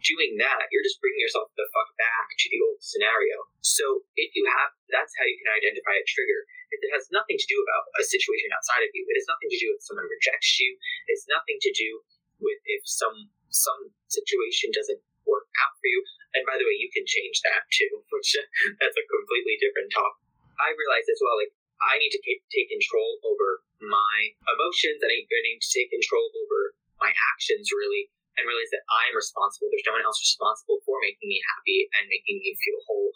doing 0.07 0.39
that, 0.39 0.71
you're 0.71 0.87
just 0.87 1.03
bringing 1.03 1.19
yourself 1.19 1.51
the 1.59 1.67
fuck 1.75 1.91
back 1.99 2.31
to 2.39 2.47
the 2.49 2.63
old 2.63 2.79
scenario. 2.79 3.37
So 3.61 4.07
if 4.15 4.31
you 4.39 4.47
have, 4.47 4.71
that's 4.89 5.13
how 5.19 5.27
you 5.27 5.35
can 5.43 5.51
identify 5.51 5.99
a 5.99 6.07
trigger. 6.07 6.47
If 6.71 6.81
it 6.87 6.91
has 6.95 7.11
nothing 7.11 7.35
to 7.35 7.51
do 7.51 7.59
about 7.59 7.91
a 7.99 8.05
situation 8.07 8.55
outside 8.55 8.87
of 8.87 8.91
you, 8.95 9.03
it 9.03 9.19
has 9.19 9.29
nothing 9.31 9.51
to 9.51 9.59
do 9.59 9.69
with 9.75 9.83
someone 9.83 10.07
rejects 10.07 10.57
you. 10.63 10.79
It's 11.11 11.27
nothing 11.27 11.59
to 11.59 11.71
do 11.75 11.91
with 12.39 12.61
if 12.71 12.87
some 12.87 13.35
some 13.51 13.91
situation 14.07 14.71
doesn't 14.75 15.03
work 15.27 15.49
out 15.67 15.75
for 15.79 15.89
you. 15.91 16.01
And 16.39 16.45
by 16.47 16.59
the 16.61 16.67
way, 16.67 16.77
you 16.77 16.91
can 16.93 17.07
change 17.07 17.43
that 17.43 17.67
too, 17.73 18.03
which 18.15 18.31
that's 18.79 18.99
a 18.99 19.11
completely 19.11 19.59
different 19.59 19.91
topic. 19.91 20.23
I 20.57 20.73
realize 20.73 21.07
as 21.11 21.21
well, 21.21 21.37
like 21.37 21.53
I 21.83 22.01
need 22.01 22.15
to 22.15 22.23
take 22.23 22.69
control 22.73 23.21
over 23.27 23.61
my 23.85 24.33
emotions, 24.49 25.05
and 25.05 25.13
I 25.13 25.21
need 25.21 25.61
to 25.61 25.71
take 25.73 25.93
control 25.93 26.33
over 26.33 26.79
my 26.97 27.13
actions 27.13 27.69
really 27.77 28.09
and 28.37 28.45
realize 28.45 28.73
that 28.73 28.85
I'm 28.85 29.17
responsible. 29.17 29.73
There's 29.73 29.89
no 29.89 29.97
one 29.97 30.05
else 30.05 30.21
responsible 30.21 30.81
for 30.85 31.01
making 31.01 31.29
me 31.29 31.41
happy 31.57 31.89
and 31.97 32.05
making 32.09 32.41
me 32.41 32.53
feel 32.57 32.81
whole. 32.85 33.11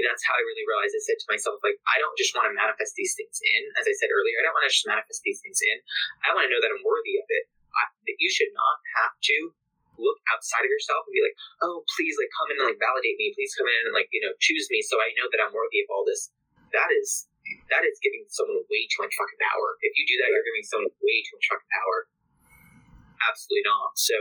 That's 0.00 0.24
how 0.24 0.32
I 0.32 0.40
really 0.40 0.64
realized. 0.64 0.96
I 0.96 1.02
said 1.04 1.20
to 1.20 1.28
myself, 1.28 1.60
like, 1.60 1.76
I 1.84 2.00
don't 2.00 2.16
just 2.16 2.32
want 2.32 2.48
to 2.48 2.56
manifest 2.56 2.96
these 2.96 3.12
things 3.12 3.36
in. 3.36 3.62
As 3.76 3.84
I 3.84 3.92
said 3.92 4.08
earlier, 4.08 4.40
I 4.40 4.48
don't 4.48 4.56
want 4.56 4.64
to 4.64 4.72
just 4.72 4.88
manifest 4.88 5.20
these 5.20 5.44
things 5.44 5.60
in. 5.60 5.76
I 6.24 6.32
want 6.32 6.48
to 6.48 6.52
know 6.56 6.62
that 6.62 6.72
I'm 6.72 6.80
worthy 6.80 7.20
of 7.20 7.28
it. 7.28 7.52
I, 7.76 7.84
that 8.08 8.16
you 8.16 8.32
should 8.32 8.48
not 8.56 8.80
have 8.96 9.12
to 9.12 9.36
look 10.00 10.16
outside 10.32 10.64
of 10.64 10.72
yourself 10.72 11.04
and 11.04 11.12
be 11.12 11.20
like, 11.20 11.36
oh, 11.60 11.84
please, 11.92 12.16
like, 12.16 12.32
come 12.32 12.48
in 12.48 12.56
and 12.64 12.68
like 12.72 12.80
validate 12.80 13.20
me. 13.20 13.36
Please 13.36 13.52
come 13.52 13.68
in 13.68 13.92
and 13.92 13.94
like, 13.94 14.08
you 14.08 14.24
know, 14.24 14.32
choose 14.40 14.72
me 14.72 14.80
so 14.80 14.96
I 14.96 15.12
know 15.20 15.28
that 15.28 15.44
I'm 15.44 15.52
worthy 15.52 15.84
of 15.84 15.92
all 15.92 16.08
this. 16.08 16.32
That 16.72 16.88
is 16.96 17.28
that 17.68 17.82
is 17.82 17.98
giving 17.98 18.24
someone 18.30 18.62
way 18.70 18.86
too 18.86 19.02
much 19.02 19.14
fucking 19.16 19.42
power. 19.42 19.74
If 19.82 19.92
you 19.98 20.04
do 20.06 20.16
that, 20.22 20.30
you're 20.32 20.48
giving 20.48 20.64
someone 20.64 20.92
way 21.02 21.18
too 21.26 21.34
much 21.36 21.48
fucking 21.50 21.72
power 21.76 21.98
absolutely 23.28 23.66
not. 23.66 23.96
So 23.96 24.16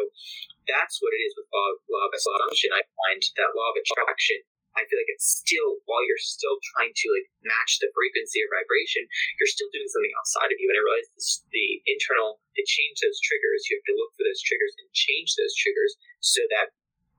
that's 0.68 1.00
what 1.02 1.16
it 1.16 1.22
is 1.24 1.34
with 1.38 1.48
law, 1.50 1.70
law 1.90 2.06
of 2.08 2.14
assumption. 2.14 2.74
I 2.76 2.84
find 3.08 3.22
that 3.40 3.56
law 3.56 3.74
of 3.74 3.80
attraction. 3.80 4.44
I 4.78 4.86
feel 4.86 5.02
like 5.02 5.12
it's 5.12 5.42
still 5.44 5.82
while 5.90 6.06
you're 6.06 6.22
still 6.22 6.56
trying 6.78 6.94
to 6.94 7.08
like 7.12 7.28
match 7.42 7.82
the 7.82 7.90
frequency 7.92 8.40
or 8.46 8.54
vibration, 8.54 9.04
you're 9.42 9.50
still 9.50 9.68
doing 9.74 9.90
something 9.90 10.14
outside 10.16 10.54
of 10.54 10.58
you. 10.62 10.70
And 10.70 10.78
I 10.78 10.84
realize 10.86 11.10
this, 11.18 11.44
the 11.50 11.82
internal 11.90 12.38
to 12.54 12.62
change 12.64 13.02
those 13.02 13.18
triggers, 13.20 13.66
you 13.68 13.76
have 13.82 13.88
to 13.90 13.98
look 13.98 14.14
for 14.14 14.24
those 14.24 14.40
triggers 14.46 14.74
and 14.78 14.88
change 14.94 15.36
those 15.36 15.58
triggers 15.58 15.98
so 16.22 16.46
that 16.54 16.72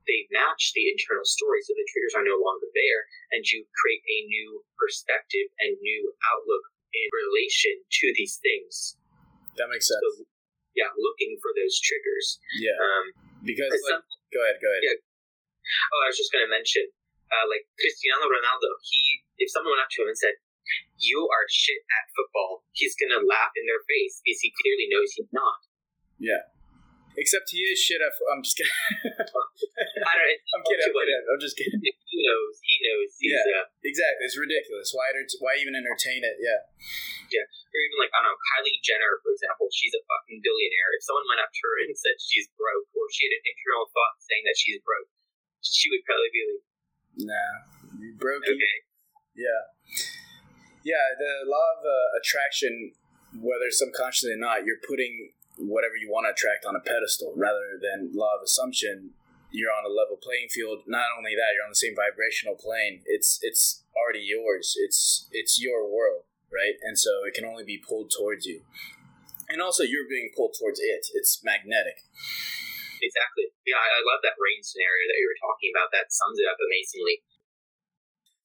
they 0.09 0.25
match 0.33 0.73
the 0.73 0.89
internal 0.89 1.27
story 1.27 1.61
so 1.61 1.77
the 1.77 1.85
triggers 1.93 2.17
are 2.17 2.25
no 2.25 2.39
longer 2.41 2.65
there 2.73 3.05
and 3.37 3.45
you 3.45 3.61
create 3.77 4.01
a 4.09 4.19
new 4.25 4.65
perspective 4.79 5.47
and 5.61 5.77
new 5.77 6.09
outlook 6.33 6.65
in 6.93 7.07
relation 7.13 7.75
to 7.85 8.05
these 8.17 8.41
things. 8.41 8.97
That 9.57 9.69
makes 9.69 9.87
sense. 9.87 10.01
So 10.01 10.25
yeah, 10.77 10.91
looking 10.95 11.35
for 11.43 11.51
those 11.55 11.75
triggers. 11.79 12.39
Yeah. 12.59 12.77
Um, 12.77 13.05
because 13.43 13.71
like, 13.71 13.99
some, 13.99 14.03
go 14.31 14.39
ahead, 14.45 14.57
go 14.61 14.69
ahead. 14.69 14.83
Yeah. 14.85 14.97
Oh, 15.93 15.99
I 16.05 16.07
was 16.09 16.17
just 16.17 16.31
going 16.33 16.45
to 16.45 16.51
mention, 16.51 16.89
uh, 17.29 17.45
like 17.47 17.67
Cristiano 17.79 18.27
Ronaldo. 18.27 18.69
He, 18.85 19.23
if 19.39 19.51
someone 19.51 19.77
went 19.77 19.85
up 19.85 19.91
to 19.93 20.03
him 20.03 20.11
and 20.11 20.19
said, 20.19 20.35
"You 20.99 21.25
are 21.31 21.45
shit 21.47 21.81
at 21.85 22.05
football," 22.13 22.65
he's 22.75 22.97
going 22.97 23.13
to 23.13 23.21
laugh 23.21 23.53
in 23.55 23.65
their 23.69 23.83
face 23.87 24.19
because 24.23 24.39
he 24.41 24.51
clearly 24.57 24.87
knows 24.91 25.09
he's 25.15 25.31
not. 25.31 25.59
Yeah. 26.17 26.43
Except 27.17 27.51
he 27.51 27.59
is 27.67 27.79
shit 27.79 27.99
at. 27.99 28.15
I'm 28.31 28.43
just 28.43 28.55
kidding. 28.55 28.71
I 28.71 30.13
don't. 30.15 30.39
I'm 30.55 30.63
kidding. 30.63 30.85
I'm 30.87 30.95
kidding. 30.95 31.25
I'm 31.27 31.41
just 31.41 31.55
kidding. 31.59 31.81
He 32.21 32.27
knows. 32.27 32.55
He 32.61 32.75
knows. 32.85 33.09
yeah. 33.17 33.65
Uh, 33.65 33.67
exactly. 33.81 34.21
It's 34.29 34.37
ridiculous. 34.37 34.93
Why? 34.93 35.09
Why 35.41 35.57
even 35.57 35.73
entertain 35.73 36.21
it? 36.21 36.37
Yeah. 36.37 36.61
Yeah. 37.33 37.45
Or 37.47 37.79
even 37.81 37.97
like 37.97 38.13
I 38.13 38.21
don't 38.21 38.31
know, 38.31 38.39
Kylie 38.53 38.77
Jenner, 38.85 39.17
for 39.25 39.33
example. 39.33 39.67
She's 39.73 39.95
a 39.97 40.03
fucking 40.05 40.39
billionaire. 40.43 40.89
If 40.95 41.07
someone 41.07 41.25
went 41.25 41.41
up 41.41 41.49
to 41.49 41.61
her 41.65 41.75
and 41.87 41.95
said 41.97 42.19
she's 42.21 42.45
broke, 42.53 42.87
or 42.93 43.07
she 43.09 43.25
had 43.25 43.33
an 43.39 43.45
internal 43.49 43.87
thought 43.89 44.15
saying 44.21 44.43
that 44.45 44.57
she's 44.59 44.79
broke, 44.85 45.09
she 45.65 45.89
would 45.89 46.03
probably 46.05 46.31
be 46.35 46.41
like, 46.45 46.63
"Nah, 47.31 47.53
you 47.97 48.11
broke." 48.19 48.45
Okay. 48.45 48.75
Yeah. 49.33 49.61
Yeah. 50.83 51.05
The 51.17 51.49
law 51.49 51.67
of 51.77 51.81
uh, 51.81 52.19
attraction, 52.19 52.93
whether 53.39 53.71
subconsciously 53.71 54.35
or 54.35 54.41
not, 54.41 54.67
you're 54.67 54.83
putting 54.83 55.33
whatever 55.57 55.95
you 55.95 56.09
want 56.09 56.25
to 56.25 56.31
attract 56.33 56.65
on 56.65 56.75
a 56.75 56.83
pedestal 56.83 57.33
rather 57.35 57.77
than 57.79 58.11
law 58.15 58.35
of 58.35 58.41
assumption 58.43 59.13
you're 59.51 59.71
on 59.71 59.85
a 59.85 59.93
level 59.93 60.17
playing 60.17 60.47
field. 60.49 60.83
Not 60.87 61.11
only 61.17 61.35
that 61.35 61.53
you're 61.53 61.67
on 61.67 61.71
the 61.71 61.79
same 61.79 61.95
vibrational 61.95 62.55
plane. 62.55 63.03
It's 63.05 63.39
it's 63.41 63.83
already 63.95 64.23
yours. 64.23 64.73
It's 64.79 65.27
it's 65.31 65.61
your 65.61 65.85
world 65.85 66.25
right? 66.51 66.75
And 66.83 66.99
so 66.99 67.23
it 67.25 67.33
can 67.33 67.47
only 67.47 67.63
be 67.63 67.79
pulled 67.79 68.11
towards 68.11 68.45
you. 68.45 68.61
And 69.47 69.63
also 69.63 69.83
you're 69.83 70.07
being 70.07 70.29
pulled 70.35 70.55
towards 70.59 70.79
it. 70.79 71.07
It's 71.15 71.39
magnetic. 71.43 72.03
Exactly. 73.01 73.49
Yeah 73.65 73.81
i 73.81 73.99
love 74.05 74.21
that 74.21 74.37
rain 74.37 74.61
scenario 74.61 75.09
that 75.09 75.17
you 75.17 75.27
were 75.27 75.41
talking 75.41 75.71
about. 75.73 75.89
That 75.89 76.13
sums 76.13 76.37
it 76.37 76.45
up 76.45 76.59
amazingly. 76.61 77.25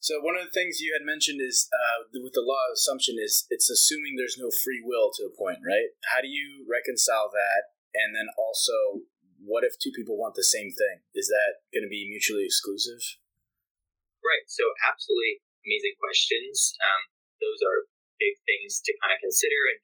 So 0.01 0.23
one 0.23 0.38
of 0.38 0.47
the 0.47 0.55
things 0.55 0.79
you 0.79 0.95
had 0.95 1.03
mentioned 1.03 1.42
is 1.42 1.66
uh, 1.75 2.07
with 2.23 2.33
the 2.33 2.47
law 2.47 2.71
of 2.71 2.79
assumption 2.79 3.19
is 3.19 3.45
it's 3.51 3.66
assuming 3.66 4.14
there's 4.14 4.38
no 4.38 4.55
free 4.55 4.79
will 4.79 5.11
to 5.19 5.27
a 5.27 5.35
point, 5.35 5.59
right? 5.66 5.99
How 6.07 6.23
do 6.23 6.31
you 6.31 6.62
reconcile 6.62 7.27
that? 7.35 7.75
And 7.90 8.14
then 8.14 8.31
also, 8.38 9.03
what 9.46 9.62
if 9.62 9.78
two 9.78 9.94
people 9.94 10.18
want 10.18 10.35
the 10.35 10.44
same 10.44 10.74
thing? 10.74 11.06
Is 11.14 11.30
that 11.30 11.62
going 11.70 11.87
to 11.87 11.92
be 11.92 12.11
mutually 12.11 12.44
exclusive? 12.44 13.00
Right. 14.20 14.44
So 14.50 14.66
absolutely 14.82 15.40
amazing 15.62 15.94
questions. 16.02 16.74
Um, 16.82 17.14
those 17.38 17.62
are 17.62 17.87
big 18.18 18.35
things 18.42 18.82
to 18.82 18.90
kind 18.98 19.14
of 19.14 19.22
consider 19.22 19.70
and 19.70 19.78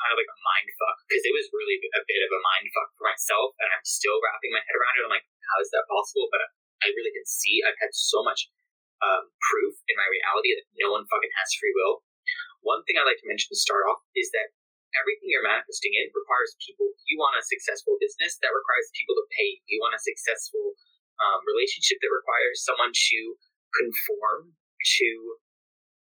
kind 0.00 0.10
of 0.10 0.18
like 0.18 0.32
a 0.32 0.42
mind 0.42 0.68
fuck 0.80 0.96
because 1.06 1.24
it 1.28 1.34
was 1.36 1.52
really 1.52 1.76
a 1.92 2.02
bit 2.08 2.24
of 2.24 2.30
a 2.32 2.40
mind 2.40 2.66
fuck 2.72 2.90
for 2.96 3.04
myself 3.04 3.52
and 3.60 3.68
I'm 3.70 3.84
still 3.84 4.16
wrapping 4.18 4.50
my 4.50 4.64
head 4.64 4.74
around 4.74 4.96
it. 4.96 5.04
I'm 5.06 5.12
like, 5.12 5.28
how 5.44 5.58
is 5.60 5.70
that 5.76 5.86
possible? 5.86 6.26
But 6.32 6.50
I 6.80 6.88
really 6.90 7.12
can 7.12 7.28
see 7.28 7.60
I've 7.60 7.78
had 7.78 7.92
so 7.92 8.24
much 8.24 8.48
um, 9.04 9.28
proof 9.38 9.76
in 9.88 9.96
my 9.96 10.08
reality 10.08 10.56
that 10.56 10.68
no 10.80 10.96
one 10.96 11.04
fucking 11.08 11.32
has 11.36 11.52
free 11.56 11.72
will. 11.76 12.04
One 12.64 12.84
thing 12.84 12.96
I'd 12.96 13.08
like 13.08 13.20
to 13.20 13.28
mention 13.28 13.52
to 13.52 13.58
start 13.60 13.88
off 13.88 14.04
is 14.16 14.32
that 14.36 14.52
everything 14.98 15.30
you're 15.30 15.46
manifesting 15.46 15.94
in 15.94 16.10
requires 16.10 16.56
people. 16.58 16.90
You 17.06 17.16
want 17.18 17.38
a 17.38 17.44
successful 17.44 17.98
business 18.00 18.38
that 18.42 18.50
requires 18.54 18.90
people 18.94 19.14
to 19.18 19.24
pay. 19.30 19.62
You 19.70 19.78
want 19.82 19.94
a 19.94 20.02
successful 20.02 20.74
um, 21.20 21.40
relationship 21.46 22.00
that 22.02 22.10
requires 22.10 22.64
someone 22.64 22.90
to 22.90 23.18
conform 23.76 24.54
to 24.54 25.08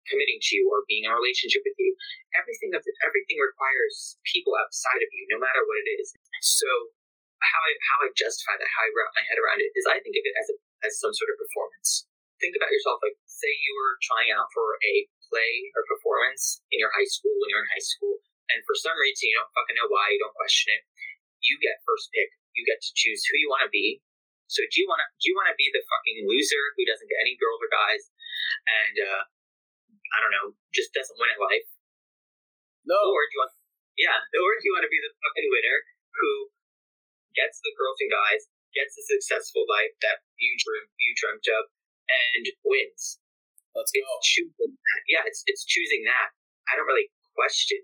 committing 0.08 0.40
to 0.42 0.50
you 0.58 0.64
or 0.72 0.82
being 0.88 1.06
in 1.06 1.12
a 1.12 1.18
relationship 1.18 1.62
with 1.62 1.76
you. 1.76 1.92
Everything 2.34 2.72
of 2.72 2.82
everything 3.04 3.38
requires 3.38 4.16
people 4.26 4.56
outside 4.56 5.02
of 5.02 5.10
you, 5.12 5.28
no 5.28 5.38
matter 5.38 5.62
what 5.62 5.78
it 5.84 5.88
is. 6.00 6.16
So 6.40 6.68
how 7.40 7.60
I 7.60 7.72
how 7.92 7.98
I 8.04 8.08
justify 8.16 8.56
that, 8.56 8.70
how 8.70 8.84
I 8.86 8.90
wrap 8.96 9.12
my 9.12 9.24
head 9.28 9.38
around 9.38 9.60
it, 9.60 9.70
is 9.76 9.84
I 9.86 10.00
think 10.00 10.16
of 10.16 10.24
it 10.24 10.36
as 10.40 10.48
a 10.50 10.56
as 10.88 10.92
some 10.96 11.12
sort 11.12 11.30
of 11.30 11.36
performance 11.36 12.08
think 12.40 12.56
about 12.56 12.72
yourself 12.72 12.98
like 13.04 13.14
say 13.28 13.52
you 13.52 13.72
were 13.76 14.00
trying 14.00 14.32
out 14.32 14.48
for 14.50 14.80
a 14.80 14.94
play 15.28 15.68
or 15.76 15.84
performance 15.86 16.64
in 16.72 16.80
your 16.80 16.90
high 16.96 17.06
school 17.06 17.30
when 17.38 17.52
you're 17.52 17.62
in 17.62 17.70
high 17.76 17.84
school 17.84 18.16
and 18.54 18.60
for 18.66 18.76
some 18.76 18.96
reason 18.98 19.30
you 19.30 19.36
don't 19.38 19.54
fucking 19.54 19.76
know 19.78 19.88
why 19.90 20.12
you 20.12 20.20
don't 20.20 20.34
question 20.36 20.74
it 20.74 20.82
you 21.40 21.56
get 21.62 21.80
first 21.86 22.10
pick 22.12 22.30
you 22.54 22.62
get 22.66 22.82
to 22.82 22.90
choose 22.94 23.22
who 23.26 23.38
you 23.38 23.48
want 23.48 23.64
to 23.64 23.72
be 23.72 24.02
so 24.50 24.60
do 24.66 24.76
you 24.82 24.86
want 24.90 25.00
to 25.00 25.08
do 25.22 25.30
you 25.30 25.36
want 25.36 25.48
to 25.50 25.58
be 25.58 25.70
the 25.70 25.82
fucking 25.86 26.26
loser 26.26 26.74
who 26.76 26.84
doesn't 26.86 27.10
get 27.10 27.22
any 27.22 27.38
girls 27.38 27.60
or 27.62 27.70
guys 27.70 28.02
and 28.66 28.96
uh 29.00 29.22
i 30.14 30.16
don't 30.20 30.34
know 30.34 30.52
just 30.74 30.90
doesn't 30.92 31.18
win 31.18 31.30
at 31.30 31.40
life 31.40 31.68
no 32.86 32.98
or 32.98 33.22
do 33.30 33.32
you 33.36 33.40
want 33.42 33.54
yeah 33.98 34.18
or 34.18 34.52
do 34.58 34.64
you 34.66 34.74
want 34.74 34.84
to 34.84 34.92
be 34.92 35.00
the 35.00 35.12
fucking 35.22 35.48
winner 35.48 35.78
who 36.18 36.30
gets 37.34 37.62
the 37.62 37.72
girls 37.78 37.98
and 38.02 38.10
guys 38.10 38.50
gets 38.74 38.94
the 38.94 39.04
successful 39.06 39.66
life 39.66 39.94
that 40.02 40.22
you 40.38 40.54
dream 40.58 40.87
you 40.98 41.10
dreamt 41.18 41.46
of 41.50 41.70
and 42.10 42.44
wins. 42.66 43.18
Let's 43.75 43.94
go. 43.94 44.02
It's 44.02 44.27
choosing 44.35 44.75
that. 44.75 45.00
Yeah, 45.06 45.22
it's 45.27 45.46
it's 45.46 45.62
choosing 45.62 46.02
that. 46.10 46.35
I 46.70 46.75
don't 46.75 46.90
really 46.90 47.10
question 47.38 47.79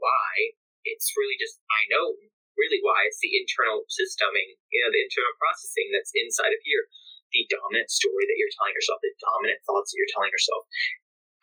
why. 0.00 0.56
It's 0.88 1.12
really 1.14 1.36
just 1.36 1.60
I 1.68 1.84
know 1.92 2.16
really 2.58 2.80
why. 2.84 3.08
It's 3.08 3.20
the 3.24 3.32
internal 3.36 3.84
systeming, 3.88 4.56
you 4.72 4.80
know, 4.84 4.90
the 4.92 5.04
internal 5.04 5.34
processing 5.40 5.88
that's 5.92 6.12
inside 6.16 6.52
of 6.52 6.60
here. 6.64 6.88
The 7.30 7.46
dominant 7.46 7.88
story 7.88 8.26
that 8.26 8.36
you're 8.36 8.52
telling 8.58 8.74
yourself, 8.74 8.98
the 9.00 9.14
dominant 9.22 9.62
thoughts 9.62 9.94
that 9.94 9.98
you're 10.02 10.12
telling 10.12 10.34
yourself. 10.34 10.66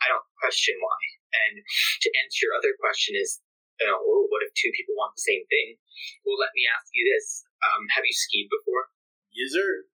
I 0.03 0.11
don't 0.11 0.27
question 0.37 0.77
why. 0.77 1.01
And 1.33 1.63
to 1.63 2.07
answer 2.21 2.45
your 2.45 2.55
other 2.59 2.75
question 2.77 3.17
is, 3.17 3.41
you 3.81 3.87
know, 3.87 3.97
oh, 3.97 4.25
what 4.29 4.45
if 4.45 4.51
two 4.53 4.73
people 4.73 4.97
want 4.97 5.15
the 5.15 5.25
same 5.25 5.45
thing? 5.47 5.77
Well, 6.25 6.37
let 6.37 6.53
me 6.53 6.67
ask 6.69 6.91
you 6.91 7.07
this: 7.07 7.45
um, 7.65 7.87
Have 7.93 8.05
you 8.05 8.13
skied 8.13 8.49
before? 8.51 8.93
Yes, 9.33 9.53
sir. 9.53 9.85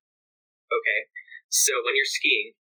Okay. 0.72 1.00
So 1.52 1.72
when 1.86 1.94
you're 1.94 2.10
skiing, 2.10 2.58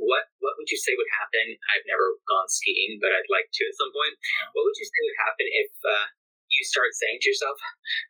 what 0.00 0.32
what 0.40 0.56
would 0.56 0.72
you 0.72 0.80
say 0.80 0.96
would 0.96 1.12
happen? 1.20 1.60
I've 1.76 1.84
never 1.84 2.16
gone 2.24 2.48
skiing, 2.48 2.96
but 2.96 3.12
I'd 3.12 3.28
like 3.28 3.52
to 3.52 3.62
at 3.68 3.76
some 3.76 3.92
point. 3.92 4.16
What 4.56 4.64
would 4.64 4.78
you 4.80 4.88
say 4.88 5.00
would 5.04 5.20
happen 5.20 5.46
if 5.46 5.70
uh, 5.84 6.06
you 6.48 6.60
you 6.60 6.64
start 6.64 6.96
saying 6.96 7.20
to 7.20 7.28
yourself, 7.28 7.60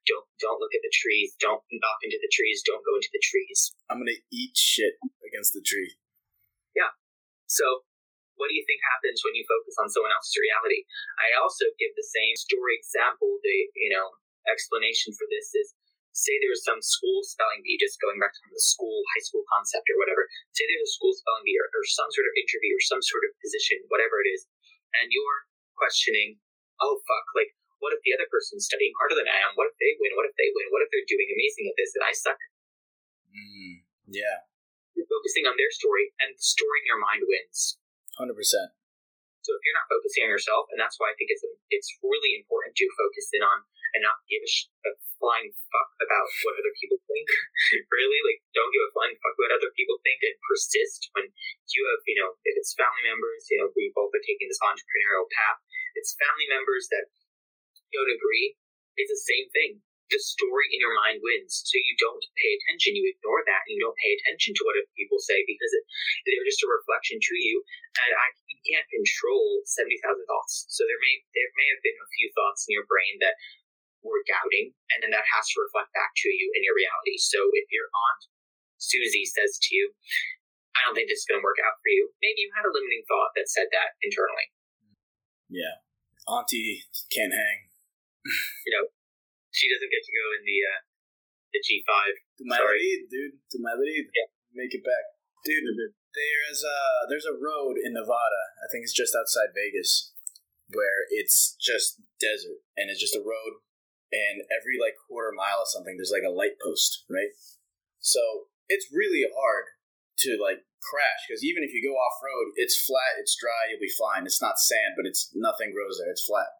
"Don't 0.06 0.26
don't 0.38 0.62
look 0.62 0.70
at 0.70 0.86
the 0.86 0.94
trees. 0.94 1.34
Don't 1.42 1.62
knock 1.74 1.98
into 2.06 2.18
the 2.22 2.30
trees. 2.30 2.62
Don't 2.62 2.86
go 2.86 2.94
into 2.94 3.10
the 3.10 3.24
trees." 3.26 3.74
I'm 3.90 3.98
gonna 3.98 4.22
eat 4.30 4.54
shit 4.54 5.02
against 5.26 5.50
the 5.50 5.66
tree. 5.66 5.98
Yeah. 6.78 6.94
So, 7.50 7.82
what 8.38 8.46
do 8.46 8.54
you 8.54 8.62
think 8.70 8.78
happens 8.86 9.26
when 9.26 9.34
you 9.34 9.42
focus 9.50 9.74
on 9.82 9.90
someone 9.90 10.14
else's 10.14 10.38
reality? 10.38 10.86
I 11.18 11.34
also 11.42 11.66
give 11.74 11.90
the 11.98 12.06
same 12.06 12.38
story 12.38 12.78
example. 12.78 13.42
The 13.42 13.56
you 13.74 13.90
know 13.90 14.14
explanation 14.46 15.10
for 15.18 15.26
this 15.26 15.50
is 15.58 15.74
say 16.12 16.34
there's 16.42 16.66
some 16.66 16.82
school 16.82 17.22
spelling 17.22 17.62
bee, 17.62 17.78
just 17.78 18.02
going 18.02 18.18
back 18.18 18.34
to 18.34 18.42
the 18.50 18.62
school, 18.62 19.02
high 19.14 19.24
school 19.24 19.46
concept 19.46 19.86
or 19.90 19.96
whatever. 19.98 20.26
Say 20.52 20.66
there's 20.66 20.90
a 20.90 20.96
school 20.96 21.14
spelling 21.14 21.46
bee 21.46 21.58
or, 21.58 21.66
or 21.70 21.84
some 21.86 22.10
sort 22.10 22.26
of 22.26 22.34
interview 22.34 22.74
or 22.74 22.82
some 22.82 23.02
sort 23.02 23.24
of 23.26 23.30
position, 23.38 23.82
whatever 23.88 24.18
it 24.22 24.28
is, 24.34 24.46
and 25.00 25.10
you're 25.14 25.40
questioning, 25.78 26.36
oh 26.82 26.98
fuck, 27.06 27.26
like 27.38 27.54
what 27.80 27.96
if 27.96 28.04
the 28.04 28.12
other 28.12 28.28
person's 28.28 28.68
studying 28.68 28.92
harder 29.00 29.16
than 29.16 29.30
I 29.30 29.40
am? 29.40 29.56
What 29.56 29.72
if 29.72 29.76
they 29.80 29.96
win? 29.96 30.12
What 30.12 30.28
if 30.28 30.36
they 30.36 30.52
win? 30.52 30.68
What 30.68 30.84
if 30.84 30.92
they're 30.92 31.08
doing 31.08 31.28
amazing 31.32 31.66
at 31.72 31.76
this 31.80 31.96
and 31.96 32.04
I 32.04 32.12
suck? 32.12 32.40
Mm, 33.32 33.88
yeah. 34.12 34.44
You're 34.92 35.08
focusing 35.08 35.48
on 35.48 35.56
their 35.56 35.72
story, 35.72 36.12
and 36.20 36.36
the 36.36 36.44
story 36.44 36.84
in 36.84 36.90
your 36.92 37.00
mind 37.00 37.24
wins. 37.24 37.80
Hundred 38.20 38.36
percent. 38.36 38.74
So 39.40 39.56
if 39.56 39.62
you're 39.64 39.78
not 39.80 39.88
focusing 39.88 40.28
on 40.28 40.30
yourself, 40.30 40.68
and 40.68 40.76
that's 40.76 41.00
why 41.00 41.08
I 41.08 41.16
think 41.16 41.32
it's 41.32 41.40
it's 41.72 41.88
really 42.04 42.36
important 42.36 42.76
to 42.76 42.84
focus 43.00 43.32
in 43.32 43.40
on 43.40 43.64
and 43.96 44.04
not 44.04 44.20
give 44.28 44.44
a, 44.44 44.50
sh- 44.50 44.68
a 44.84 44.92
flying 45.20 45.52
fuck 45.68 45.90
about 46.00 46.28
what 46.42 46.58
other 46.58 46.74
people 46.80 46.98
think. 47.04 47.28
really, 48.00 48.20
like 48.24 48.40
don't 48.56 48.72
give 48.72 48.88
a 48.88 48.90
flying 48.96 49.14
fuck 49.20 49.36
what 49.36 49.52
other 49.54 49.70
people 49.76 50.00
think, 50.02 50.24
and 50.24 50.34
persist 50.48 51.12
when 51.14 51.28
you 51.76 51.82
have 51.86 52.02
you 52.08 52.16
know 52.18 52.34
if 52.42 52.54
it's 52.56 52.74
family 52.74 53.04
members, 53.06 53.46
you 53.52 53.60
know 53.60 53.68
we 53.76 53.92
both 53.94 54.10
are 54.16 54.24
taking 54.24 54.48
this 54.48 54.60
entrepreneurial 54.64 55.28
path. 55.30 55.60
It's 55.94 56.16
family 56.16 56.48
members 56.48 56.88
that 56.90 57.12
don't 57.92 58.10
agree, 58.10 58.56
it's 58.96 59.10
the 59.10 59.26
same 59.26 59.48
thing. 59.50 59.70
The 60.10 60.18
story 60.18 60.66
in 60.74 60.82
your 60.82 60.90
mind 61.06 61.22
wins. 61.22 61.62
So 61.62 61.78
you 61.78 61.94
don't 62.02 62.24
pay 62.34 62.50
attention. 62.58 62.98
You 62.98 63.06
ignore 63.14 63.46
that 63.46 63.62
and 63.62 63.78
you 63.78 63.80
don't 63.86 63.94
pay 63.94 64.10
attention 64.18 64.58
to 64.58 64.62
what 64.66 64.74
other 64.74 64.90
people 64.98 65.22
say 65.22 65.38
because 65.46 65.70
it, 65.70 65.86
they're 66.26 66.50
just 66.50 66.66
a 66.66 66.68
reflection 66.68 67.22
to 67.22 67.34
you. 67.38 67.62
And 67.94 68.10
I, 68.18 68.26
you 68.50 68.58
can't 68.74 68.90
control 68.90 69.62
70,000 69.70 70.02
thoughts. 70.26 70.66
So 70.66 70.82
there 70.82 70.98
may, 70.98 71.14
there 71.30 71.52
may 71.54 71.68
have 71.70 71.82
been 71.86 71.94
a 71.94 72.12
few 72.18 72.26
thoughts 72.34 72.66
in 72.66 72.74
your 72.74 72.90
brain 72.90 73.22
that 73.22 73.38
were 74.00 74.24
doubting, 74.24 74.72
and 74.94 74.98
then 75.04 75.12
that 75.12 75.26
has 75.26 75.44
to 75.52 75.62
reflect 75.62 75.92
back 75.92 76.12
to 76.24 76.28
you 76.32 76.48
in 76.56 76.64
your 76.64 76.76
reality. 76.76 77.20
So 77.20 77.38
if 77.52 77.68
your 77.68 77.88
aunt 77.92 78.22
Susie 78.80 79.28
says 79.28 79.60
to 79.60 79.70
you, 79.76 79.92
I 80.72 80.88
don't 80.88 80.96
think 80.96 81.12
this 81.12 81.22
is 81.22 81.28
going 81.28 81.40
to 81.40 81.44
work 81.44 81.60
out 81.60 81.76
for 81.84 81.90
you, 81.92 82.08
maybe 82.24 82.48
you 82.48 82.50
had 82.56 82.64
a 82.64 82.72
limiting 82.72 83.04
thought 83.04 83.36
that 83.36 83.52
said 83.52 83.68
that 83.76 84.00
internally. 84.00 84.48
Yeah. 85.52 85.84
Auntie 86.24 86.88
can't 87.12 87.34
hang 87.34 87.70
you 88.66 88.72
know, 88.76 88.84
she 89.50 89.66
doesn't 89.68 89.90
get 89.90 90.04
to 90.04 90.12
go 90.12 90.26
in 90.36 90.42
the 90.44 90.58
uh, 90.60 90.80
the 91.56 91.60
G 91.64 91.82
five. 91.88 92.14
To 92.40 92.44
lead, 92.44 93.00
dude. 93.10 93.40
To 93.52 93.58
my 93.60 93.74
lead. 93.74 94.08
Yeah. 94.12 94.28
Make 94.52 94.74
it 94.74 94.84
back, 94.84 95.04
dude. 95.44 95.64
Mm-hmm. 95.64 95.96
There's 96.12 96.62
a 96.66 96.78
there's 97.08 97.28
a 97.28 97.38
road 97.38 97.78
in 97.80 97.94
Nevada. 97.94 98.42
I 98.60 98.66
think 98.70 98.84
it's 98.84 98.96
just 98.96 99.14
outside 99.14 99.54
Vegas, 99.54 100.12
where 100.70 101.06
it's 101.10 101.56
just 101.58 102.02
desert 102.18 102.66
and 102.76 102.90
it's 102.90 103.00
just 103.00 103.16
a 103.16 103.24
road, 103.24 103.62
and 104.10 104.42
every 104.50 104.76
like 104.78 104.98
quarter 104.98 105.30
mile 105.34 105.62
or 105.62 105.70
something, 105.70 105.96
there's 105.96 106.14
like 106.14 106.26
a 106.26 106.34
light 106.34 106.58
post, 106.58 107.06
right? 107.10 107.30
So 107.98 108.50
it's 108.68 108.90
really 108.90 109.26
hard 109.26 109.70
to 110.26 110.36
like 110.36 110.66
crash 110.80 111.28
because 111.28 111.44
even 111.44 111.62
if 111.62 111.72
you 111.72 111.84
go 111.84 111.96
off 111.96 112.20
road, 112.24 112.56
it's 112.56 112.76
flat, 112.76 113.20
it's 113.20 113.36
dry, 113.36 113.70
you'll 113.70 113.82
be 113.82 113.92
fine. 113.92 114.24
It's 114.24 114.42
not 114.42 114.60
sand, 114.60 114.96
but 114.96 115.06
it's 115.06 115.30
nothing 115.36 115.72
grows 115.72 116.00
there. 116.00 116.10
It's 116.10 116.24
flat. 116.24 116.50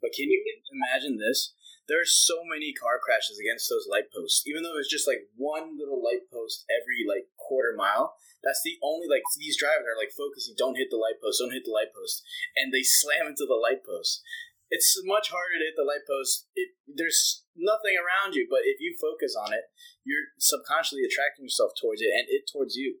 But 0.00 0.16
can 0.16 0.28
you 0.28 0.40
imagine 0.72 1.18
this? 1.20 1.52
There 1.86 2.02
are 2.02 2.08
so 2.08 2.42
many 2.42 2.74
car 2.74 2.98
crashes 2.98 3.38
against 3.38 3.70
those 3.70 3.86
light 3.86 4.10
posts. 4.10 4.42
Even 4.42 4.66
though 4.66 4.74
it's 4.74 4.90
just 4.90 5.06
like 5.06 5.30
one 5.38 5.78
little 5.78 6.02
light 6.02 6.26
post 6.34 6.66
every 6.66 7.06
like 7.06 7.30
quarter 7.38 7.78
mile, 7.78 8.18
that's 8.42 8.62
the 8.66 8.74
only 8.82 9.06
like 9.06 9.22
these 9.38 9.54
drivers 9.54 9.86
are 9.86 9.98
like 9.98 10.10
focusing. 10.10 10.58
Don't 10.58 10.78
hit 10.78 10.90
the 10.90 10.98
light 10.98 11.22
post. 11.22 11.38
Don't 11.38 11.54
hit 11.54 11.62
the 11.62 11.74
light 11.74 11.94
post, 11.94 12.26
and 12.58 12.74
they 12.74 12.82
slam 12.82 13.30
into 13.30 13.46
the 13.46 13.58
light 13.58 13.86
post. 13.86 14.22
It's 14.70 14.98
much 15.06 15.30
harder 15.30 15.62
to 15.62 15.66
hit 15.70 15.78
the 15.78 15.86
light 15.86 16.02
post. 16.06 16.50
It, 16.58 16.74
there's 16.90 17.46
nothing 17.54 17.94
around 17.94 18.34
you, 18.34 18.50
but 18.50 18.66
if 18.66 18.82
you 18.82 18.98
focus 18.98 19.38
on 19.38 19.54
it, 19.54 19.70
you're 20.02 20.34
subconsciously 20.42 21.06
attracting 21.06 21.46
yourself 21.46 21.74
towards 21.78 22.02
it, 22.02 22.10
and 22.10 22.26
it 22.26 22.50
towards 22.50 22.74
you. 22.74 22.98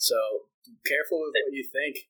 So 0.00 0.48
careful 0.84 1.20
with 1.20 1.36
what 1.36 1.52
you 1.52 1.64
think. 1.64 2.08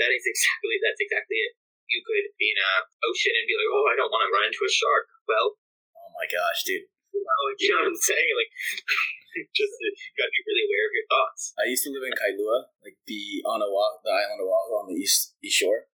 That 0.00 0.10
is 0.10 0.24
exactly 0.24 0.76
that's 0.80 1.00
exactly 1.00 1.38
it. 1.38 1.52
You 1.84 2.00
could 2.00 2.32
be 2.40 2.48
in 2.50 2.58
a 2.58 2.72
ocean 3.04 3.36
and 3.36 3.46
be 3.46 3.54
like, 3.54 3.70
"Oh, 3.70 3.86
I 3.86 3.94
don't 3.94 4.10
want 4.10 4.24
to 4.26 4.32
run 4.32 4.48
into 4.48 4.64
a 4.64 4.72
shark." 4.72 5.06
Well, 5.28 5.60
oh 5.94 6.10
my 6.16 6.26
gosh, 6.26 6.64
dude. 6.64 6.88
You 7.14 7.70
know, 7.70 7.86
what 7.86 7.94
I'm 7.94 8.02
saying? 8.02 8.34
Like, 8.34 8.50
just 9.58 9.74
uh, 9.78 9.86
you 9.86 10.12
gotta 10.18 10.34
be 10.34 10.42
really 10.50 10.66
aware 10.66 10.84
of 10.90 10.94
your 10.98 11.06
thoughts. 11.06 11.54
I 11.54 11.70
used 11.70 11.86
to 11.86 11.94
live 11.94 12.02
in 12.02 12.14
Kailua, 12.18 12.74
like 12.82 12.98
the 13.06 13.22
on 13.46 13.62
Oahu, 13.62 14.02
the 14.02 14.10
island 14.10 14.42
of 14.42 14.50
Oahu 14.50 14.72
on 14.82 14.86
the 14.90 14.98
east 14.98 15.38
east 15.38 15.62
shore, 15.62 15.86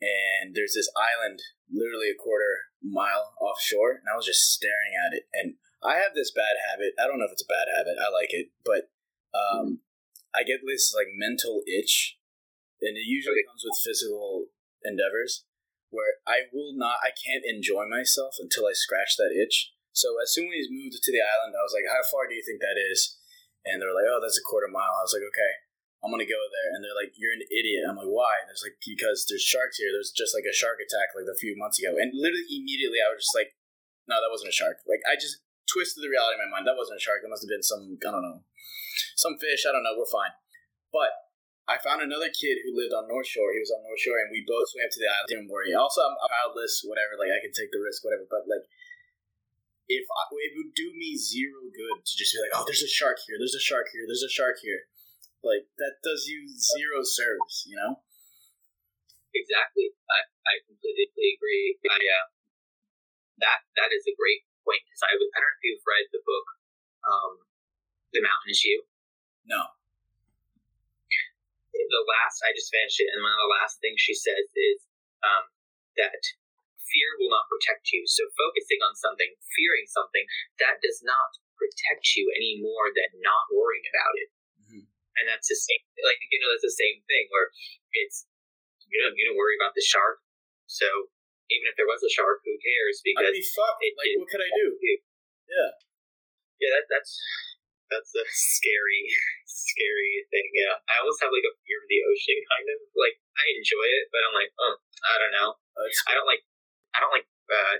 and 0.00 0.54
there's 0.54 0.74
this 0.74 0.90
island 0.94 1.40
literally 1.70 2.10
a 2.10 2.18
quarter 2.18 2.70
mile 2.82 3.34
offshore, 3.40 3.98
and 4.02 4.08
I 4.10 4.16
was 4.16 4.26
just 4.26 4.54
staring 4.54 4.94
at 4.94 5.14
it. 5.14 5.26
And 5.34 5.58
I 5.82 5.98
have 5.98 6.14
this 6.14 6.30
bad 6.30 6.58
habit. 6.70 6.94
I 6.98 7.06
don't 7.06 7.18
know 7.18 7.26
if 7.26 7.34
it's 7.34 7.46
a 7.46 7.50
bad 7.50 7.70
habit. 7.70 7.98
I 7.98 8.10
like 8.10 8.30
it, 8.30 8.50
but 8.64 8.90
um, 9.34 9.82
I 10.34 10.42
get 10.42 10.62
this 10.62 10.94
like 10.94 11.10
mental 11.14 11.62
itch, 11.66 12.18
and 12.80 12.96
it 12.96 13.06
usually 13.06 13.42
comes 13.46 13.62
with 13.66 13.78
physical 13.82 14.50
endeavors 14.84 15.44
where 15.90 16.20
I 16.28 16.52
will 16.52 16.76
not, 16.76 17.00
I 17.00 17.16
can't 17.16 17.48
enjoy 17.48 17.88
myself 17.88 18.36
until 18.36 18.68
I 18.68 18.76
scratch 18.76 19.16
that 19.16 19.32
itch. 19.32 19.72
So 19.96 20.20
as 20.20 20.36
soon 20.36 20.52
as 20.52 20.68
we 20.68 20.84
moved 20.84 21.00
to 21.00 21.12
the 21.12 21.24
island, 21.24 21.56
I 21.56 21.64
was 21.64 21.74
like, 21.74 21.88
"How 21.88 22.04
far 22.06 22.28
do 22.28 22.36
you 22.36 22.44
think 22.44 22.60
that 22.60 22.78
is?" 22.78 23.18
And 23.64 23.80
they're 23.80 23.96
like, 23.96 24.06
"Oh, 24.06 24.20
that's 24.20 24.38
a 24.38 24.44
quarter 24.46 24.68
mile." 24.68 24.94
I 24.94 25.02
was 25.02 25.16
like, 25.16 25.26
"Okay." 25.26 25.52
I'm 25.98 26.14
gonna 26.14 26.28
go 26.28 26.38
there, 26.38 26.70
and 26.74 26.80
they're 26.84 26.94
like, 26.94 27.18
"You're 27.18 27.34
an 27.34 27.42
idiot." 27.50 27.82
I'm 27.88 27.98
like, 27.98 28.10
"Why?" 28.10 28.38
And 28.40 28.46
there's 28.46 28.62
like, 28.62 28.78
"Because 28.78 29.26
there's 29.26 29.42
sharks 29.42 29.82
here. 29.82 29.90
There's 29.90 30.14
just 30.14 30.30
like 30.30 30.46
a 30.46 30.54
shark 30.54 30.78
attack 30.78 31.10
like 31.18 31.26
a 31.26 31.34
few 31.34 31.58
months 31.58 31.82
ago." 31.82 31.98
And 31.98 32.14
literally 32.14 32.46
immediately, 32.46 33.02
I 33.02 33.10
was 33.10 33.26
just 33.26 33.34
like, 33.34 33.58
"No, 34.06 34.22
that 34.22 34.30
wasn't 34.30 34.54
a 34.54 34.56
shark." 34.56 34.78
Like 34.86 35.02
I 35.10 35.18
just 35.18 35.42
twisted 35.66 36.06
the 36.06 36.10
reality 36.10 36.38
in 36.38 36.46
my 36.46 36.58
mind. 36.58 36.70
That 36.70 36.78
wasn't 36.78 36.98
a 36.98 37.04
shark. 37.04 37.26
It 37.26 37.30
must 37.30 37.42
have 37.42 37.50
been 37.50 37.66
some 37.66 37.98
I 37.98 38.10
don't 38.14 38.22
know 38.22 38.46
some 39.18 39.38
fish. 39.38 39.66
I 39.66 39.74
don't 39.74 39.82
know. 39.82 39.98
We're 39.98 40.10
fine. 40.10 40.34
But 40.94 41.10
I 41.68 41.76
found 41.76 42.00
another 42.00 42.32
kid 42.32 42.62
who 42.64 42.72
lived 42.72 42.94
on 42.94 43.10
North 43.10 43.28
Shore. 43.28 43.52
He 43.52 43.60
was 43.60 43.74
on 43.74 43.84
North 43.84 44.00
Shore, 44.00 44.18
and 44.22 44.32
we 44.32 44.46
both 44.46 44.70
swam 44.72 44.88
to 44.88 45.00
the 45.02 45.10
island. 45.10 45.28
Didn't 45.28 45.52
worry. 45.52 45.74
Also, 45.74 46.00
I'm 46.00 46.16
childless, 46.16 46.80
whatever. 46.86 47.18
Like 47.20 47.34
I 47.34 47.42
can 47.42 47.52
take 47.52 47.74
the 47.74 47.82
risk, 47.82 48.06
whatever. 48.06 48.24
But 48.30 48.48
like, 48.48 48.64
if 49.90 50.06
I, 50.08 50.22
it 50.48 50.52
would 50.56 50.72
do 50.72 50.88
me 50.96 51.18
zero 51.18 51.68
good 51.68 52.00
to 52.00 52.12
just 52.16 52.32
be 52.32 52.40
like, 52.40 52.54
oh, 52.56 52.64
there's 52.64 52.86
a 52.86 52.88
shark 52.88 53.20
here. 53.26 53.36
There's 53.36 53.56
a 53.56 53.62
shark 53.62 53.92
here. 53.92 54.08
There's 54.08 54.24
a 54.24 54.32
shark 54.32 54.62
here. 54.64 54.88
Like 55.44 55.70
that 55.78 56.02
does 56.02 56.26
you 56.26 56.46
zero 56.50 57.02
service. 57.02 57.64
You 57.68 57.76
know. 57.78 57.92
Exactly. 59.34 59.94
I, 60.10 60.24
I 60.48 60.54
completely 60.66 61.06
agree. 61.36 61.78
I 61.86 61.98
uh, 62.00 62.26
that 63.38 63.62
that 63.78 63.90
is 63.94 64.02
a 64.08 64.14
great 64.18 64.42
point 64.66 64.82
because 64.82 65.04
I, 65.06 65.14
I 65.14 65.38
don't 65.38 65.46
know 65.46 65.58
if 65.58 65.64
you've 65.64 65.86
read 65.86 66.06
the 66.10 66.22
book 66.24 66.58
um, 67.08 67.32
the 68.12 68.20
mountain 68.20 68.52
is 68.52 68.62
you? 68.64 68.84
No. 69.48 69.76
The 71.72 72.04
last, 72.04 72.44
I 72.44 72.52
just 72.52 72.68
finished 72.68 73.00
it, 73.00 73.08
and 73.16 73.24
one 73.24 73.32
of 73.32 73.40
the 73.48 73.54
last 73.60 73.80
things 73.80 73.96
she 73.96 74.12
says 74.12 74.44
is 74.52 74.84
um, 75.24 75.48
that 75.96 76.20
fear 76.84 77.08
will 77.16 77.32
not 77.32 77.48
protect 77.48 77.88
you. 77.96 78.04
So 78.04 78.28
focusing 78.36 78.84
on 78.84 78.92
something, 78.92 79.32
fearing 79.56 79.88
something, 79.88 80.28
that 80.60 80.84
does 80.84 81.00
not 81.00 81.40
protect 81.56 82.12
you 82.12 82.28
any 82.36 82.60
more 82.60 82.92
than 82.92 83.08
not 83.24 83.48
worrying 83.48 83.88
about 83.88 84.14
it. 84.20 84.28
And 85.18 85.26
that's 85.26 85.50
the 85.50 85.58
same, 85.58 85.82
like, 86.06 86.20
you 86.30 86.38
know, 86.38 86.50
that's 86.54 86.66
the 86.66 86.78
same 86.78 87.02
thing 87.10 87.26
where 87.34 87.50
it's, 87.98 88.24
you 88.86 88.98
know, 89.02 89.10
you 89.12 89.26
don't 89.26 89.38
worry 89.38 89.58
about 89.58 89.74
the 89.74 89.84
shark. 89.84 90.22
So 90.70 90.86
even 91.50 91.66
if 91.68 91.74
there 91.74 91.88
was 91.88 92.00
a 92.04 92.12
shark, 92.12 92.44
who 92.44 92.54
cares? 92.60 93.00
Because 93.02 93.28
I'd 93.28 93.36
be 93.36 93.44
fucked. 93.44 93.82
It, 93.82 93.94
like, 93.98 94.12
it, 94.12 94.18
what 94.20 94.28
could 94.30 94.44
I 94.44 94.50
do? 94.54 94.66
Yeah. 95.48 95.70
Yeah, 96.58 96.70
that, 96.74 96.90
that's 96.90 97.14
that's 97.88 98.12
a 98.14 98.24
scary, 98.28 99.08
scary 99.48 100.26
thing. 100.28 100.48
Yeah, 100.52 100.76
I 100.92 101.00
almost 101.00 101.20
have 101.24 101.32
like 101.32 101.46
a 101.46 101.54
fear 101.64 101.78
of 101.80 101.88
the 101.88 102.00
ocean, 102.04 102.38
kind 102.44 102.68
of. 102.68 102.78
Like 102.94 103.16
I 103.38 103.44
enjoy 103.56 103.86
it, 104.02 104.12
but 104.12 104.20
I'm 104.26 104.36
like, 104.36 104.52
oh, 104.60 104.76
I 105.08 105.16
don't 105.22 105.34
know. 105.34 105.56
I 106.10 106.12
don't 106.12 106.28
like, 106.28 106.44
I 106.92 106.98
don't 107.00 107.14
like 107.14 107.28
uh, 107.48 107.76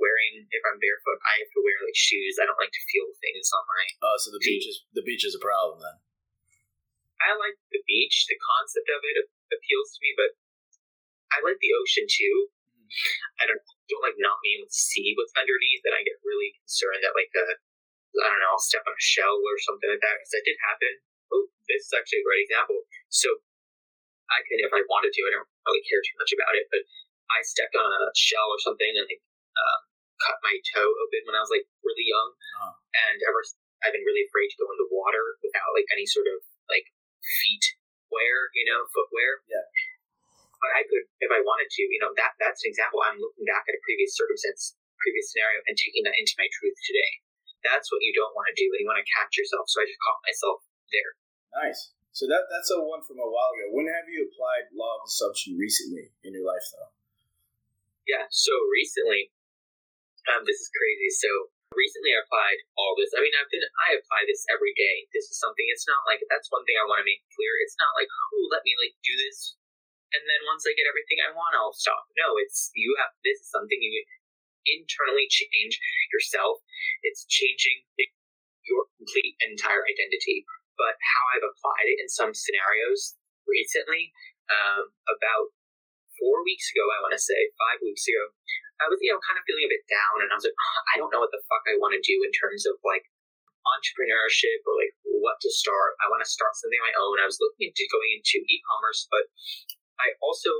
wearing. 0.00 0.48
If 0.50 0.62
I'm 0.66 0.80
barefoot, 0.80 1.20
I 1.22 1.44
have 1.44 1.52
to 1.54 1.60
wear 1.62 1.78
like 1.84 1.96
shoes. 1.96 2.40
I 2.40 2.48
don't 2.48 2.58
like 2.58 2.72
to 2.72 2.82
feel 2.90 3.06
things 3.20 3.46
on 3.54 3.62
my. 3.68 3.84
Oh, 4.02 4.16
so 4.18 4.34
the 4.34 4.42
feet. 4.42 4.58
beach 4.58 4.66
is 4.66 4.76
the 4.96 5.04
beach 5.06 5.24
is 5.24 5.36
a 5.36 5.42
problem 5.42 5.84
then. 5.84 5.96
I 7.22 7.34
like 7.38 7.56
the 7.70 7.82
beach. 7.86 8.26
The 8.26 8.38
concept 8.38 8.88
of 8.90 9.00
it 9.06 9.16
appeals 9.54 9.94
to 9.94 10.02
me, 10.02 10.14
but 10.18 10.30
I 11.34 11.42
like 11.42 11.58
the 11.62 11.74
ocean 11.78 12.06
too. 12.10 12.50
Mm. 12.74 12.86
I 13.40 13.44
don't 13.50 13.62
don't 13.90 14.04
like 14.04 14.18
not 14.18 14.40
being 14.40 14.62
able 14.64 14.70
to 14.70 14.74
see 14.74 15.12
what's 15.18 15.34
underneath, 15.36 15.82
and 15.84 15.94
I 15.94 16.02
get 16.06 16.18
really 16.24 16.56
concerned 16.62 17.02
that 17.04 17.14
like 17.16 17.30
the 17.34 17.58
I 18.22 18.30
don't 18.30 18.38
know, 18.38 18.54
I'll 18.54 18.62
step 18.62 18.86
on 18.86 18.94
a 18.94 19.02
shell 19.02 19.42
or 19.42 19.58
something 19.58 19.90
like 19.90 19.98
that, 19.98 20.22
because 20.22 20.30
that 20.38 20.46
did 20.46 20.58
happen. 20.62 21.02
Oh, 21.34 21.50
this 21.66 21.90
is 21.90 21.94
actually 21.98 22.22
a 22.22 22.28
great 22.30 22.46
example. 22.46 22.86
So 23.10 23.26
I 24.30 24.38
could, 24.46 24.62
if 24.62 24.70
I 24.70 24.86
wanted 24.86 25.10
to, 25.10 25.22
I 25.26 25.34
don't 25.34 25.50
really 25.66 25.82
care 25.82 25.98
too 25.98 26.14
much 26.22 26.30
about 26.30 26.54
it, 26.54 26.70
but 26.70 26.86
I 27.34 27.42
stepped 27.42 27.74
on 27.74 27.90
a 27.90 28.14
shell 28.14 28.46
or 28.54 28.60
something 28.62 28.86
and 28.86 29.10
um, 29.10 29.80
cut 30.22 30.38
my 30.46 30.54
toe 30.70 30.86
open 30.86 31.26
when 31.26 31.34
I 31.34 31.42
was 31.42 31.50
like 31.50 31.66
really 31.82 32.06
young, 32.06 32.30
Oh. 32.62 32.72
and 33.10 33.18
ever 33.26 33.42
I've 33.82 33.90
been 33.90 34.06
really 34.06 34.22
afraid 34.30 34.46
to 34.54 34.60
go 34.62 34.70
into 34.70 34.86
water 34.94 35.34
without 35.42 35.74
like 35.74 35.90
any 35.90 36.06
sort 36.06 36.30
of 36.30 36.38
like 36.38 36.53
feet 37.24 37.64
wear, 38.12 38.48
you 38.54 38.64
know, 38.68 38.86
footwear. 38.94 39.42
Yeah. 39.50 39.66
But 40.62 40.70
I 40.80 40.82
could, 40.88 41.04
if 41.20 41.28
I 41.28 41.44
wanted 41.44 41.68
to, 41.68 41.82
you 41.84 42.00
know, 42.00 42.14
that 42.16 42.38
that's 42.40 42.64
an 42.64 42.72
example. 42.72 43.04
I'm 43.04 43.20
looking 43.20 43.44
back 43.44 43.68
at 43.68 43.76
a 43.76 43.82
previous 43.84 44.16
circumstance, 44.16 44.78
previous 44.96 45.28
scenario, 45.34 45.60
and 45.68 45.76
taking 45.76 46.06
that 46.08 46.16
into 46.16 46.32
my 46.40 46.48
truth 46.48 46.78
today. 46.88 47.20
That's 47.66 47.88
what 47.92 48.00
you 48.04 48.12
don't 48.16 48.32
want 48.32 48.48
to 48.52 48.56
do, 48.56 48.68
and 48.72 48.80
you 48.84 48.88
want 48.88 49.00
to 49.00 49.08
catch 49.08 49.36
yourself. 49.36 49.68
So 49.68 49.80
I 49.80 49.88
just 49.88 50.00
caught 50.00 50.20
myself 50.24 50.58
there. 50.92 51.12
Nice. 51.64 51.92
So 52.16 52.30
that 52.30 52.46
that's 52.48 52.70
a 52.70 52.80
one 52.80 53.02
from 53.02 53.18
a 53.20 53.28
while 53.28 53.52
ago. 53.58 53.74
When 53.74 53.90
have 53.90 54.08
you 54.08 54.24
applied 54.24 54.72
law 54.72 55.00
of 55.00 55.04
assumption 55.04 55.58
recently 55.58 56.14
in 56.24 56.32
your 56.32 56.46
life, 56.46 56.64
though? 56.72 56.92
Yeah. 58.08 58.28
So 58.30 58.52
recently, 58.72 59.32
um, 60.32 60.44
this 60.48 60.60
is 60.60 60.70
crazy. 60.72 61.10
So 61.12 61.30
recently, 61.74 62.14
I 62.14 62.22
applied 62.22 62.60
all 62.78 62.94
this. 62.96 63.12
I 63.14 63.20
mean, 63.22 63.34
I've 63.36 63.50
been 63.50 63.64
I 63.86 63.98
apply 63.98 64.24
this 64.26 64.46
every 64.50 64.72
day. 64.74 65.06
This 65.12 65.30
is 65.30 65.38
something. 65.38 65.66
It's 65.70 65.86
not 65.86 66.02
like 66.08 66.22
that's 66.26 66.50
one 66.50 66.64
thing 66.64 66.78
I 66.78 66.86
want 66.88 67.02
to 67.02 67.08
make 67.08 67.22
clear. 67.34 67.52
It's 67.62 67.78
not 67.78 67.92
like 67.98 68.08
oh, 68.10 68.50
let 68.50 68.64
me 68.66 68.74
like 68.78 68.94
do 69.04 69.14
this, 69.14 69.58
and 70.14 70.22
then 70.24 70.40
once 70.48 70.64
I 70.64 70.74
get 70.74 70.88
everything 70.88 71.20
I 71.20 71.34
want, 71.34 71.58
I'll 71.58 71.76
stop. 71.76 72.08
No, 72.18 72.38
it's 72.40 72.70
you 72.74 72.94
have 72.98 73.12
this 73.22 73.42
is 73.42 73.48
something 73.50 73.78
you 73.78 74.04
internally 74.64 75.28
change 75.28 75.76
yourself. 76.12 76.64
It's 77.04 77.28
changing 77.28 77.84
your 78.68 78.88
complete 78.96 79.36
entire 79.44 79.84
identity. 79.84 80.44
But 80.74 80.98
how 80.98 81.24
I've 81.36 81.46
applied 81.46 81.86
it 81.86 82.02
in 82.02 82.10
some 82.10 82.34
scenarios 82.34 83.14
recently, 83.46 84.10
um, 84.50 84.90
about 85.06 85.54
four 86.18 86.42
weeks 86.42 86.66
ago, 86.74 86.82
I 86.90 86.98
want 87.04 87.14
to 87.14 87.22
say 87.22 87.38
five 87.54 87.78
weeks 87.78 88.02
ago, 88.10 88.34
I 88.82 88.90
was, 88.90 88.98
you 88.98 89.14
know, 89.14 89.22
kind 89.22 89.38
of 89.38 89.46
feeling 89.46 89.66
a 89.66 89.74
bit 89.74 89.86
down, 89.86 90.22
and 90.22 90.30
I 90.30 90.34
was 90.34 90.46
like, 90.46 90.58
"Oh, 90.58 90.78
I 90.92 90.94
don't 90.98 91.12
know 91.14 91.22
what 91.22 91.30
the 91.30 91.42
fuck 91.46 91.62
I 91.70 91.78
want 91.78 91.94
to 91.94 92.02
do 92.02 92.16
in 92.26 92.32
terms 92.34 92.66
of 92.66 92.74
like 92.82 93.06
entrepreneurship 93.64 94.60
or 94.66 94.74
like 94.76 94.94
what 95.24 95.40
to 95.40 95.50
start. 95.50 95.96
I 96.04 96.10
want 96.12 96.20
to 96.20 96.28
start 96.28 96.52
something 96.58 96.78
of 96.80 96.88
my 96.90 96.96
own. 97.00 97.16
I 97.22 97.28
was 97.28 97.40
looking 97.40 97.72
into 97.72 97.88
going 97.88 98.12
into 98.20 98.44
e-commerce, 98.44 99.08
but 99.08 99.24
I 100.00 100.12
also 100.20 100.52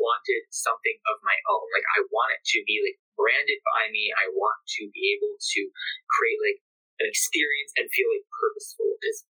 wanted 0.00 0.48
something 0.48 0.96
of 1.12 1.20
my 1.20 1.36
own. 1.52 1.66
Like 1.76 1.84
I 2.00 2.06
want 2.08 2.32
it 2.32 2.42
to 2.56 2.58
be 2.64 2.80
like 2.80 2.96
branded 3.18 3.60
by 3.76 3.92
me. 3.92 4.08
I 4.16 4.32
want 4.32 4.56
to 4.80 4.88
be 4.96 5.12
able 5.12 5.36
to 5.36 5.60
create 6.08 6.40
like 6.40 6.60
an 7.04 7.06
experience 7.12 7.76
and 7.76 7.92
feel 7.92 8.08
like 8.08 8.24
purposeful. 8.32 8.88
Because 8.96 9.28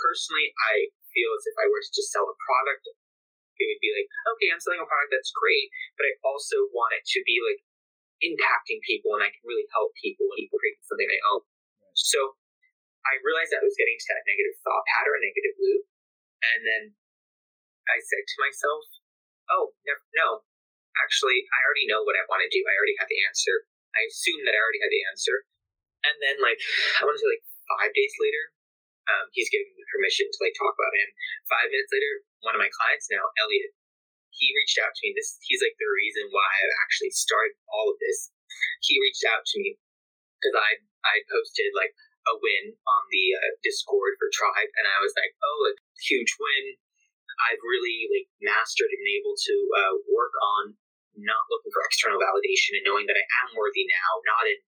personally, 0.00 0.48
I 0.72 0.88
feel 1.12 1.30
as 1.36 1.44
if 1.44 1.56
I 1.60 1.68
were 1.68 1.80
to 1.84 1.92
just 1.92 2.12
sell 2.12 2.24
a 2.24 2.36
product, 2.36 2.88
it 3.58 3.66
would 3.66 3.82
be 3.82 3.92
like, 3.92 4.08
okay, 4.36 4.48
I'm 4.52 4.62
selling 4.62 4.80
a 4.80 4.88
product 4.88 5.12
that's 5.12 5.32
great, 5.32 5.72
but 5.96 6.06
I 6.08 6.12
also 6.24 6.68
want 6.72 6.96
it 6.96 7.04
to 7.04 7.20
be 7.24 7.40
like 7.40 7.60
impacting 8.24 8.80
people 8.84 9.16
and 9.16 9.24
I 9.24 9.32
can 9.32 9.44
really 9.44 9.68
help 9.72 9.92
people 10.00 10.28
and 10.36 10.48
create 10.48 10.80
something 10.84 11.08
I 11.08 11.20
own. 11.32 11.42
So 11.96 12.36
I 13.06 13.22
realized 13.22 13.54
I 13.54 13.62
was 13.62 13.76
getting 13.78 13.96
to 13.96 14.08
that 14.12 14.26
negative 14.26 14.56
thought 14.64 14.84
pattern, 14.96 15.20
negative 15.22 15.56
loop. 15.60 15.84
And 16.42 16.60
then 16.66 16.82
I 17.86 18.02
said 18.02 18.24
to 18.24 18.42
myself, 18.42 18.82
oh, 19.52 19.72
never, 19.86 20.02
no, 20.18 20.42
actually, 20.98 21.46
I 21.48 21.58
already 21.64 21.86
know 21.86 22.02
what 22.02 22.18
I 22.18 22.26
want 22.26 22.42
to 22.42 22.50
do. 22.50 22.64
I 22.66 22.74
already 22.76 22.98
have 22.98 23.08
the 23.08 23.22
answer. 23.24 23.68
I 23.94 24.04
assume 24.10 24.42
that 24.44 24.52
I 24.56 24.60
already 24.60 24.82
had 24.82 24.92
the 24.92 25.04
answer. 25.08 25.46
And 26.04 26.16
then, 26.20 26.36
like, 26.42 26.60
I 27.00 27.06
want 27.06 27.16
to 27.16 27.22
say, 27.22 27.30
like, 27.30 27.46
five 27.78 27.92
days 27.94 28.14
later, 28.20 28.44
um, 29.06 29.26
he's 29.32 29.50
giving 29.50 29.70
me 29.70 29.82
permission 29.86 30.26
to, 30.28 30.38
like, 30.42 30.54
talk 30.58 30.74
about 30.74 30.98
him. 30.98 31.08
Five 31.46 31.70
minutes 31.70 31.90
later, 31.94 32.12
one 32.46 32.54
of 32.54 32.62
my 32.62 32.70
clients 32.70 33.10
now, 33.10 33.26
Elliot, 33.42 33.74
he 34.30 34.54
reached 34.54 34.78
out 34.78 34.94
to 34.94 35.02
me. 35.02 35.10
This 35.18 35.34
He's, 35.42 35.58
like, 35.58 35.74
the 35.82 35.90
reason 35.90 36.30
why 36.30 36.46
I've 36.46 36.78
actually 36.86 37.10
started 37.10 37.58
all 37.66 37.90
of 37.90 37.98
this. 37.98 38.30
He 38.86 39.02
reached 39.02 39.26
out 39.26 39.42
to 39.42 39.56
me 39.58 39.74
because 40.38 40.54
I, 40.54 40.78
I 41.02 41.26
posted, 41.26 41.74
like, 41.74 41.90
a 42.30 42.38
win 42.38 42.74
on 42.74 43.02
the 43.10 43.26
uh, 43.34 43.52
Discord 43.66 44.14
for 44.22 44.30
Tribe, 44.30 44.70
and 44.78 44.86
I 44.86 45.02
was 45.02 45.14
like, 45.18 45.34
oh, 45.42 45.58
like, 45.66 45.82
huge 46.06 46.30
win. 46.38 46.78
I've 47.36 47.60
really 47.60 48.08
like 48.08 48.32
mastered 48.40 48.88
and 48.88 48.96
been 48.96 49.20
able 49.20 49.36
to 49.36 49.54
uh, 49.76 49.94
work 50.08 50.32
on 50.56 50.72
not 51.20 51.48
looking 51.48 51.72
for 51.72 51.84
external 51.84 52.20
validation 52.20 52.76
and 52.76 52.84
knowing 52.84 53.08
that 53.08 53.16
I 53.16 53.24
am 53.44 53.56
worthy 53.56 53.88
now, 53.88 54.10
not 54.28 54.44
in 54.44 54.60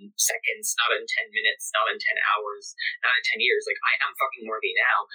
10 0.00 0.12
seconds, 0.20 0.76
not 0.76 0.92
in 0.92 1.04
10 1.04 1.32
minutes, 1.32 1.72
not 1.72 1.88
in 1.88 1.96
10 1.96 2.28
hours, 2.32 2.76
not 3.00 3.16
in 3.16 3.24
10 3.40 3.44
years. 3.44 3.64
Like, 3.64 3.80
I 3.80 3.92
am 4.04 4.12
fucking 4.16 4.44
worthy 4.44 4.76
now. 4.76 5.08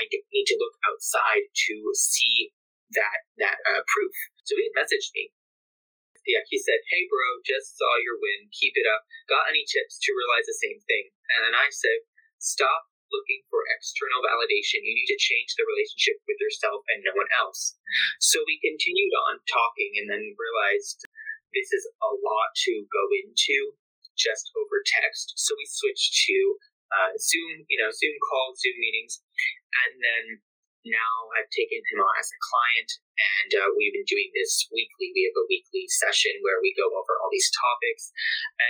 I 0.00 0.08
need 0.08 0.48
to 0.48 0.60
look 0.60 0.76
outside 0.88 1.48
to 1.48 1.74
see 1.94 2.52
that 2.96 3.18
that 3.40 3.58
uh, 3.68 3.82
proof. 3.84 4.14
So 4.44 4.56
he 4.56 4.68
messaged 4.72 5.12
me. 5.14 5.32
Yeah, 6.24 6.40
he 6.48 6.56
said, 6.56 6.80
"Hey, 6.88 7.04
bro, 7.08 7.44
just 7.44 7.76
saw 7.76 8.00
your 8.00 8.16
win. 8.16 8.48
Keep 8.52 8.80
it 8.80 8.88
up. 8.88 9.04
Got 9.28 9.52
any 9.52 9.68
tips 9.68 10.00
to 10.00 10.16
realize 10.16 10.48
the 10.48 10.56
same 10.56 10.80
thing?" 10.88 11.12
And 11.36 11.44
then 11.44 11.56
I 11.56 11.68
said, 11.68 12.08
"Stop 12.40 12.88
looking 13.12 13.46
for 13.46 13.62
external 13.70 14.24
validation. 14.24 14.82
You 14.82 14.94
need 14.98 15.10
to 15.10 15.20
change 15.20 15.54
the 15.54 15.68
relationship 15.68 16.18
with 16.26 16.38
yourself 16.42 16.82
and 16.90 17.06
no 17.06 17.14
one 17.14 17.30
else. 17.38 17.78
So 18.18 18.42
we 18.42 18.58
continued 18.58 19.14
on 19.30 19.38
talking 19.46 19.92
and 20.02 20.10
then 20.10 20.34
realized 20.34 21.06
this 21.54 21.70
is 21.70 21.86
a 22.02 22.10
lot 22.10 22.50
to 22.66 22.72
go 22.90 23.04
into 23.22 23.78
just 24.18 24.50
over 24.58 24.82
text. 24.82 25.38
So 25.38 25.54
we 25.54 25.66
switched 25.70 26.14
to 26.26 26.38
uh, 26.90 27.12
Zoom, 27.18 27.66
you 27.70 27.78
know, 27.78 27.90
Zoom 27.94 28.14
calls, 28.22 28.62
Zoom 28.62 28.78
meetings. 28.78 29.22
And 29.84 29.92
then 30.00 30.24
now 30.84 31.14
I've 31.36 31.48
taken 31.48 31.80
him 31.80 31.98
on 32.04 32.14
as 32.20 32.28
a 32.28 32.40
client 32.44 32.90
and 33.14 33.50
uh, 33.56 33.70
we've 33.78 33.94
been 33.94 34.08
doing 34.10 34.30
this 34.34 34.66
weekly. 34.74 35.14
We 35.14 35.24
have 35.30 35.38
a 35.38 35.48
weekly 35.48 35.86
session 35.86 36.34
where 36.42 36.58
we 36.58 36.74
go 36.74 36.90
over 36.90 37.14
all 37.22 37.30
these 37.30 37.50
topics. 37.54 38.10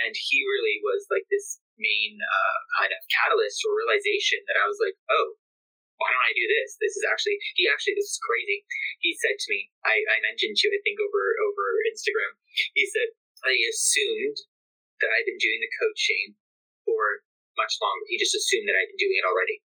And 0.05 0.13
he 0.13 0.45
really 0.45 0.79
was 0.85 1.09
like 1.09 1.25
this 1.33 1.59
main 1.81 2.15
uh, 2.21 2.57
kind 2.79 2.93
of 2.93 3.01
catalyst 3.09 3.59
or 3.65 3.73
realization 3.73 4.45
that 4.45 4.59
I 4.61 4.69
was 4.69 4.77
like, 4.77 4.95
oh, 5.09 5.35
why 5.97 6.11
don't 6.11 6.27
I 6.27 6.35
do 6.35 6.45
this? 6.45 6.75
This 6.77 6.95
is 6.99 7.07
actually 7.07 7.39
he 7.55 7.71
actually 7.71 7.95
this 7.95 8.11
is 8.11 8.19
crazy. 8.19 8.67
He 8.99 9.15
said 9.15 9.39
to 9.39 9.47
me, 9.47 9.71
I, 9.87 9.95
I 9.95 10.17
mentioned 10.27 10.59
you 10.59 10.69
I 10.69 10.83
think 10.83 10.99
over 10.99 11.23
over 11.39 11.65
Instagram. 11.87 12.35
He 12.75 12.83
said 12.83 13.15
I 13.47 13.55
assumed 13.71 14.37
that 14.99 15.11
I've 15.15 15.27
been 15.27 15.39
doing 15.39 15.59
the 15.63 15.71
coaching 15.79 16.35
for 16.83 17.23
much 17.55 17.79
longer. 17.79 18.03
He 18.11 18.19
just 18.19 18.35
assumed 18.35 18.67
that 18.67 18.75
I've 18.75 18.91
been 18.91 18.99
doing 18.99 19.19
it 19.23 19.27
already. 19.27 19.63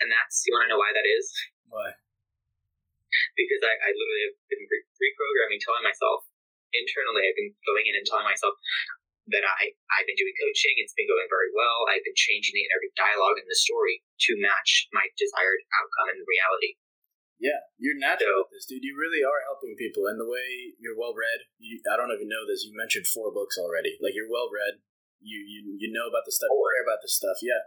And 0.00 0.08
that's 0.08 0.42
you 0.48 0.52
want 0.56 0.68
to 0.68 0.70
know 0.72 0.80
why 0.80 0.92
that 0.96 1.04
is? 1.04 1.28
Why? 1.68 1.92
Because 3.36 3.62
I, 3.62 3.72
I 3.84 3.88
literally 3.92 4.24
have 4.32 4.38
been 4.48 4.64
re- 4.64 4.88
reprogramming, 4.96 5.60
telling 5.60 5.84
myself 5.84 6.24
internally, 6.72 7.26
I've 7.26 7.36
been 7.38 7.52
going 7.66 7.84
in 7.90 7.98
and 7.98 8.06
telling 8.06 8.26
myself, 8.26 8.54
that 9.30 9.46
I, 9.46 9.70
I've 9.94 10.08
been 10.10 10.18
doing 10.18 10.34
coaching. 10.34 10.74
It's 10.82 10.96
been 10.96 11.06
going 11.06 11.28
very 11.30 11.54
well. 11.54 11.86
I've 11.86 12.02
been 12.02 12.18
changing 12.18 12.50
the 12.56 12.66
inner 12.66 12.82
dialogue 12.98 13.38
in 13.38 13.46
the 13.46 13.54
story 13.54 14.02
to 14.26 14.30
match 14.42 14.90
my 14.90 15.06
desired 15.14 15.62
outcome 15.78 16.18
in 16.18 16.26
reality. 16.26 16.74
Yeah, 17.38 17.62
you're 17.80 17.96
natural 17.96 18.44
So- 18.44 18.44
at 18.44 18.52
this, 18.52 18.66
dude. 18.68 18.84
You 18.84 18.98
really 19.00 19.24
are 19.24 19.40
helping 19.48 19.72
people, 19.78 20.04
and 20.10 20.20
the 20.20 20.28
way 20.28 20.76
you're 20.76 20.98
well 20.98 21.16
read. 21.16 21.46
You, 21.56 21.80
I 21.88 21.96
don't 21.96 22.12
you 22.12 22.28
know 22.28 22.44
this. 22.44 22.68
You 22.68 22.76
mentioned 22.76 23.08
four 23.08 23.32
books 23.32 23.56
already. 23.56 23.96
Like 24.02 24.12
you're 24.12 24.28
well 24.28 24.52
read. 24.52 24.84
You 25.24 25.40
you 25.40 25.58
you 25.80 25.88
know 25.88 26.04
about 26.04 26.28
the 26.28 26.34
stuff. 26.36 26.52
You 26.52 26.60
Four. 26.60 26.68
care 26.76 26.84
about 26.84 27.00
the 27.00 27.08
stuff. 27.08 27.38
Yeah, 27.40 27.62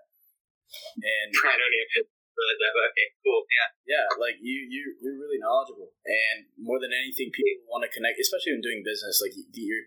and 1.02 1.30
I 1.54 1.58
don't 1.58 1.74
even 1.74 2.06
okay, 2.34 3.08
cool. 3.24 3.46
Yeah. 3.50 3.98
yeah, 3.98 4.06
like 4.18 4.38
you 4.42 4.58
you 4.70 4.98
you're 5.02 5.20
really 5.20 5.40
knowledgeable, 5.40 5.94
and 6.06 6.50
more 6.58 6.80
than 6.82 6.94
anything, 6.94 7.30
people 7.34 7.66
want 7.70 7.86
to 7.86 7.92
connect, 7.94 8.20
especially 8.20 8.58
when 8.58 8.66
doing 8.66 8.82
business. 8.86 9.22
Like 9.22 9.34
you- 9.38 9.50
you're, 9.54 9.86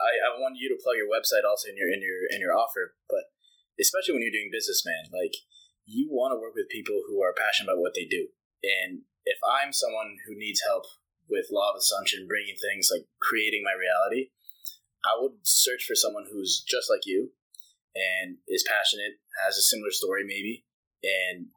I 0.00 0.12
I 0.20 0.30
want 0.40 0.60
you 0.60 0.68
to 0.72 0.80
plug 0.80 0.98
your 1.00 1.10
website 1.10 1.46
also 1.46 1.70
in 1.72 1.76
your 1.76 1.88
in 1.90 2.00
your 2.04 2.20
in 2.30 2.40
your 2.40 2.54
offer, 2.56 2.96
but 3.08 3.32
especially 3.80 4.14
when 4.14 4.22
you're 4.22 4.34
doing 4.34 4.52
business, 4.52 4.84
man, 4.86 5.10
like 5.10 5.34
you 5.84 6.08
want 6.10 6.32
to 6.32 6.40
work 6.40 6.54
with 6.54 6.72
people 6.72 7.04
who 7.06 7.20
are 7.20 7.36
passionate 7.36 7.68
about 7.72 7.80
what 7.82 7.92
they 7.94 8.08
do. 8.08 8.32
And 8.64 9.04
if 9.24 9.36
I'm 9.44 9.72
someone 9.72 10.16
who 10.24 10.36
needs 10.36 10.64
help 10.64 10.84
with 11.28 11.52
law 11.52 11.72
of 11.72 11.76
assumption, 11.76 12.28
bringing 12.28 12.56
things 12.56 12.88
like 12.92 13.04
creating 13.20 13.64
my 13.64 13.76
reality, 13.76 14.32
I 15.04 15.20
would 15.20 15.44
search 15.44 15.84
for 15.84 15.94
someone 15.94 16.24
who's 16.30 16.64
just 16.64 16.88
like 16.88 17.04
you 17.04 17.32
and 17.94 18.38
is 18.48 18.64
passionate, 18.66 19.20
has 19.44 19.56
a 19.56 19.62
similar 19.62 19.90
story 19.92 20.24
maybe, 20.24 20.64
and 21.04 21.52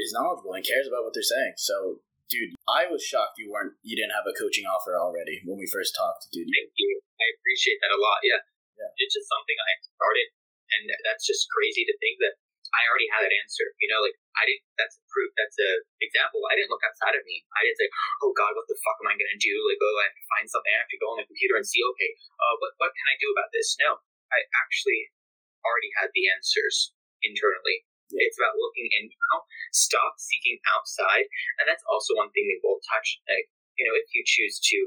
is 0.00 0.12
knowledgeable 0.16 0.56
and 0.56 0.66
cares 0.66 0.90
about 0.90 1.06
what 1.06 1.14
they're 1.14 1.26
saying. 1.26 1.54
So, 1.60 2.02
dude, 2.26 2.56
I 2.66 2.88
was 2.90 3.04
shocked 3.04 3.38
you 3.38 3.52
weren't 3.52 3.76
you 3.86 3.94
didn't 3.94 4.16
have 4.16 4.26
a 4.26 4.34
coaching 4.34 4.66
offer 4.66 4.98
already 4.98 5.44
when 5.46 5.60
we 5.60 5.68
first 5.70 5.94
talked, 5.94 6.26
dude. 6.34 6.48
Thank 6.48 6.74
you. 6.74 6.98
I 7.20 7.26
appreciate 7.36 7.78
that 7.84 7.92
a 7.94 8.00
lot. 8.00 8.24
Yeah. 8.24 8.40
Yeah. 8.80 8.90
It's 8.96 9.12
just 9.12 9.28
something 9.28 9.56
I 9.60 9.72
started, 9.84 10.28
and 10.72 10.82
that's 11.04 11.28
just 11.28 11.46
crazy 11.52 11.84
to 11.84 11.94
think 12.00 12.16
that 12.24 12.40
I 12.72 12.80
already 12.88 13.10
had 13.12 13.20
that 13.26 13.34
answer. 13.44 13.76
You 13.76 13.92
know, 13.92 14.00
like 14.00 14.16
I 14.40 14.48
didn't. 14.48 14.64
That's 14.80 14.96
a 14.96 15.04
proof. 15.12 15.30
That's 15.36 15.58
a 15.60 15.70
example. 16.00 16.40
I 16.48 16.56
didn't 16.56 16.72
look 16.72 16.80
outside 16.86 17.12
of 17.12 17.24
me. 17.28 17.44
I 17.52 17.66
didn't 17.66 17.76
say, 17.84 17.90
"Oh 18.24 18.32
God, 18.32 18.56
what 18.56 18.64
the 18.70 18.78
fuck 18.80 18.96
am 19.04 19.12
I 19.12 19.18
gonna 19.20 19.36
do?" 19.36 19.54
Like, 19.68 19.80
oh, 19.84 20.00
I 20.00 20.08
have 20.08 20.16
to 20.16 20.30
find 20.32 20.46
something. 20.48 20.72
I 20.72 20.80
have 20.80 20.92
to 20.96 21.00
go 21.02 21.12
on 21.12 21.18
the 21.20 21.28
computer 21.28 21.60
and 21.60 21.66
see. 21.66 21.84
Okay, 21.84 22.10
uh, 22.16 22.54
what 22.64 22.72
what 22.80 22.96
can 22.96 23.06
I 23.10 23.20
do 23.20 23.28
about 23.36 23.52
this? 23.52 23.76
No, 23.84 24.00
I 24.32 24.40
actually 24.64 25.12
already 25.60 25.92
had 26.00 26.08
the 26.16 26.30
answers 26.32 26.96
internally. 27.20 27.84
Yeah. 28.10 28.26
It's 28.26 28.38
about 28.38 28.58
looking 28.58 28.90
internal. 28.90 29.46
Stop 29.70 30.18
seeking 30.18 30.58
outside, 30.74 31.30
and 31.62 31.64
that's 31.70 31.86
also 31.86 32.18
one 32.18 32.30
thing 32.34 32.46
we 32.46 32.58
will 32.62 32.82
touch. 32.90 33.22
Like, 33.30 33.46
you 33.78 33.86
know, 33.86 33.94
if 33.94 34.10
you 34.12 34.22
choose 34.26 34.58
to 34.58 34.78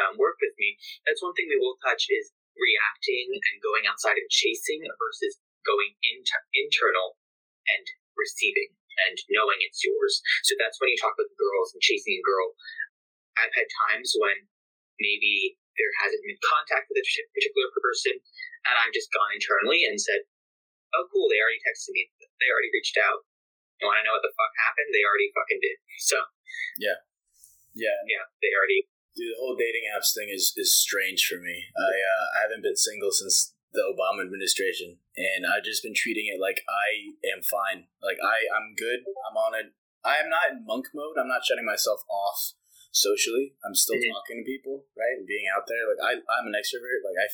um, 0.00 0.12
work 0.16 0.38
with 0.38 0.54
me, 0.56 0.78
that's 1.04 1.20
one 1.20 1.34
thing 1.34 1.50
we 1.50 1.58
will 1.58 1.76
touch 1.82 2.06
is 2.08 2.30
reacting 2.54 3.26
and 3.34 3.62
going 3.62 3.84
outside 3.90 4.16
and 4.16 4.30
chasing 4.30 4.80
versus 4.98 5.38
going 5.66 5.92
inter- 6.14 6.48
internal 6.54 7.18
and 7.68 7.84
receiving 8.16 8.72
and 9.08 9.16
knowing 9.32 9.60
it's 9.64 9.80
yours. 9.84 10.20
So 10.44 10.56
that's 10.60 10.76
when 10.80 10.92
you 10.92 10.98
talk 11.00 11.16
with 11.16 11.32
girls 11.36 11.72
and 11.72 11.82
chasing 11.82 12.20
a 12.20 12.24
girl. 12.24 12.54
I've 13.38 13.54
had 13.54 13.68
times 13.88 14.12
when 14.18 14.48
maybe 15.00 15.56
there 15.80 15.92
hasn't 16.04 16.20
been 16.26 16.36
contact 16.44 16.92
with 16.92 17.00
a 17.00 17.06
particular 17.32 17.68
person, 17.72 18.20
and 18.68 18.74
I've 18.76 18.92
just 18.92 19.08
gone 19.14 19.32
internally 19.32 19.88
and 19.88 19.96
said, 19.96 20.28
"Oh, 20.94 21.06
cool! 21.10 21.26
They 21.30 21.40
already 21.40 21.62
texted 21.62 21.94
me. 21.94 22.10
They 22.18 22.48
already 22.50 22.72
reached 22.72 22.98
out. 22.98 23.26
You 23.80 23.88
want 23.88 24.00
to 24.00 24.04
know 24.04 24.16
what 24.16 24.24
the 24.24 24.34
fuck 24.36 24.52
happened? 24.60 24.90
They 24.92 25.04
already 25.04 25.30
fucking 25.34 25.60
did." 25.60 25.78
So, 26.00 26.16
yeah, 26.80 27.04
yeah, 27.76 27.98
yeah, 28.08 28.24
they 28.40 28.50
already. 28.56 28.88
Dude, 29.12 29.34
the 29.34 29.38
whole 29.42 29.58
dating 29.58 29.84
apps 29.90 30.16
thing 30.16 30.30
is 30.32 30.54
is 30.56 30.72
strange 30.72 31.26
for 31.26 31.36
me. 31.36 31.66
I 31.76 31.92
uh, 31.92 32.26
I 32.34 32.38
haven't 32.48 32.64
been 32.64 32.78
single 32.78 33.12
since 33.12 33.52
the 33.72 33.86
Obama 33.86 34.26
administration, 34.26 34.98
and 35.14 35.46
I've 35.46 35.66
just 35.66 35.82
been 35.82 35.94
treating 35.94 36.26
it 36.26 36.42
like 36.42 36.62
I 36.66 37.14
am 37.30 37.42
fine. 37.42 37.86
Like 38.02 38.18
I, 38.18 38.46
I'm 38.50 38.74
good. 38.74 39.06
I'm 39.06 39.38
on 39.38 39.54
it. 39.54 39.74
I 40.02 40.18
am 40.18 40.30
not 40.30 40.50
in 40.50 40.66
monk 40.66 40.90
mode. 40.94 41.20
I'm 41.20 41.30
not 41.30 41.46
shutting 41.46 41.66
myself 41.66 42.02
off 42.10 42.54
socially. 42.90 43.54
I'm 43.62 43.74
still 43.74 43.98
mm-hmm. 43.98 44.10
talking 44.10 44.38
to 44.42 44.46
people, 44.46 44.90
right, 44.98 45.14
and 45.18 45.26
being 45.26 45.46
out 45.46 45.70
there. 45.70 45.86
Like 45.86 46.02
I, 46.02 46.12
I'm 46.18 46.50
an 46.50 46.58
extrovert. 46.58 47.06
Like 47.06 47.18
I, 47.18 47.26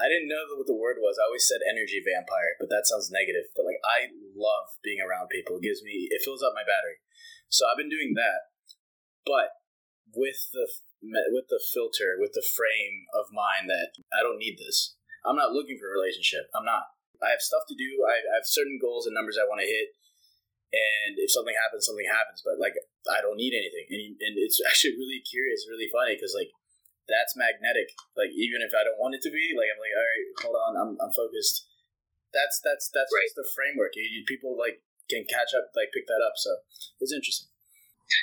I 0.00 0.08
didn't 0.08 0.32
know 0.32 0.44
what 0.56 0.66
the 0.66 0.78
word 0.78 0.98
was. 0.98 1.20
I 1.20 1.28
always 1.28 1.46
said 1.46 1.62
energy 1.62 2.02
vampire, 2.02 2.58
but 2.58 2.72
that 2.72 2.88
sounds 2.88 3.12
negative. 3.12 3.50
But 3.54 3.68
like 3.68 3.78
I 3.84 4.12
love 4.34 4.76
being 4.82 4.98
around 4.98 5.28
people. 5.28 5.58
It 5.58 5.66
gives 5.68 5.84
me, 5.84 6.08
it 6.10 6.24
fills 6.24 6.42
up 6.42 6.56
my 6.56 6.66
battery. 6.66 6.98
So 7.52 7.68
I've 7.68 7.78
been 7.78 7.92
doing 7.92 8.16
that, 8.16 8.50
but 9.28 9.52
with 10.14 10.48
the 10.52 10.66
with 11.02 11.50
the 11.50 11.58
filter, 11.58 12.14
with 12.16 12.32
the 12.32 12.46
frame 12.46 13.10
of 13.10 13.34
mind 13.34 13.66
that 13.66 13.98
I 14.14 14.22
don't 14.22 14.38
need 14.38 14.54
this. 14.54 14.94
I'm 15.26 15.38
not 15.38 15.54
looking 15.54 15.78
for 15.78 15.90
a 15.90 15.98
relationship. 15.98 16.46
I'm 16.54 16.66
not. 16.66 16.86
I 17.22 17.30
have 17.30 17.42
stuff 17.42 17.66
to 17.70 17.78
do. 17.78 18.02
I, 18.06 18.18
I 18.18 18.42
have 18.42 18.46
certain 18.46 18.78
goals 18.82 19.06
and 19.06 19.14
numbers 19.14 19.38
I 19.38 19.46
want 19.46 19.62
to 19.62 19.70
hit. 19.70 19.94
And 20.72 21.20
if 21.20 21.30
something 21.30 21.54
happens, 21.54 21.86
something 21.86 22.08
happens. 22.08 22.42
But 22.42 22.58
like, 22.58 22.74
I 23.06 23.22
don't 23.22 23.38
need 23.38 23.54
anything. 23.54 23.86
And, 23.90 24.18
and 24.18 24.34
it's 24.40 24.58
actually 24.66 24.98
really 24.98 25.22
curious, 25.22 25.68
really 25.70 25.90
funny 25.90 26.18
because 26.18 26.34
like, 26.34 26.50
that's 27.10 27.34
magnetic. 27.34 27.94
Like, 28.14 28.30
even 28.34 28.62
if 28.62 28.72
I 28.72 28.86
don't 28.86 29.00
want 29.00 29.18
it 29.18 29.22
to 29.26 29.32
be, 29.32 29.52
like, 29.54 29.70
I'm 29.70 29.80
like, 29.82 29.94
all 29.94 30.06
right, 30.06 30.28
hold 30.42 30.56
on, 30.58 30.72
I'm, 30.78 30.90
I'm 31.02 31.14
focused. 31.14 31.66
That's 32.32 32.64
that's 32.64 32.88
that's 32.88 33.12
right. 33.12 33.28
just 33.28 33.36
the 33.36 33.44
framework. 33.52 33.92
You, 33.92 34.08
you, 34.08 34.24
people 34.24 34.56
like 34.56 34.80
can 35.12 35.28
catch 35.28 35.52
up, 35.52 35.68
like 35.76 35.92
pick 35.92 36.08
that 36.08 36.24
up. 36.24 36.32
So 36.40 36.64
it's 36.96 37.12
interesting. 37.12 37.52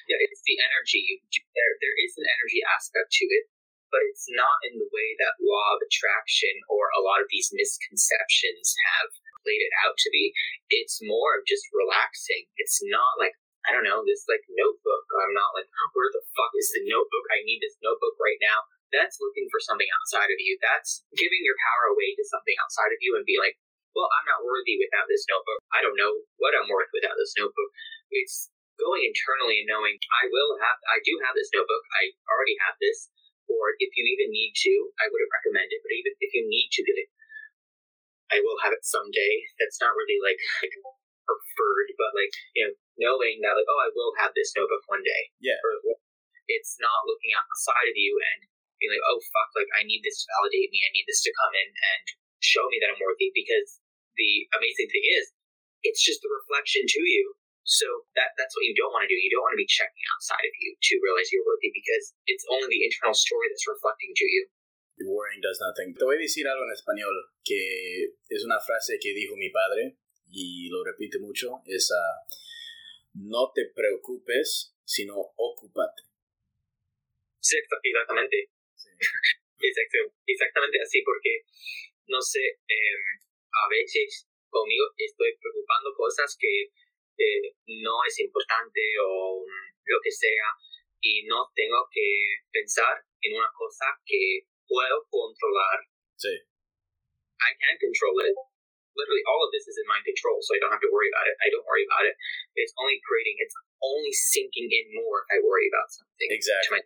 Yeah, 0.09 0.17
it's 0.17 0.41
the 0.41 0.57
energy. 0.57 1.21
There, 1.30 1.73
there 1.77 1.97
is 2.01 2.17
an 2.17 2.25
energy 2.25 2.65
aspect 2.65 3.13
to 3.21 3.25
it 3.30 3.45
but 3.89 4.05
it's 4.05 4.30
not 4.34 4.57
in 4.69 4.77
the 4.77 4.89
way 4.89 5.17
that 5.17 5.41
law 5.41 5.75
of 5.75 5.82
attraction 5.82 6.53
or 6.69 6.89
a 6.93 7.03
lot 7.03 7.21
of 7.21 7.30
these 7.30 7.49
misconceptions 7.53 8.73
have 8.97 9.11
played 9.41 9.61
it 9.61 9.73
out 9.86 9.97
to 9.97 10.09
be. 10.13 10.34
It's 10.69 11.01
more 11.01 11.38
of 11.38 11.49
just 11.49 11.65
relaxing. 11.73 12.45
It's 12.57 12.80
not 12.86 13.17
like, 13.17 13.34
I 13.68 13.76
don't 13.76 13.84
know, 13.86 14.01
this 14.07 14.24
like 14.30 14.43
notebook. 14.47 15.03
I'm 15.20 15.36
not 15.36 15.51
like, 15.51 15.68
where 15.95 16.12
the 16.14 16.24
fuck 16.36 16.53
is 16.55 16.72
the 16.72 16.88
notebook? 16.88 17.26
I 17.32 17.43
need 17.43 17.60
this 17.60 17.76
notebook 17.84 18.16
right 18.20 18.39
now. 18.39 18.64
That's 18.89 19.22
looking 19.22 19.45
for 19.51 19.62
something 19.62 19.88
outside 19.99 20.32
of 20.32 20.39
you. 20.39 20.57
That's 20.64 21.05
giving 21.14 21.43
your 21.43 21.60
power 21.60 21.93
away 21.93 22.16
to 22.18 22.24
something 22.26 22.55
outside 22.64 22.89
of 22.95 23.01
you 23.03 23.14
and 23.20 23.28
be 23.28 23.38
like, 23.38 23.60
well, 23.93 24.10
I'm 24.10 24.28
not 24.30 24.45
worthy 24.45 24.80
without 24.80 25.10
this 25.12 25.28
notebook. 25.28 25.62
I 25.76 25.84
don't 25.84 25.97
know 25.99 26.26
what 26.41 26.55
I'm 26.55 26.72
worth 26.72 26.89
without 26.95 27.18
this 27.20 27.36
notebook. 27.38 27.70
It's 28.10 28.49
going 28.80 29.03
internally 29.03 29.62
and 29.62 29.70
knowing 29.70 29.99
I 30.24 30.32
will 30.32 30.55
have, 30.64 30.80
I 30.88 31.03
do 31.03 31.20
have 31.28 31.36
this 31.36 31.51
notebook. 31.51 31.84
I 31.99 32.16
already 32.32 32.55
have 32.64 32.80
this 32.80 33.12
or 33.49 33.74
if 33.82 33.89
you 33.97 34.05
even 34.05 34.30
need 34.30 34.53
to, 34.53 34.74
I 35.01 35.10
wouldn't 35.10 35.34
recommend 35.34 35.74
it, 35.74 35.82
but 35.82 35.91
even 35.91 36.14
if 36.22 36.32
you 36.38 36.45
need 36.45 36.70
to 36.70 36.86
get 36.86 37.01
it, 37.01 37.10
I 38.30 38.38
will 38.45 38.62
have 38.62 38.78
it 38.78 38.86
someday. 38.86 39.49
That's 39.57 39.82
not 39.82 39.97
really 39.97 40.22
like, 40.22 40.38
like 40.62 40.74
preferred, 41.30 41.93
but 41.93 42.11
like, 42.17 42.34
you 42.57 42.65
know, 42.65 42.73
knowing 42.97 43.38
that 43.45 43.53
like, 43.53 43.69
oh, 43.69 43.82
I 43.86 43.93
will 43.93 44.17
have 44.17 44.34
this 44.34 44.49
notebook 44.57 44.82
one 44.89 45.05
day. 45.05 45.30
Yeah. 45.38 45.61
Or 45.61 45.97
it's 46.49 46.82
not 46.82 47.05
looking 47.05 47.38
outside 47.38 47.86
of 47.86 47.97
you 47.97 48.17
and 48.17 48.49
being 48.82 48.89
like, 48.89 49.05
oh 49.05 49.21
fuck, 49.30 49.53
like 49.53 49.69
I 49.77 49.86
need 49.86 50.01
this 50.01 50.25
to 50.25 50.32
validate 50.34 50.73
me. 50.73 50.82
I 50.82 50.91
need 50.97 51.05
this 51.05 51.21
to 51.27 51.38
come 51.38 51.53
in 51.53 51.69
and 51.69 52.05
show 52.41 52.65
me 52.73 52.82
that 52.82 52.89
I'm 52.89 53.03
worthy 53.03 53.30
because 53.30 53.77
the 54.17 54.49
amazing 54.57 54.89
thing 54.89 55.05
is 55.05 55.30
it's 55.86 56.01
just 56.01 56.25
the 56.25 56.32
reflection 56.32 56.89
to 56.89 57.01
you. 57.05 57.38
So 57.67 57.86
that 58.17 58.34
that's 58.34 58.55
what 58.57 58.65
you 58.65 58.73
don't 58.73 58.89
want 58.89 59.05
to 59.05 59.11
do. 59.11 59.19
You 59.19 59.30
don't 59.30 59.45
want 59.45 59.53
to 59.53 59.61
be 59.61 59.69
checking 59.69 60.05
outside 60.17 60.41
of 60.41 60.55
you 60.57 60.73
to 60.73 60.93
realize 61.05 61.30
you're 61.30 61.45
worthy 61.45 61.69
because 61.69 62.17
it's 62.25 62.47
only 62.49 62.65
the 62.65 62.82
internal 62.82 63.13
story 63.13 63.45
that's 63.51 63.69
reflecting 63.69 64.09
to 64.17 64.25
you. 64.25 64.43
Worrying 65.05 65.39
does 65.39 65.61
nothing. 65.61 65.93
Te 65.93 66.03
voy 66.03 66.17
a 66.17 66.25
decir 66.25 66.49
algo 66.49 66.65
en 66.65 66.73
español 66.73 67.13
que 67.45 68.09
es 68.27 68.41
una 68.43 68.59
frase 68.59 68.97
que 68.99 69.13
dijo 69.13 69.38
mi 69.38 69.53
padre 69.53 69.95
y 70.32 70.69
lo 70.69 70.84
repite 70.84 71.19
mucho. 71.19 71.61
Es 71.65 71.89
uh, 71.91 72.36
no 73.13 73.51
te 73.53 73.71
preocupes, 73.73 74.75
sino 74.84 75.15
ocúpate. 75.36 76.03
Sí, 77.39 77.57
exactamente. 77.84 78.49
Sí. 78.75 78.89
exactamente 80.25 80.80
así 80.82 81.01
porque, 81.03 81.43
no 82.07 82.21
sé, 82.21 82.39
eh, 82.39 82.95
a 83.51 83.67
veces 83.69 84.27
conmigo 84.49 84.86
estoy 84.97 85.36
preocupando 85.39 85.93
cosas 85.95 86.36
que 86.39 86.71
no 87.67 88.03
es 88.07 88.19
importante 88.19 88.82
o 89.03 89.43
lo 89.86 89.97
que 90.01 90.11
sea 90.11 90.47
y 91.01 91.23
no 91.23 91.51
tengo 91.53 91.88
que 91.91 92.39
pensar 92.51 93.03
en 93.21 93.36
una 93.36 93.49
cosa 93.57 93.86
que 94.05 94.47
puedo 94.67 95.05
controlar. 95.09 95.80
Sí. 96.15 96.30
I 97.39 97.55
can 97.59 97.77
control 97.80 98.19
it. 98.27 98.36
Literally, 98.99 99.23
all 99.31 99.39
of 99.39 99.55
this 99.55 99.63
is 99.71 99.79
in 99.79 99.87
my 99.87 100.03
control, 100.03 100.43
so 100.43 100.51
I 100.51 100.59
don't 100.59 100.75
have 100.75 100.83
to 100.83 100.91
worry 100.91 101.07
about 101.07 101.31
it. 101.31 101.39
I 101.39 101.47
don't 101.47 101.63
worry 101.63 101.87
about 101.87 102.03
it. 102.03 102.19
It's 102.59 102.75
only 102.75 102.99
creating, 103.07 103.39
it's 103.39 103.55
only 103.79 104.11
sinking 104.11 104.67
in 104.67 104.99
more 104.99 105.23
if 105.23 105.27
I 105.31 105.37
worry 105.39 105.71
about 105.71 105.87
something. 105.87 106.27
Exactly. 106.27 106.67
To 106.67 106.71
my, 106.75 106.81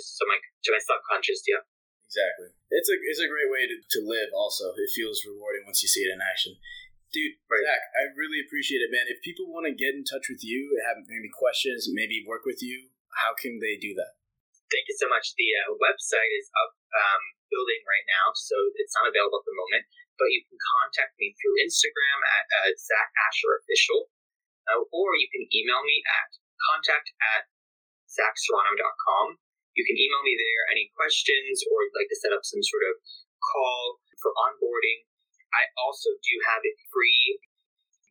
so 0.00 0.24
my, 0.24 0.38
to 0.40 0.68
my 0.72 0.80
subconscious, 0.80 1.44
yeah. 1.44 1.60
Exactly. 2.08 2.56
It's 2.72 2.88
a, 2.88 2.96
it's 2.96 3.20
a 3.20 3.28
great 3.28 3.52
way 3.52 3.68
to, 3.68 3.76
to 3.76 4.00
live, 4.04 4.32
also. 4.32 4.72
It 4.76 4.88
feels 4.96 5.24
rewarding 5.28 5.68
once 5.68 5.84
you 5.84 5.88
see 5.92 6.08
it 6.08 6.12
in 6.12 6.24
action. 6.24 6.56
Dude, 7.12 7.36
right. 7.44 7.60
Zach, 7.60 7.84
I 7.92 8.08
really 8.16 8.40
appreciate 8.40 8.80
it, 8.80 8.88
man. 8.88 9.04
If 9.08 9.20
people 9.20 9.52
want 9.52 9.68
to 9.68 9.76
get 9.76 9.92
in 9.92 10.00
touch 10.00 10.32
with 10.32 10.40
you, 10.40 10.80
have 10.88 11.04
maybe 11.04 11.28
questions, 11.28 11.92
maybe 11.92 12.24
work 12.24 12.48
with 12.48 12.64
you, 12.64 12.88
how 13.20 13.36
can 13.36 13.60
they 13.60 13.76
do 13.76 13.92
that? 14.00 14.16
Thank 14.72 14.88
you 14.88 14.96
so 14.96 15.12
much. 15.12 15.36
The 15.36 15.52
uh, 15.60 15.76
website 15.76 16.32
is 16.32 16.48
up 16.56 16.72
um, 16.72 17.22
building 17.52 17.84
right 17.84 18.06
now, 18.08 18.32
so 18.32 18.56
it's 18.80 18.96
not 18.96 19.04
available 19.04 19.44
at 19.44 19.46
the 19.46 19.58
moment. 19.60 19.84
But 20.16 20.32
you 20.32 20.40
can 20.48 20.56
contact 20.80 21.12
me 21.20 21.36
through 21.36 21.60
Instagram 21.60 22.18
at 22.24 22.44
uh, 22.48 22.70
Zach 22.80 23.12
Asher 23.28 23.52
Official, 23.60 24.08
uh, 24.72 24.80
or 24.88 25.12
you 25.20 25.28
can 25.28 25.44
email 25.52 25.84
me 25.84 26.00
at 26.08 26.30
contact 26.72 27.12
at 27.36 27.48
zachserrano.com. 28.08 29.36
You 29.76 29.84
can 29.84 29.96
email 29.96 30.22
me 30.24 30.36
there 30.36 30.62
any 30.72 30.92
questions 30.96 31.64
or 31.68 31.76
you'd 31.84 31.96
like 31.96 32.12
to 32.12 32.20
set 32.20 32.32
up 32.32 32.44
some 32.44 32.60
sort 32.60 32.84
of 32.92 33.00
call 33.40 34.04
for 34.20 34.36
onboarding 34.36 35.08
I 35.52 35.68
also 35.76 36.16
do 36.24 36.34
have 36.48 36.64
it 36.64 36.76
free. 36.88 37.38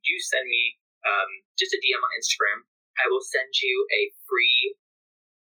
You 0.05 0.17
send 0.21 0.45
me 0.45 0.77
um, 1.05 1.31
just 1.57 1.73
a 1.73 1.81
DM 1.81 1.97
on 1.97 2.13
Instagram. 2.17 2.69
I 3.01 3.09
will 3.09 3.25
send 3.25 3.49
you 3.61 3.85
a 3.89 4.01
free 4.29 4.77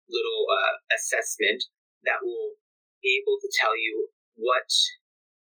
little 0.09 0.45
uh, 0.49 0.74
assessment 0.97 1.68
that 2.09 2.24
will 2.24 2.57
able 3.05 3.37
to 3.43 3.49
tell 3.59 3.75
you 3.75 4.09
what 4.39 4.71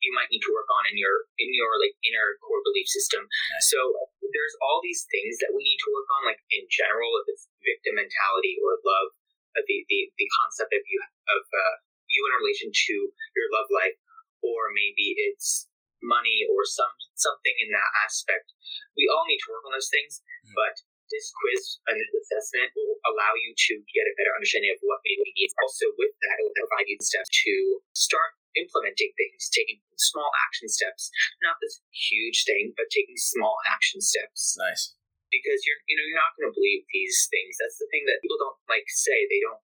you 0.03 0.13
might 0.13 0.29
need 0.29 0.43
to 0.45 0.53
work 0.53 0.69
on 0.69 0.85
in 0.91 0.95
your 0.99 1.25
in 1.41 1.49
your 1.55 1.81
like 1.81 1.97
inner 2.05 2.37
core 2.43 2.61
belief 2.61 2.85
system. 2.85 3.25
So 3.65 3.79
there's 4.21 4.55
all 4.61 4.83
these 4.83 5.07
things 5.09 5.41
that 5.41 5.55
we 5.55 5.65
need 5.65 5.81
to 5.81 5.89
work 5.89 6.09
on, 6.19 6.21
like 6.29 6.41
in 6.53 6.67
general, 6.69 7.09
if 7.23 7.33
it's 7.33 7.49
victim 7.65 7.97
mentality 7.97 8.61
or 8.61 8.77
love, 8.85 9.09
uh, 9.57 9.63
the, 9.65 9.77
the 9.89 9.99
the 10.19 10.27
concept 10.45 10.71
of 10.75 10.83
you 10.85 10.99
of 11.01 11.43
uh, 11.49 11.75
you 12.11 12.21
in 12.27 12.33
relation 12.37 12.69
to 12.69 12.93
your 13.33 13.49
love 13.49 13.71
life, 13.73 13.97
or 14.45 14.69
maybe 14.75 15.17
it's 15.17 15.71
money 16.03 16.45
or 16.45 16.67
some 16.67 16.91
something 17.17 17.55
in 17.57 17.73
that 17.73 17.91
aspect. 18.05 18.53
We 18.93 19.09
all 19.09 19.25
need 19.25 19.41
to 19.47 19.51
work 19.51 19.65
on 19.65 19.73
those 19.73 19.89
things, 19.89 20.21
mm-hmm. 20.21 20.53
but 20.53 20.75
this 21.11 21.29
quiz 21.35 21.63
and 21.89 21.95
this 21.97 22.13
assessment 22.25 22.73
will 22.73 22.97
allow 23.09 23.33
you 23.37 23.53
to 23.53 23.73
get 23.93 24.09
a 24.09 24.17
better 24.17 24.33
understanding 24.33 24.73
of 24.73 24.81
what 24.81 25.03
maybe 25.05 25.29
needs. 25.37 25.53
Also, 25.61 25.89
with 25.95 26.13
that, 26.25 26.37
it 26.39 26.43
will 26.45 26.59
provide 26.65 26.89
you 26.89 26.97
the 26.97 27.05
steps 27.05 27.29
to 27.29 27.53
start 27.93 28.35
implementing 28.57 29.11
things, 29.19 29.51
taking 29.51 29.83
small 29.99 30.31
action 30.47 30.67
steps. 30.71 31.11
Not 31.43 31.59
this 31.59 31.83
huge 31.91 32.47
thing, 32.47 32.73
but 32.73 32.89
taking 32.89 33.19
small 33.19 33.59
action 33.67 33.99
steps. 33.99 34.55
Nice. 34.57 34.95
Because 35.29 35.61
you're, 35.67 35.81
you 35.91 35.95
know, 35.99 36.05
you're 36.07 36.23
not 36.23 36.35
going 36.39 36.47
to 36.49 36.55
believe 36.55 36.87
these 36.89 37.27
things. 37.27 37.59
That's 37.59 37.77
the 37.77 37.89
thing 37.91 38.07
that 38.07 38.23
people 38.23 38.39
don't 38.39 38.59
like 38.71 38.87
say. 38.87 39.27
They 39.27 39.43
don't 39.43 39.61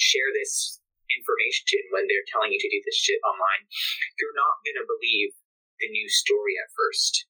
share 0.00 0.28
this 0.34 0.82
information 1.06 1.78
when 1.94 2.08
they're 2.08 2.26
telling 2.32 2.50
you 2.50 2.58
to 2.58 2.72
do 2.72 2.80
this 2.82 2.98
shit 2.98 3.20
online. 3.22 3.68
You're 4.18 4.34
not 4.34 4.64
going 4.66 4.80
to 4.82 4.88
believe 4.88 5.36
the 5.78 5.88
new 5.92 6.08
story 6.10 6.58
at 6.58 6.72
first. 6.74 7.28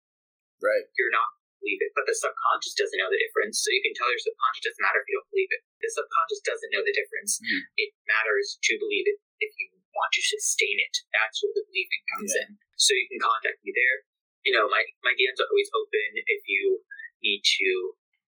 Right. 0.62 0.86
You're 0.96 1.12
not 1.12 1.28
believe 1.62 1.78
it, 1.78 1.94
but 1.94 2.04
the 2.10 2.18
subconscious 2.18 2.74
doesn't 2.74 2.98
know 2.98 3.08
the 3.08 3.22
difference. 3.22 3.62
So 3.62 3.70
you 3.70 3.80
can 3.80 3.94
tell 3.94 4.10
your 4.10 4.18
subconscious 4.18 4.66
doesn't 4.66 4.82
matter 4.82 5.00
if 5.00 5.08
you 5.08 5.16
don't 5.16 5.30
believe 5.30 5.52
it. 5.54 5.62
The 5.78 5.90
subconscious 5.94 6.42
doesn't 6.42 6.72
know 6.74 6.82
the 6.82 6.96
difference. 6.98 7.38
Mm. 7.38 7.62
It 7.78 7.90
matters 8.10 8.58
to 8.58 8.72
believe 8.82 9.06
it. 9.06 9.22
If 9.38 9.54
you 9.56 9.72
want 9.96 10.12
to 10.16 10.22
sustain 10.24 10.76
it. 10.80 10.94
That's 11.12 11.40
where 11.40 11.52
the 11.52 11.64
believing 11.68 12.02
comes 12.16 12.32
yeah. 12.32 12.44
in. 12.48 12.50
So 12.80 12.96
you 12.96 13.06
can 13.08 13.20
contact 13.20 13.60
me 13.62 13.72
there. 13.72 14.08
You 14.42 14.52
know, 14.56 14.66
my, 14.66 14.82
my 15.06 15.14
DMs 15.14 15.38
are 15.38 15.48
always 15.48 15.70
open 15.70 16.18
if 16.18 16.42
you 16.48 16.82
need 17.22 17.44
to 17.46 17.70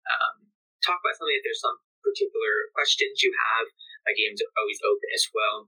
um, 0.07 0.47
talk 0.79 1.01
about 1.01 1.17
something, 1.19 1.35
if 1.35 1.43
there's 1.43 1.59
some 1.59 1.75
particular 1.99 2.71
questions 2.71 3.19
you 3.25 3.33
have, 3.35 3.67
my 4.07 4.13
DMs 4.15 4.39
are 4.39 4.53
always 4.61 4.79
open 4.85 5.09
as 5.11 5.27
well. 5.33 5.67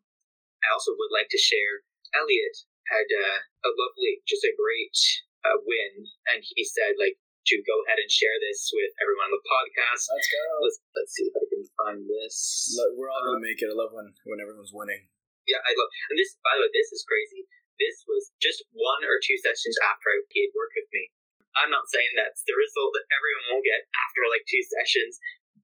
I 0.63 0.71
also 0.71 0.95
would 0.95 1.11
like 1.11 1.27
to 1.33 1.41
share 1.41 1.83
Elliot 2.15 2.55
had 2.87 3.07
uh, 3.11 3.39
a 3.67 3.69
lovely, 3.75 4.23
just 4.23 4.47
a 4.47 4.55
great 4.55 4.95
uh, 5.43 5.59
win, 5.67 6.07
and 6.31 6.39
he 6.39 6.63
said 6.63 6.95
like 6.95 7.19
to 7.47 7.55
go 7.63 7.75
ahead 7.87 7.99
and 8.03 8.11
share 8.11 8.35
this 8.43 8.67
with 8.75 8.91
everyone 8.99 9.31
on 9.31 9.35
the 9.39 9.45
podcast. 9.47 10.11
Let's 10.11 10.29
go. 10.29 10.43
Let's, 10.63 10.79
let's 10.99 11.13
see 11.15 11.25
if 11.31 11.35
I 11.35 11.45
can 11.47 11.63
find 11.79 11.99
this. 12.03 12.75
We're 12.99 13.07
all 13.07 13.23
gonna 13.23 13.43
make 13.43 13.63
it. 13.63 13.71
I 13.71 13.75
love 13.75 13.95
when 13.95 14.11
when 14.27 14.43
everyone's 14.43 14.75
winning. 14.75 15.07
Yeah, 15.47 15.63
I 15.63 15.71
love. 15.71 15.89
And 16.11 16.19
this, 16.19 16.35
by 16.43 16.59
the 16.59 16.67
way, 16.67 16.71
this 16.75 16.91
is 16.91 17.07
crazy. 17.07 17.47
This 17.79 18.03
was 18.03 18.35
just 18.43 18.67
one 18.75 19.07
or 19.07 19.21
two 19.23 19.39
sessions 19.39 19.79
after 19.87 20.11
he 20.35 20.43
had 20.43 20.51
worked 20.51 20.75
with 20.75 20.91
me. 20.91 21.07
I'm 21.55 21.71
not 21.71 21.87
saying 21.87 22.13
that's 22.13 22.43
the 22.43 22.57
result 22.57 22.91
that 22.93 23.07
everyone 23.15 23.57
will 23.57 23.65
get 23.65 23.87
after 23.95 24.27
like 24.27 24.43
two 24.45 24.61
sessions, 24.77 25.17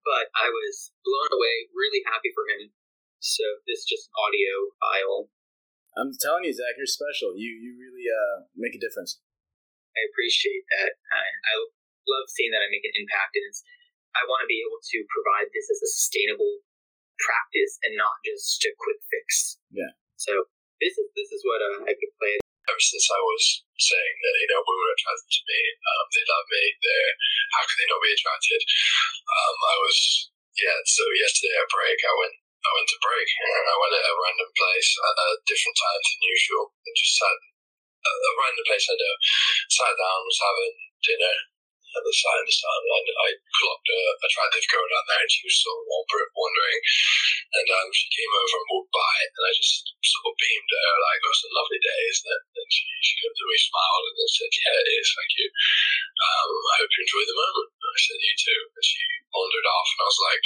but 0.08 0.32
I 0.40 0.48
was 0.50 0.96
blown 1.04 1.32
away, 1.36 1.70
really 1.76 2.02
happy 2.08 2.32
for 2.32 2.48
him. 2.48 2.72
So 3.20 3.44
this 3.68 3.84
is 3.84 3.88
just 3.88 4.08
an 4.08 4.16
audio 4.24 4.54
file. 4.80 5.20
I'm 6.00 6.12
telling 6.18 6.48
you, 6.48 6.54
Zach, 6.56 6.80
you're 6.80 6.90
special. 6.90 7.38
You 7.38 7.52
you 7.54 7.76
really 7.78 8.08
uh, 8.08 8.50
make 8.56 8.74
a 8.74 8.82
difference. 8.82 9.22
I 9.94 10.02
appreciate 10.10 10.66
that. 10.78 10.92
I, 11.14 11.24
I 11.24 11.54
love 12.10 12.28
seeing 12.30 12.52
that 12.52 12.66
I 12.66 12.70
make 12.70 12.86
an 12.86 12.96
impact, 12.98 13.38
and 13.38 13.50
I 14.18 14.26
want 14.30 14.46
to 14.46 14.50
be 14.50 14.62
able 14.62 14.82
to 14.82 14.98
provide 15.10 15.50
this 15.54 15.70
as 15.70 15.82
a 15.82 15.90
sustainable 15.90 16.62
practice 17.22 17.80
and 17.86 17.94
not 17.96 18.14
just 18.26 18.62
a 18.66 18.72
quick 18.78 19.00
fix. 19.10 19.58
Yeah. 19.74 19.94
So 20.18 20.50
this 20.82 20.98
is 20.98 21.08
this 21.16 21.30
is 21.32 21.42
what 21.46 21.60
uh, 21.62 21.88
I 21.88 21.94
could 21.94 22.14
play 22.20 22.38
ever 22.70 22.84
since 22.84 23.06
I 23.12 23.20
was 23.20 23.44
saying 23.76 24.16
that 24.24 24.36
you 24.40 24.48
know 24.50 24.62
women 24.64 24.88
are 24.88 24.96
attracted 24.96 25.32
to 25.32 25.44
me, 25.44 25.62
um, 25.84 26.06
they 26.10 26.26
love 26.26 26.48
me. 26.48 26.64
They 26.80 27.02
how 27.54 27.64
could 27.68 27.80
they 27.80 27.90
not 27.90 28.04
be 28.04 28.14
attracted? 28.16 28.62
Um, 29.24 29.58
I 29.58 29.76
was 29.80 29.98
yeah. 30.58 30.78
So 30.86 31.04
yesterday 31.18 31.56
at 31.58 31.70
break, 31.74 32.00
I 32.02 32.14
went 32.18 32.36
I 32.64 32.72
went 32.72 32.90
to 32.96 33.00
break 33.04 33.28
and 33.28 33.66
I 33.68 33.76
went 33.76 33.98
at 34.00 34.08
a 34.08 34.16
random 34.16 34.52
place 34.56 34.90
at 34.96 35.16
a 35.20 35.30
different 35.44 35.76
time 35.76 36.02
than 36.04 36.32
usual 36.32 36.64
and 36.72 36.96
just 36.96 37.14
sat 37.20 37.38
at 38.04 38.28
a 38.28 38.32
random 38.44 38.66
place 38.68 38.88
I 38.92 38.96
know, 39.00 39.16
sat 39.72 39.94
down, 39.96 40.28
was 40.28 40.40
having 40.44 40.74
dinner, 41.04 41.36
at 41.94 42.02
the 42.02 42.14
side 42.14 42.42
of 42.42 42.50
the 42.50 42.58
sun, 42.58 42.82
and 42.90 43.08
I 43.22 43.30
clocked 43.38 43.90
a 43.94 44.02
attractive 44.26 44.66
girl 44.66 44.88
down 44.90 45.06
there, 45.06 45.22
and 45.22 45.30
she 45.30 45.46
was 45.46 45.58
sort 45.62 45.78
of 45.78 46.34
wondering, 46.34 46.80
and 47.54 47.68
um, 47.70 47.90
she 47.94 48.10
came 48.10 48.34
over 48.34 48.58
and 48.58 48.70
walked 48.74 48.94
by, 48.94 49.16
and 49.30 49.46
I 49.46 49.52
just 49.54 49.94
sort 50.02 50.34
of 50.34 50.42
beamed 50.42 50.72
at 50.74 50.86
her 50.90 50.98
like, 51.06 51.22
"Oh, 51.22 51.34
it's 51.34 51.46
a 51.46 51.54
lovely 51.54 51.82
day, 51.82 52.02
isn't 52.10 52.34
it?" 52.34 52.42
And 52.58 52.70
she 52.74 52.86
she 53.06 53.16
looked 53.22 53.38
at 53.38 53.50
me, 53.50 53.58
smiled, 53.62 54.06
and 54.10 54.16
then 54.18 54.30
said, 54.34 54.52
"Yeah, 54.58 54.78
it 54.82 54.90
is, 54.90 55.08
thank 55.14 55.32
you. 55.38 55.48
Um, 55.54 56.50
I 56.50 56.76
hope 56.82 56.92
you 56.98 57.02
enjoy 57.06 57.24
the 57.30 57.42
moment." 57.46 57.70
And 57.78 57.94
I 57.94 58.00
said, 58.02 58.20
"You 58.26 58.36
too." 58.42 58.62
And 58.74 58.86
she 58.90 59.02
wandered 59.30 59.68
off, 59.70 59.90
and 59.94 60.02
I 60.02 60.08
was 60.10 60.22
like, 60.34 60.44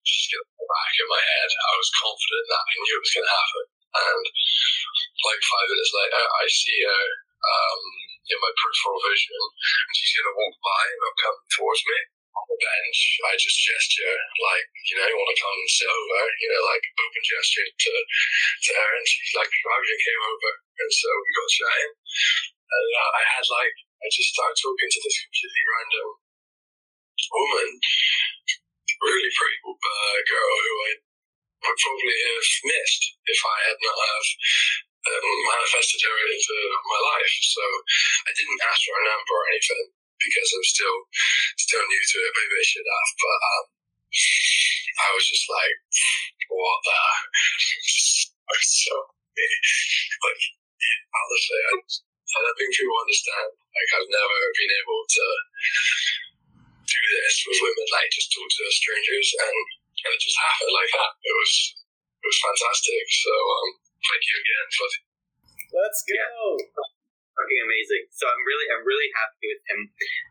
"She's 0.00 0.28
gonna 0.32 0.48
go 0.48 0.64
back 0.64 0.92
in 0.96 1.08
my 1.12 1.22
head." 1.28 1.50
I 1.52 1.74
was 1.76 1.92
confident 1.92 2.44
that 2.48 2.64
I 2.64 2.74
knew 2.80 2.96
it 2.96 3.04
was 3.04 3.14
gonna 3.20 3.36
happen, 3.36 3.64
and 3.96 4.24
like 4.26 5.42
five 5.42 5.66
minutes 5.72 5.92
later, 5.96 6.22
I 6.22 6.44
see 6.48 6.80
her. 6.84 7.04
Um, 7.36 7.82
in 8.26 8.38
my 8.42 8.52
peripheral 8.58 8.98
vision, 9.06 9.38
and 9.38 9.94
she's 9.94 10.12
to 10.34 10.34
walk 10.34 10.56
by 10.58 10.82
and 10.90 10.98
come 11.22 11.38
towards 11.54 11.82
me 11.86 11.98
on 12.34 12.44
the 12.50 12.58
bench. 12.58 12.98
I 13.22 13.32
just 13.38 13.58
gesture 13.62 14.16
like, 14.42 14.66
you 14.82 14.94
know, 14.98 15.06
you 15.06 15.16
want 15.16 15.30
to 15.30 15.38
come 15.38 15.54
and 15.54 15.70
sit 15.70 15.90
over, 15.90 16.20
you 16.42 16.48
know, 16.50 16.62
like 16.66 16.84
open 16.98 17.22
gesture 17.22 17.66
to, 17.66 17.92
to 17.94 18.70
her, 18.74 18.90
and 18.98 19.06
she's 19.06 19.34
like, 19.38 19.50
and 19.50 20.02
came 20.02 20.22
over, 20.26 20.50
and 20.58 20.90
so 20.90 21.06
we 21.06 21.28
got 21.38 21.54
chatting, 21.54 21.92
and 22.66 22.88
uh, 22.98 23.10
I 23.14 23.22
had 23.30 23.46
like, 23.46 23.76
I 24.02 24.06
just 24.10 24.30
started 24.34 24.58
talking 24.58 24.90
to 24.90 25.00
this 25.06 25.16
completely 25.22 25.64
random 25.70 26.08
woman, 27.30 27.68
really 29.06 29.32
pretty 29.32 29.58
uh, 29.62 30.18
girl 30.26 30.54
who 30.66 30.74
I 30.82 30.92
would 31.66 31.82
probably 31.82 32.18
have 32.30 32.48
missed 32.70 33.02
if 33.26 33.40
I 33.42 33.56
had 33.66 33.78
not 33.82 33.98
have 33.98 34.28
um, 35.06 35.26
manifested 35.50 36.00
her 36.02 36.16
into 36.30 36.56
my 36.86 37.00
life. 37.14 37.34
So 37.42 37.62
I 38.26 38.30
didn't 38.34 38.66
ask 38.66 38.80
for 38.86 38.96
a 38.96 39.06
number 39.06 39.34
or 39.34 39.46
anything 39.50 39.86
because 40.16 40.48
I'm 40.54 40.66
still 40.66 40.98
still 41.58 41.84
new 41.84 42.04
to 42.06 42.18
it. 42.22 42.32
Maybe 42.38 42.56
I 42.56 42.66
should 42.66 42.88
have, 42.88 43.10
but 43.20 43.40
um, 43.50 43.66
I 44.96 45.08
was 45.12 45.26
just 45.28 45.46
like, 45.50 45.76
what 46.48 46.78
the? 46.86 46.98
so 48.62 48.94
like 49.36 50.42
honestly, 51.12 51.60
I, 51.60 51.72
I 51.76 52.38
don't 52.42 52.56
think 52.56 52.72
people 52.72 52.96
understand. 52.96 53.50
Like 53.52 53.90
I've 54.00 54.10
never 54.10 54.38
been 54.56 54.72
able 54.80 55.02
to 55.04 55.26
do 56.86 57.02
this 57.02 57.36
with 57.44 57.60
women, 57.60 57.86
like 57.92 58.08
just 58.14 58.32
talk 58.32 58.48
to 58.48 58.64
strangers, 58.72 59.28
and, 59.36 59.66
and 60.06 60.14
it 60.14 60.22
just 60.22 60.38
happened 60.38 60.70
like 60.70 60.92
that. 60.94 61.12
It 61.18 61.34
was 61.34 61.52
it 62.22 62.26
was 62.30 62.38
fantastic. 62.38 63.04
So 63.10 63.34
um, 63.34 63.70
Thank 64.06 64.22
you 64.22 64.36
again, 64.38 64.66
Fuzzy. 64.70 65.02
Let's 65.74 66.00
go. 66.06 66.14
Yeah. 66.14 66.94
Fucking 67.34 67.62
amazing. 67.66 68.04
So 68.14 68.24
I'm 68.30 68.42
really, 68.46 68.66
I'm 68.70 68.86
really 68.86 69.10
happy 69.12 69.50
with 69.50 69.62
him. 69.66 69.80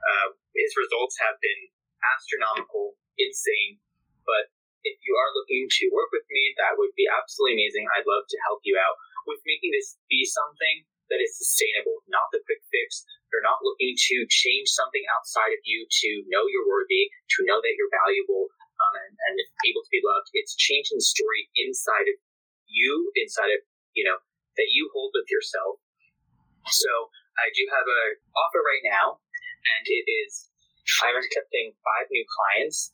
Uh, 0.09 0.27
his 0.55 0.73
results 0.79 1.19
have 1.21 1.37
been 1.43 1.69
astronomical, 2.01 2.97
insane. 3.19 3.77
But 4.25 4.49
if 4.87 4.97
you 5.05 5.13
are 5.13 5.35
looking 5.35 5.67
to 5.69 5.83
work 5.93 6.09
with 6.15 6.25
me, 6.31 6.55
that 6.57 6.79
would 6.79 6.95
be 6.97 7.05
absolutely 7.05 7.61
amazing. 7.61 7.85
I'd 7.93 8.09
love 8.09 8.25
to 8.25 8.37
help 8.47 8.63
you 8.65 8.79
out 8.79 8.95
with 9.27 9.43
making 9.45 9.75
this 9.75 9.99
be 10.09 10.25
something 10.25 10.87
that 11.13 11.21
is 11.21 11.37
sustainable, 11.37 12.01
not 12.09 12.31
the 12.33 12.41
quick 12.47 12.63
fix. 12.73 13.05
You're 13.29 13.45
not 13.45 13.61
looking 13.61 13.93
to 13.93 14.15
change 14.31 14.73
something 14.73 15.05
outside 15.13 15.53
of 15.53 15.61
you 15.67 15.85
to 15.85 16.09
know 16.31 16.49
you're 16.49 16.65
worthy, 16.65 17.11
to 17.37 17.45
know 17.45 17.61
that 17.61 17.75
you're 17.77 17.93
valuable, 17.93 18.49
um, 18.81 18.93
and, 18.99 19.13
and 19.31 19.35
able 19.67 19.83
to 19.83 19.93
be 19.93 20.03
loved. 20.03 20.31
It's 20.35 20.55
changing 20.55 20.99
the 20.99 21.07
story 21.07 21.47
inside 21.55 22.07
of 22.11 22.17
you 22.67 23.11
inside 23.15 23.53
of, 23.55 23.61
you 23.93 24.03
know, 24.03 24.19
that 24.57 24.69
you 24.71 24.89
hold 24.91 25.15
with 25.15 25.29
yourself. 25.31 25.79
So 26.67 26.91
I 27.37 27.51
do 27.53 27.63
have 27.71 27.85
a 27.85 28.03
offer 28.35 28.61
right 28.63 28.83
now, 28.83 29.21
and 29.21 29.83
it 29.85 30.05
is 30.09 30.49
I'm 31.01 31.17
accepting 31.17 31.73
five 31.81 32.07
new 32.13 32.25
clients. 32.29 32.93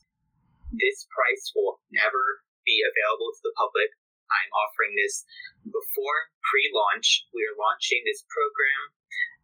This 0.72 1.04
price 1.12 1.52
will 1.52 1.80
never 1.92 2.40
be 2.64 2.80
available 2.80 3.32
to 3.36 3.42
the 3.44 3.56
public. 3.56 3.92
I'm 4.32 4.52
offering 4.56 4.96
this 4.96 5.28
before 5.68 6.32
pre-launch. 6.40 7.28
We 7.36 7.44
are 7.44 7.56
launching 7.60 8.00
this 8.08 8.24
program, 8.32 8.96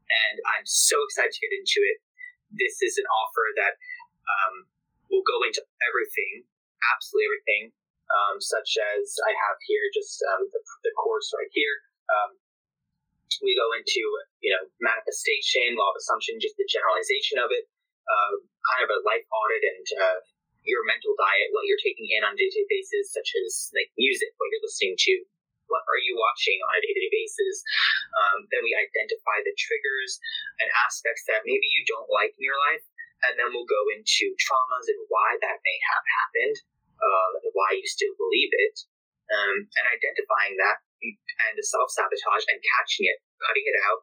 and 0.08 0.36
I'm 0.56 0.64
so 0.64 0.96
excited 1.04 1.36
to 1.36 1.44
get 1.44 1.52
into 1.52 1.84
it. 1.84 2.00
This 2.56 2.80
is 2.80 2.96
an 2.96 3.04
offer 3.04 3.46
that 3.60 3.74
um, 4.24 4.54
will 5.08 5.24
go 5.24 5.44
into 5.44 5.64
everything, 5.84 6.44
absolutely 6.94 7.26
everything, 7.32 7.62
um, 8.08 8.36
such 8.40 8.76
as 8.96 9.16
I 9.24 9.32
have 9.32 9.58
here 9.68 9.84
just 9.92 10.20
um, 10.32 10.48
the, 10.48 10.60
the, 10.84 10.92
course 10.96 11.28
right 11.36 11.52
here. 11.52 11.76
Um, 12.08 12.30
we 13.44 13.52
go 13.52 13.68
into 13.76 14.00
you 14.40 14.50
know 14.52 14.64
manifestation, 14.80 15.76
law 15.76 15.92
of 15.92 16.00
assumption, 16.00 16.40
just 16.40 16.56
the 16.56 16.68
generalization 16.68 17.36
of 17.36 17.52
it, 17.52 17.68
uh, 18.08 18.34
kind 18.72 18.82
of 18.88 18.90
a 18.90 19.04
life 19.04 19.24
audit 19.28 19.62
and 19.68 19.86
uh, 20.00 20.18
your 20.64 20.84
mental 20.84 21.12
diet, 21.16 21.52
what 21.52 21.68
you're 21.68 21.80
taking 21.80 22.08
in 22.12 22.24
on 22.24 22.32
a 22.34 22.38
day-to-day 22.38 22.68
basis, 22.68 23.12
such 23.12 23.32
as 23.44 23.72
like 23.72 23.92
music, 23.96 24.32
what 24.36 24.48
you're 24.52 24.64
listening 24.64 24.96
to, 24.96 25.12
what 25.68 25.84
are 25.88 26.00
you 26.00 26.16
watching 26.16 26.60
on 26.68 26.76
a 26.76 26.82
day-to-day 26.84 27.12
basis. 27.12 27.64
Um, 28.16 28.48
then 28.52 28.64
we 28.64 28.76
identify 28.76 29.40
the 29.44 29.54
triggers 29.56 30.20
and 30.60 30.68
aspects 30.84 31.24
that 31.28 31.44
maybe 31.48 31.68
you 31.68 31.84
don't 31.88 32.08
like 32.12 32.36
in 32.36 32.44
your 32.44 32.58
life, 32.72 32.84
and 33.26 33.34
then 33.38 33.50
we'll 33.50 33.68
go 33.68 33.84
into 33.94 34.30
traumas 34.38 34.86
and 34.86 35.00
why 35.10 35.38
that 35.42 35.58
may 35.62 35.78
have 35.90 36.04
happened 36.22 36.56
um, 36.98 37.30
and 37.42 37.50
why 37.54 37.74
you 37.74 37.86
still 37.86 38.14
believe 38.18 38.52
it, 38.54 38.76
um, 39.30 39.56
and 39.66 39.86
identifying 39.90 40.54
that 40.58 40.78
and 41.46 41.54
the 41.54 41.62
self 41.62 41.90
sabotage 41.94 42.46
and 42.50 42.58
catching 42.58 43.06
it, 43.06 43.18
cutting 43.38 43.66
it 43.66 43.78
out, 43.86 44.02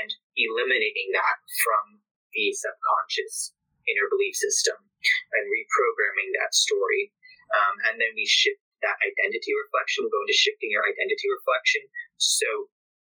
and 0.00 0.08
eliminating 0.36 1.08
that 1.16 1.36
from 1.64 2.04
the 2.36 2.52
subconscious 2.52 3.56
inner 3.88 4.08
belief 4.12 4.36
system 4.36 4.76
and 4.76 5.44
reprogramming 5.48 6.30
that 6.36 6.52
story. 6.52 7.12
Um, 7.56 7.74
and 7.88 7.94
then 7.96 8.12
we 8.12 8.28
shift 8.28 8.60
that 8.84 9.00
identity 9.00 9.56
reflection. 9.56 10.04
We'll 10.04 10.12
go 10.12 10.22
into 10.22 10.36
shifting 10.36 10.68
your 10.68 10.84
identity 10.84 11.28
reflection. 11.32 11.88
So 12.20 12.68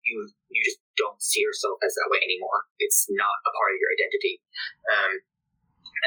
you 0.04 0.28
you 0.50 0.60
just 0.66 0.82
don't 0.96 1.20
see 1.22 1.42
yourself 1.42 1.82
as 1.82 1.96
that 1.98 2.10
way 2.12 2.22
anymore. 2.22 2.70
It's 2.78 3.10
not 3.10 3.38
a 3.46 3.52
part 3.54 3.74
of 3.74 3.82
your 3.82 3.92
identity. 3.98 4.36
Um, 4.90 5.14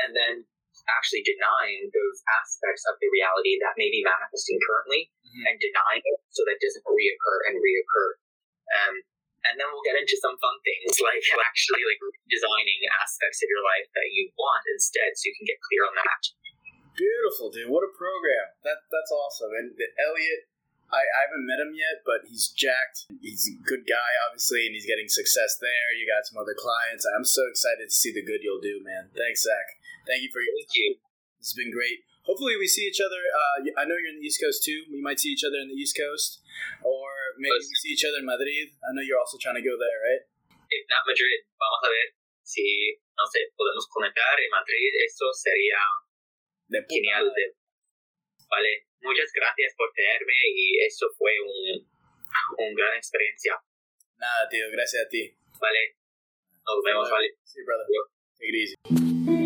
and 0.05 0.11
then 0.13 0.35
actually 0.87 1.27
denying 1.27 1.91
those 1.91 2.19
aspects 2.43 2.87
of 2.87 2.95
the 3.03 3.11
reality 3.11 3.59
that 3.59 3.75
may 3.75 3.91
be 3.91 4.07
manifesting 4.07 4.59
currently 4.63 5.11
mm-hmm. 5.11 5.45
and 5.51 5.55
denying 5.59 6.05
it 6.05 6.19
so 6.31 6.47
that 6.47 6.59
it 6.59 6.63
doesn't 6.63 6.87
reoccur 6.87 7.39
and 7.51 7.59
reoccur. 7.59 8.09
Um, 8.67 8.95
and 9.47 9.55
then 9.59 9.67
we'll 9.71 9.87
get 9.87 9.99
into 9.99 10.19
some 10.19 10.35
fun 10.43 10.57
things 10.67 10.99
like 11.07 11.23
actually 11.43 11.83
like 11.87 12.01
designing 12.31 12.81
aspects 13.03 13.43
of 13.43 13.49
your 13.51 13.63
life 13.63 13.89
that 13.95 14.09
you 14.15 14.31
want 14.35 14.63
instead 14.75 15.15
so 15.15 15.31
you 15.31 15.37
can 15.39 15.47
get 15.47 15.59
clear 15.63 15.83
on 15.87 15.95
that. 15.99 16.23
Beautiful, 16.97 17.53
dude. 17.53 17.69
What 17.69 17.85
a 17.85 17.93
program. 17.93 18.57
That 18.65 18.81
that's 18.89 19.13
awesome. 19.13 19.53
And 19.53 19.77
Elliot, 19.77 20.49
I, 20.93 21.03
I 21.03 21.19
haven't 21.27 21.47
met 21.47 21.59
him 21.59 21.75
yet, 21.75 22.03
but 22.07 22.27
he's 22.31 22.47
jacked. 22.55 23.11
He's 23.21 23.47
a 23.51 23.55
good 23.67 23.85
guy, 23.87 24.11
obviously, 24.29 24.67
and 24.67 24.73
he's 24.75 24.87
getting 24.87 25.11
success 25.11 25.59
there. 25.59 25.87
You 25.99 26.07
got 26.07 26.27
some 26.27 26.39
other 26.39 26.55
clients. 26.55 27.03
I'm 27.07 27.27
so 27.27 27.43
excited 27.51 27.91
to 27.91 27.95
see 27.95 28.15
the 28.15 28.23
good 28.23 28.41
you'll 28.47 28.63
do, 28.63 28.79
man. 28.87 29.11
Thanks, 29.15 29.43
Zach. 29.43 29.67
Thank 30.07 30.23
you 30.23 30.31
for 30.31 30.39
your 30.43 30.55
Thank 30.63 30.75
you. 30.79 30.89
This 31.43 31.51
has 31.53 31.59
been 31.59 31.75
great. 31.75 32.07
Hopefully, 32.27 32.59
we 32.59 32.67
see 32.67 32.87
each 32.87 32.99
other. 33.03 33.19
Uh, 33.23 33.71
I 33.79 33.87
know 33.87 33.95
you're 33.99 34.11
in 34.15 34.19
the 34.19 34.27
East 34.27 34.43
Coast 34.43 34.63
too. 34.67 34.87
We 34.91 34.99
might 35.03 35.19
see 35.23 35.31
each 35.31 35.47
other 35.47 35.59
in 35.63 35.71
the 35.71 35.79
East 35.79 35.95
Coast, 35.95 36.43
or 36.83 37.07
maybe 37.39 37.55
we 37.55 37.77
see 37.83 37.95
each 37.95 38.03
other 38.07 38.19
in 38.19 38.27
Madrid. 38.27 38.75
I 38.83 38.91
know 38.95 39.03
you're 39.03 39.19
also 39.23 39.39
trying 39.39 39.55
to 39.59 39.63
go 39.63 39.79
there, 39.79 39.99
right? 40.11 40.23
If 40.67 40.83
not 40.91 41.07
Madrid, 41.07 41.47
vamos 41.55 41.83
a 41.87 41.91
ver 41.95 42.07
si, 42.43 42.99
no 43.15 43.23
sé, 43.31 43.47
podemos 43.55 43.87
comentar 43.91 44.35
en 44.43 44.51
Madrid. 44.51 44.91
Eso 45.07 45.31
sería 45.39 45.79
De 46.67 46.83
genial. 46.91 47.31
de- 47.31 47.55
Vale, 48.51 48.86
muchas 49.01 49.31
gracias 49.33 49.75
por 49.77 49.93
tenerme 49.93 50.35
y 50.55 50.79
eso 50.85 51.07
fue 51.17 51.33
un, 51.41 51.89
un 52.59 52.75
gran 52.75 52.97
experiencia. 52.97 53.61
Nada, 54.19 54.49
tío. 54.49 54.67
Gracias 54.71 55.07
a 55.07 55.09
ti. 55.09 55.37
Vale, 55.61 55.97
nos 56.67 56.83
vemos, 56.85 57.11
vale. 57.11 57.37
You, 57.55 57.65
brother. 57.65 57.87
Easy. 58.39 59.46